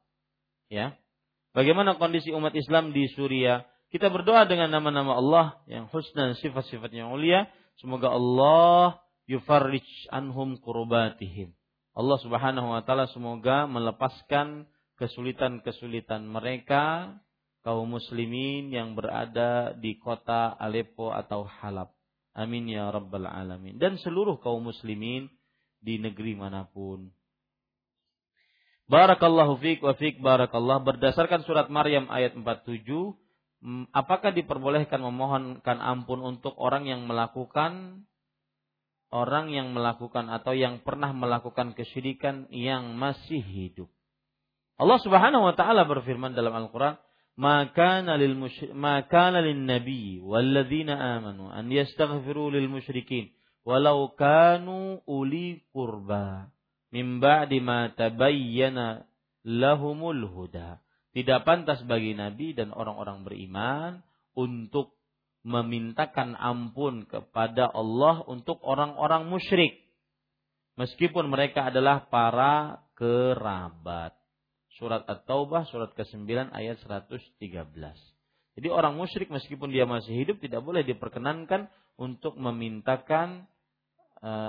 [0.73, 0.97] Ya.
[1.53, 3.69] Bagaimana kondisi umat Islam di Suriah?
[3.93, 7.45] Kita berdoa dengan nama-nama Allah yang husna dan sifat-sifat yang mulia.
[7.77, 11.53] Semoga Allah yufarrij anhum kurbatihim.
[11.93, 14.65] Allah subhanahu wa ta'ala semoga melepaskan
[14.97, 17.21] kesulitan-kesulitan mereka
[17.61, 21.93] kaum muslimin yang berada di kota Aleppo atau Halab.
[22.33, 23.77] Amin ya rabbal alamin.
[23.77, 25.29] Dan seluruh kaum muslimin
[25.85, 27.13] di negeri mana pun.
[28.91, 30.83] Barakallahu fiik wa fiik barakallah.
[30.83, 32.87] Berdasarkan surat Maryam ayat 47,
[33.95, 38.05] apakah diperbolehkan memohonkan ampun untuk orang yang melakukan
[39.13, 43.93] orang yang melakukan atau yang pernah melakukan kesyirikan yang masih hidup?
[44.81, 46.97] Allah Subhanahu wa taala berfirman dalam Al-Qur'an,
[47.37, 48.37] maka lil
[49.65, 53.33] nabi walladzina amanu an yastaghfiru lil musyrikin
[53.65, 56.53] walau kanu uli qurba
[56.93, 59.09] min ba'di ma tabayyana
[59.43, 60.79] lahumul huda.
[61.13, 64.01] Tidak pantas bagi nabi dan orang-orang beriman
[64.33, 64.97] untuk
[65.43, 69.83] memintakan ampun kepada Allah untuk orang-orang musyrik.
[70.79, 74.17] Meskipun mereka adalah para kerabat.
[74.73, 77.37] Surat At-Taubah surat ke-9 ayat 113.
[78.57, 81.69] Jadi orang musyrik meskipun dia masih hidup tidak boleh diperkenankan
[82.01, 83.49] untuk memintakan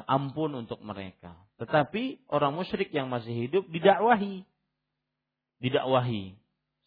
[0.05, 1.33] ampun untuk mereka.
[1.57, 4.45] Tetapi orang musyrik yang masih hidup didakwahi.
[5.57, 6.37] Didakwahi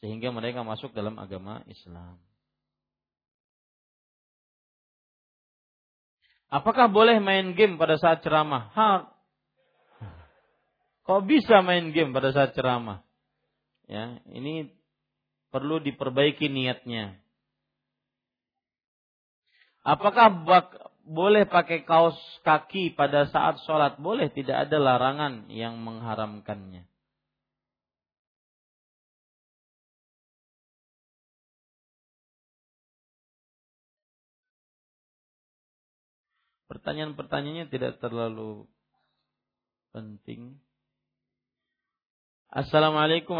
[0.00, 2.20] sehingga mereka masuk dalam agama Islam.
[6.46, 8.70] Apakah boleh main game pada saat ceramah?
[8.70, 8.90] Ha.
[11.02, 13.02] Kok bisa main game pada saat ceramah?
[13.90, 14.70] Ya, ini
[15.50, 17.18] perlu diperbaiki niatnya.
[19.86, 20.66] Apakah bak,
[21.06, 23.96] boleh pakai kaos kaki pada saat sholat?
[24.02, 26.82] Boleh, tidak ada larangan yang mengharamkannya.
[36.66, 38.66] Pertanyaan-pertanyaannya tidak terlalu
[39.94, 40.58] penting.
[42.50, 43.38] Assalamualaikum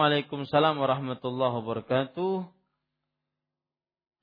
[0.78, 2.55] warahmatullahi wabarakatuh.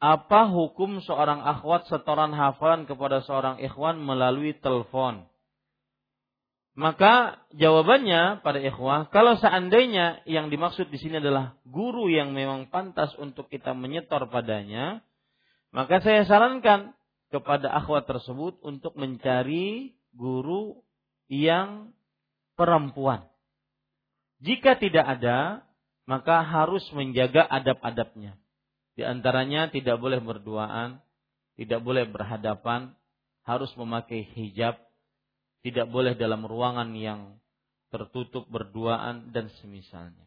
[0.03, 5.23] Apa hukum seorang akhwat setoran hafalan kepada seorang ikhwan melalui telepon?
[6.75, 13.15] Maka jawabannya pada ikhwah, kalau seandainya yang dimaksud di sini adalah guru yang memang pantas
[13.15, 14.99] untuk kita menyetor padanya,
[15.71, 16.91] maka saya sarankan
[17.31, 20.83] kepada akhwat tersebut untuk mencari guru
[21.31, 21.95] yang
[22.59, 23.23] perempuan.
[24.43, 25.63] Jika tidak ada,
[26.03, 28.42] maka harus menjaga adab-adabnya.
[28.93, 31.01] Di antaranya tidak boleh berduaan,
[31.57, 32.93] tidak boleh berhadapan,
[33.43, 34.77] harus memakai hijab,
[35.65, 37.41] tidak boleh dalam ruangan yang
[37.89, 40.25] tertutup berduaan dan semisalnya.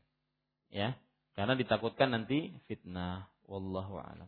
[0.70, 0.98] Ya,
[1.34, 3.30] karena ditakutkan nanti fitnah.
[3.46, 4.26] Wallahu a'lam.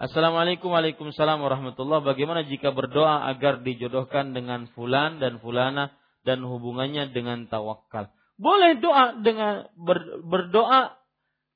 [0.00, 5.94] Assalamualaikum Waalaikumsalam warahmatullahi Bagaimana jika berdoa agar dijodohkan dengan fulan dan fulana
[6.24, 8.10] dan hubungannya dengan tawakal?
[8.40, 10.96] Boleh doa dengan ber, berdoa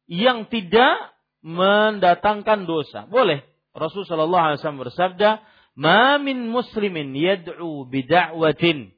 [0.05, 1.14] yang tidak
[1.44, 3.04] mendatangkan dosa.
[3.04, 3.44] Boleh.
[3.76, 5.44] Rasulullah SAW bersabda,
[5.76, 8.94] ma min muslimin yad'u bida'watin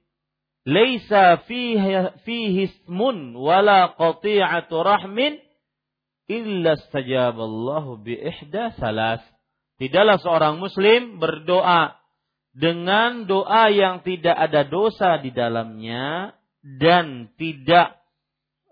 [0.66, 5.38] laisa fihi fihi ismun wala qati'atu rahmin
[6.26, 9.22] illa stajaballahu bi ihda salas.
[9.78, 11.94] Tidaklah seorang muslim berdoa
[12.56, 16.32] dengan doa yang tidak ada dosa di dalamnya
[16.64, 18.00] dan tidak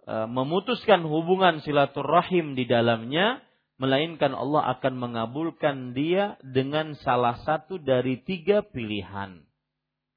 [0.09, 3.44] e, memutuskan hubungan silaturahim di dalamnya
[3.77, 9.43] melainkan Allah akan mengabulkan dia dengan salah satu dari tiga pilihan.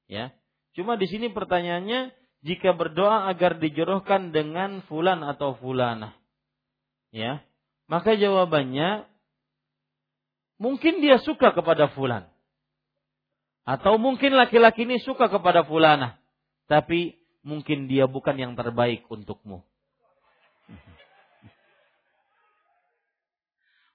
[0.06, 0.32] Ya.
[0.78, 2.14] Cuma di sini pertanyaannya
[2.46, 6.14] jika berdoa agar dijodohkan dengan fulan atau fulanah.
[7.10, 7.42] Ya.
[7.90, 9.08] Maka jawabannya
[10.62, 12.30] mungkin dia suka kepada fulan.
[13.68, 16.16] Atau mungkin laki-laki ini suka kepada fulanah.
[16.68, 19.67] Tapi mungkin dia bukan yang terbaik untukmu.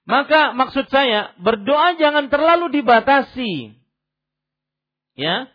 [0.04, 3.72] Maka maksud saya, berdoa jangan terlalu dibatasi.
[5.16, 5.48] Ya.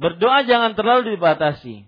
[0.00, 1.84] Berdoa jangan terlalu dibatasi.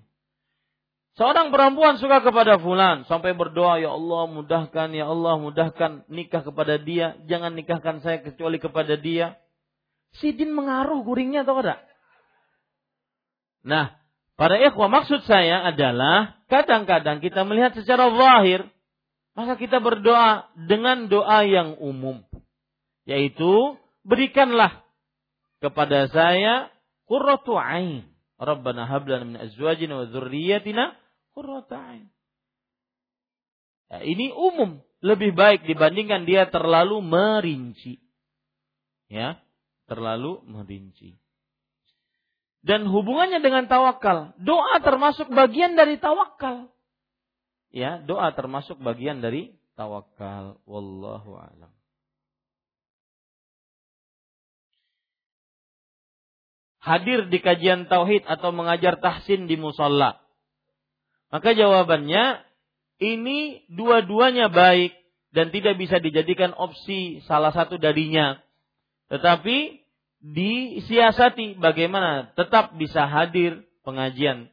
[1.16, 6.80] Seorang perempuan suka kepada fulan sampai berdoa, "Ya Allah, mudahkan, ya Allah, mudahkan nikah kepada
[6.80, 9.36] dia, jangan nikahkan saya kecuali kepada dia."
[10.16, 11.80] Sidin mengaruh guringnya atau tidak?
[13.62, 13.94] Nah,
[14.34, 18.64] pada ikhwah maksud saya adalah kadang-kadang kita melihat secara zahir
[19.34, 22.22] maka kita berdoa dengan doa yang umum.
[23.06, 24.82] Yaitu, berikanlah
[25.62, 26.68] kepada saya
[27.06, 28.08] qurratu ain.
[28.40, 30.96] Rabbana hablana min azwajina wa dzurriyyatina
[31.36, 32.08] qurratu ain.
[33.90, 37.98] Ya, ini umum, lebih baik dibandingkan dia terlalu merinci.
[39.10, 39.42] Ya,
[39.90, 41.18] terlalu merinci.
[42.60, 46.68] Dan hubungannya dengan tawakal, doa termasuk bagian dari tawakal
[47.70, 50.60] ya doa termasuk bagian dari tawakal.
[50.68, 51.72] Wallahu alam.
[56.80, 60.16] Hadir di kajian tauhid atau mengajar tahsin di musola.
[61.28, 62.40] Maka jawabannya
[63.00, 64.96] ini dua-duanya baik
[65.30, 68.40] dan tidak bisa dijadikan opsi salah satu darinya.
[69.12, 69.84] Tetapi
[70.20, 74.48] disiasati bagaimana tetap bisa hadir pengajian.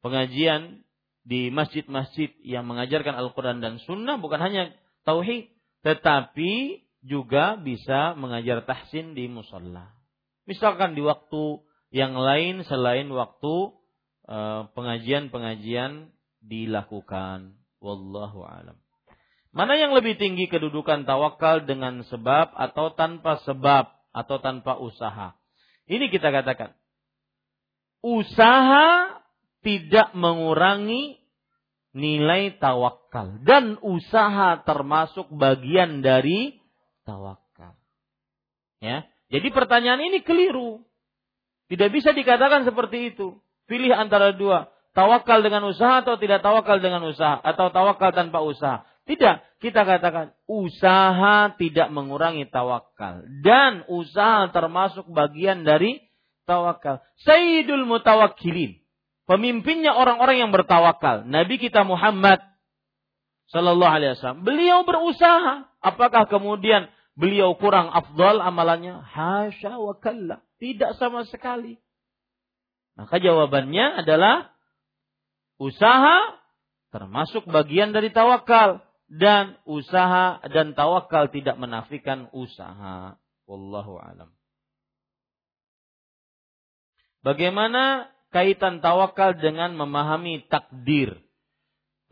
[0.00, 0.85] Pengajian
[1.26, 4.70] di masjid-masjid yang mengajarkan Al-Quran dan Sunnah bukan hanya
[5.02, 5.50] tauhid,
[5.82, 9.90] tetapi juga bisa mengajar tahsin di musola.
[10.46, 13.74] Misalkan di waktu yang lain selain waktu
[14.30, 16.14] eh, pengajian-pengajian
[16.46, 17.58] dilakukan.
[17.82, 18.78] Wallahu alam.
[19.50, 25.34] Mana yang lebih tinggi kedudukan tawakal dengan sebab atau tanpa sebab atau tanpa usaha?
[25.90, 26.76] Ini kita katakan.
[28.04, 29.18] Usaha
[29.66, 31.18] tidak mengurangi
[31.90, 36.62] nilai tawakal dan usaha termasuk bagian dari
[37.02, 37.74] tawakal.
[38.78, 39.10] Ya.
[39.26, 40.86] Jadi pertanyaan ini keliru.
[41.66, 43.42] Tidak bisa dikatakan seperti itu.
[43.66, 48.86] Pilih antara dua, tawakal dengan usaha atau tidak tawakal dengan usaha atau tawakal tanpa usaha.
[49.02, 56.06] Tidak, kita katakan usaha tidak mengurangi tawakal dan usaha termasuk bagian dari
[56.46, 57.02] tawakal.
[57.26, 58.85] Sayyidul mutawakkilin
[59.26, 61.26] pemimpinnya orang-orang yang bertawakal.
[61.26, 62.40] Nabi kita Muhammad
[63.50, 64.42] Sallallahu Alaihi Wasallam.
[64.42, 65.70] Beliau berusaha.
[65.78, 69.02] Apakah kemudian beliau kurang afdal amalannya?
[69.06, 70.42] Hasya wa kalla.
[70.58, 71.78] Tidak sama sekali.
[72.96, 74.50] Maka jawabannya adalah
[75.60, 76.40] usaha
[76.90, 83.14] termasuk bagian dari tawakal dan usaha dan tawakal tidak menafikan usaha.
[83.46, 84.32] Wallahu alam.
[87.22, 91.16] Bagaimana kaitan tawakal dengan memahami takdir.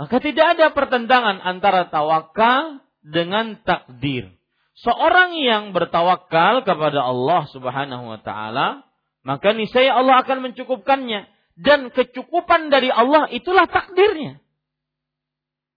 [0.00, 4.32] Maka tidak ada pertentangan antara tawakal dengan takdir.
[4.80, 8.88] Seorang yang bertawakal kepada Allah Subhanahu wa taala,
[9.20, 11.28] maka niscaya Allah akan mencukupkannya
[11.60, 14.40] dan kecukupan dari Allah itulah takdirnya.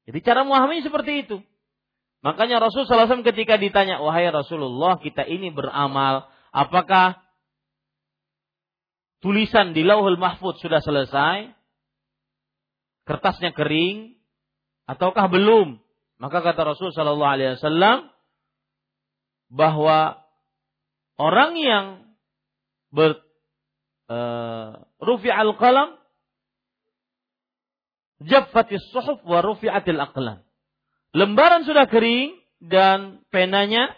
[0.08, 1.38] Jadi cara memahami seperti itu.
[2.24, 7.27] Makanya Rasul SAW ketika ditanya, wahai Rasulullah kita ini beramal, apakah
[9.24, 11.52] tulisan di lauhul mahfud sudah selesai?
[13.08, 14.20] Kertasnya kering?
[14.88, 15.80] Ataukah belum?
[16.18, 18.10] Maka kata Rasul Sallallahu Alaihi Wasallam
[19.48, 20.20] bahwa
[21.16, 21.86] orang yang
[22.92, 23.22] ber
[24.12, 25.96] uh, rufi al qalam
[28.24, 30.42] jaffatis suhuf wa rufi'atil aqlam.
[31.14, 33.94] Lembaran sudah kering dan penanya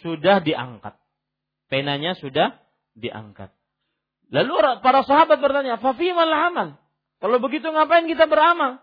[0.00, 0.96] sudah diangkat.
[1.68, 2.56] Penanya sudah
[2.96, 3.55] diangkat.
[4.30, 6.68] Lalu para sahabat bertanya, "Fafimal amal?"
[7.22, 8.82] Kalau begitu ngapain kita beramal?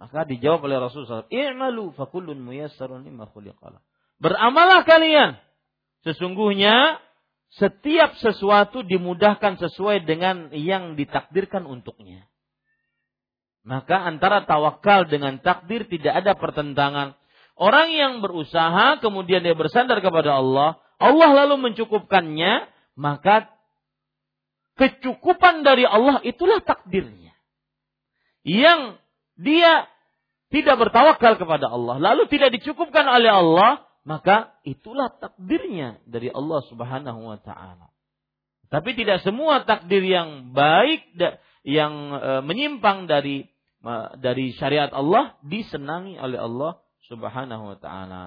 [0.00, 3.78] Maka dijawab oleh Rasulullah SAW, "I'malu fakullun muyassarun lima khuliqala."
[4.18, 5.38] Beramalah kalian.
[6.02, 6.98] Sesungguhnya
[7.54, 12.26] setiap sesuatu dimudahkan sesuai dengan yang ditakdirkan untuknya.
[13.64, 17.16] Maka antara tawakal dengan takdir tidak ada pertentangan.
[17.54, 22.66] Orang yang berusaha kemudian dia bersandar kepada Allah, Allah lalu mencukupkannya,
[22.98, 23.53] maka
[24.74, 27.32] kecukupan dari Allah itulah takdirnya.
[28.44, 29.00] Yang
[29.38, 29.88] dia
[30.52, 37.20] tidak bertawakal kepada Allah, lalu tidak dicukupkan oleh Allah, maka itulah takdirnya dari Allah Subhanahu
[37.24, 37.90] wa taala.
[38.68, 41.14] Tapi tidak semua takdir yang baik
[41.64, 43.48] yang e, menyimpang dari
[44.18, 48.22] dari syariat Allah disenangi oleh Allah Subhanahu wa taala.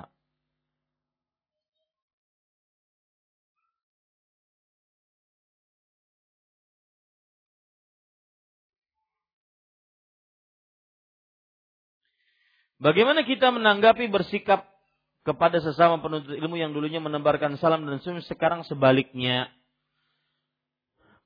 [12.78, 14.70] Bagaimana kita menanggapi bersikap
[15.26, 19.50] kepada sesama penuntut ilmu yang dulunya menebarkan salam dan sekarang sebaliknya?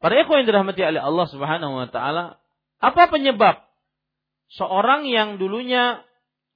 [0.01, 2.41] Para ikhwan yang dirahmati oleh Allah Subhanahu wa taala,
[2.81, 3.61] apa penyebab
[4.57, 6.01] seorang yang dulunya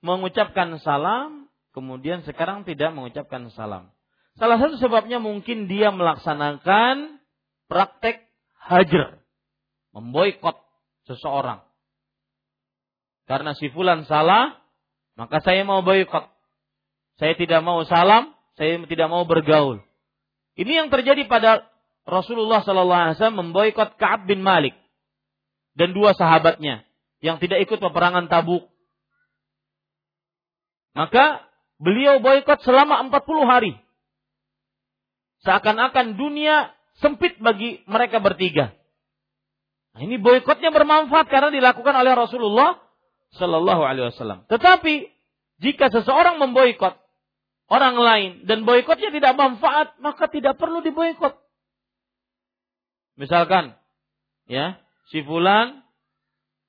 [0.01, 3.93] mengucapkan salam, kemudian sekarang tidak mengucapkan salam.
[4.35, 7.21] Salah satu sebabnya mungkin dia melaksanakan
[7.69, 8.25] praktek
[8.57, 9.21] hajar,
[9.93, 10.57] memboikot
[11.05, 11.61] seseorang.
[13.29, 14.64] Karena si fulan salah,
[15.15, 16.27] maka saya mau boikot.
[17.15, 19.79] Saya tidak mau salam, saya tidak mau bergaul.
[20.59, 21.67] Ini yang terjadi pada
[22.03, 24.75] Rasulullah Sallallahu Alaihi Wasallam memboikot Kaab bin Malik
[25.75, 26.83] dan dua sahabatnya
[27.23, 28.67] yang tidak ikut peperangan Tabuk.
[30.95, 31.43] Maka
[31.79, 33.73] beliau boikot selama 40 hari.
[35.43, 36.71] Seakan-akan dunia
[37.03, 38.71] sempit bagi mereka bertiga.
[39.95, 42.84] Nah, ini boikotnya bermanfaat karena dilakukan oleh Rasulullah
[43.35, 44.47] Sallallahu Alaihi Wasallam.
[44.47, 45.11] Tetapi
[45.59, 46.95] jika seseorang memboikot
[47.71, 51.35] orang lain dan boikotnya tidak manfaat, maka tidak perlu diboikot.
[53.15, 53.75] Misalkan,
[54.47, 55.83] ya, si fulan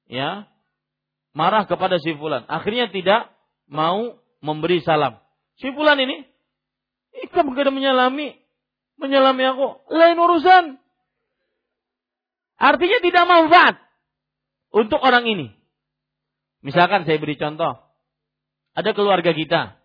[0.06, 0.46] ya
[1.34, 2.46] marah kepada si fulan.
[2.46, 3.34] Akhirnya tidak
[3.66, 5.18] mau memberi salam.
[5.58, 6.22] Si fulan ini
[7.26, 8.38] ikut begitu menyalami
[8.96, 10.64] menyalami aku, lain urusan.
[12.56, 13.74] Artinya tidak manfaat
[14.72, 15.52] untuk orang ini.
[16.66, 17.78] Misalkan saya beri contoh.
[18.74, 19.78] Ada keluarga kita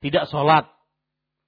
[0.00, 0.66] tidak sholat.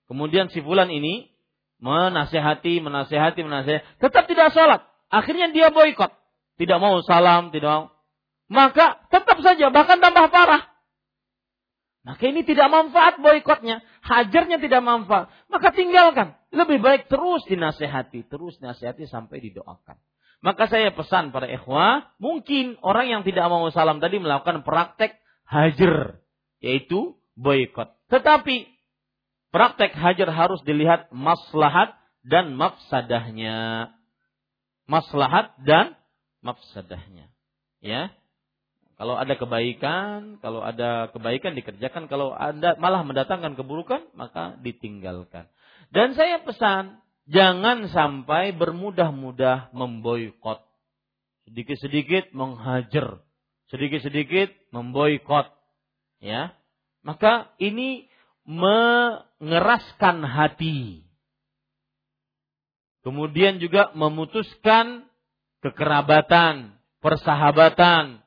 [0.07, 1.33] Kemudian si fulan ini
[1.81, 3.85] menasehati, menasehati, menasehati.
[3.99, 4.85] Tetap tidak sholat.
[5.09, 6.13] Akhirnya dia boykot.
[6.61, 7.97] Tidak mau salam, tidak mau
[8.47, 10.71] maka tetap saja bahkan tambah parah.
[12.07, 15.27] Maka ini tidak manfaat boikotnya, hajarnya tidak manfaat.
[15.51, 16.39] Maka tinggalkan.
[16.55, 19.99] Lebih baik terus dinasehati, terus dinasehati sampai didoakan.
[20.45, 25.17] Maka saya pesan pada ikhwah, mungkin orang yang tidak mau salam tadi melakukan praktek
[25.49, 26.21] hajar,
[26.61, 27.91] yaitu boikot.
[28.13, 28.69] Tetapi
[29.51, 33.91] praktek hajar harus dilihat maslahat dan mafsadahnya.
[34.87, 35.99] Maslahat dan
[36.45, 37.27] mafsadahnya.
[37.83, 38.15] Ya,
[38.97, 45.53] kalau ada kebaikan, kalau ada kebaikan dikerjakan, kalau ada malah mendatangkan keburukan, maka ditinggalkan.
[45.93, 50.63] Dan saya pesan, jangan sampai bermudah-mudah memboikot.
[51.47, 53.23] Sedikit-sedikit menghajar,
[53.71, 55.47] sedikit-sedikit memboikot.
[56.19, 56.59] Ya.
[57.07, 58.11] Maka ini
[58.47, 61.07] mengeraskan hati.
[63.07, 65.07] Kemudian juga memutuskan
[65.63, 68.27] kekerabatan, persahabatan,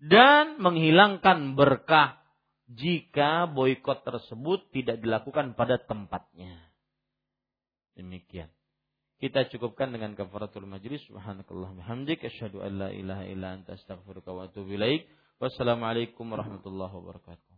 [0.00, 2.16] dan menghilangkan berkah
[2.68, 6.67] jika boikot tersebut tidak dilakukan pada tempatnya.
[7.98, 8.46] Demikian.
[9.18, 11.02] Kita cukupkan dengan kafaratul majlis.
[11.10, 12.22] Subhanakallah hamdik.
[12.22, 15.10] Asyhadu an la ilaha illa anta astaghfiruka wa atubu ilaik.
[15.42, 17.57] Wassalamualaikum warahmatullahi wabarakatuh.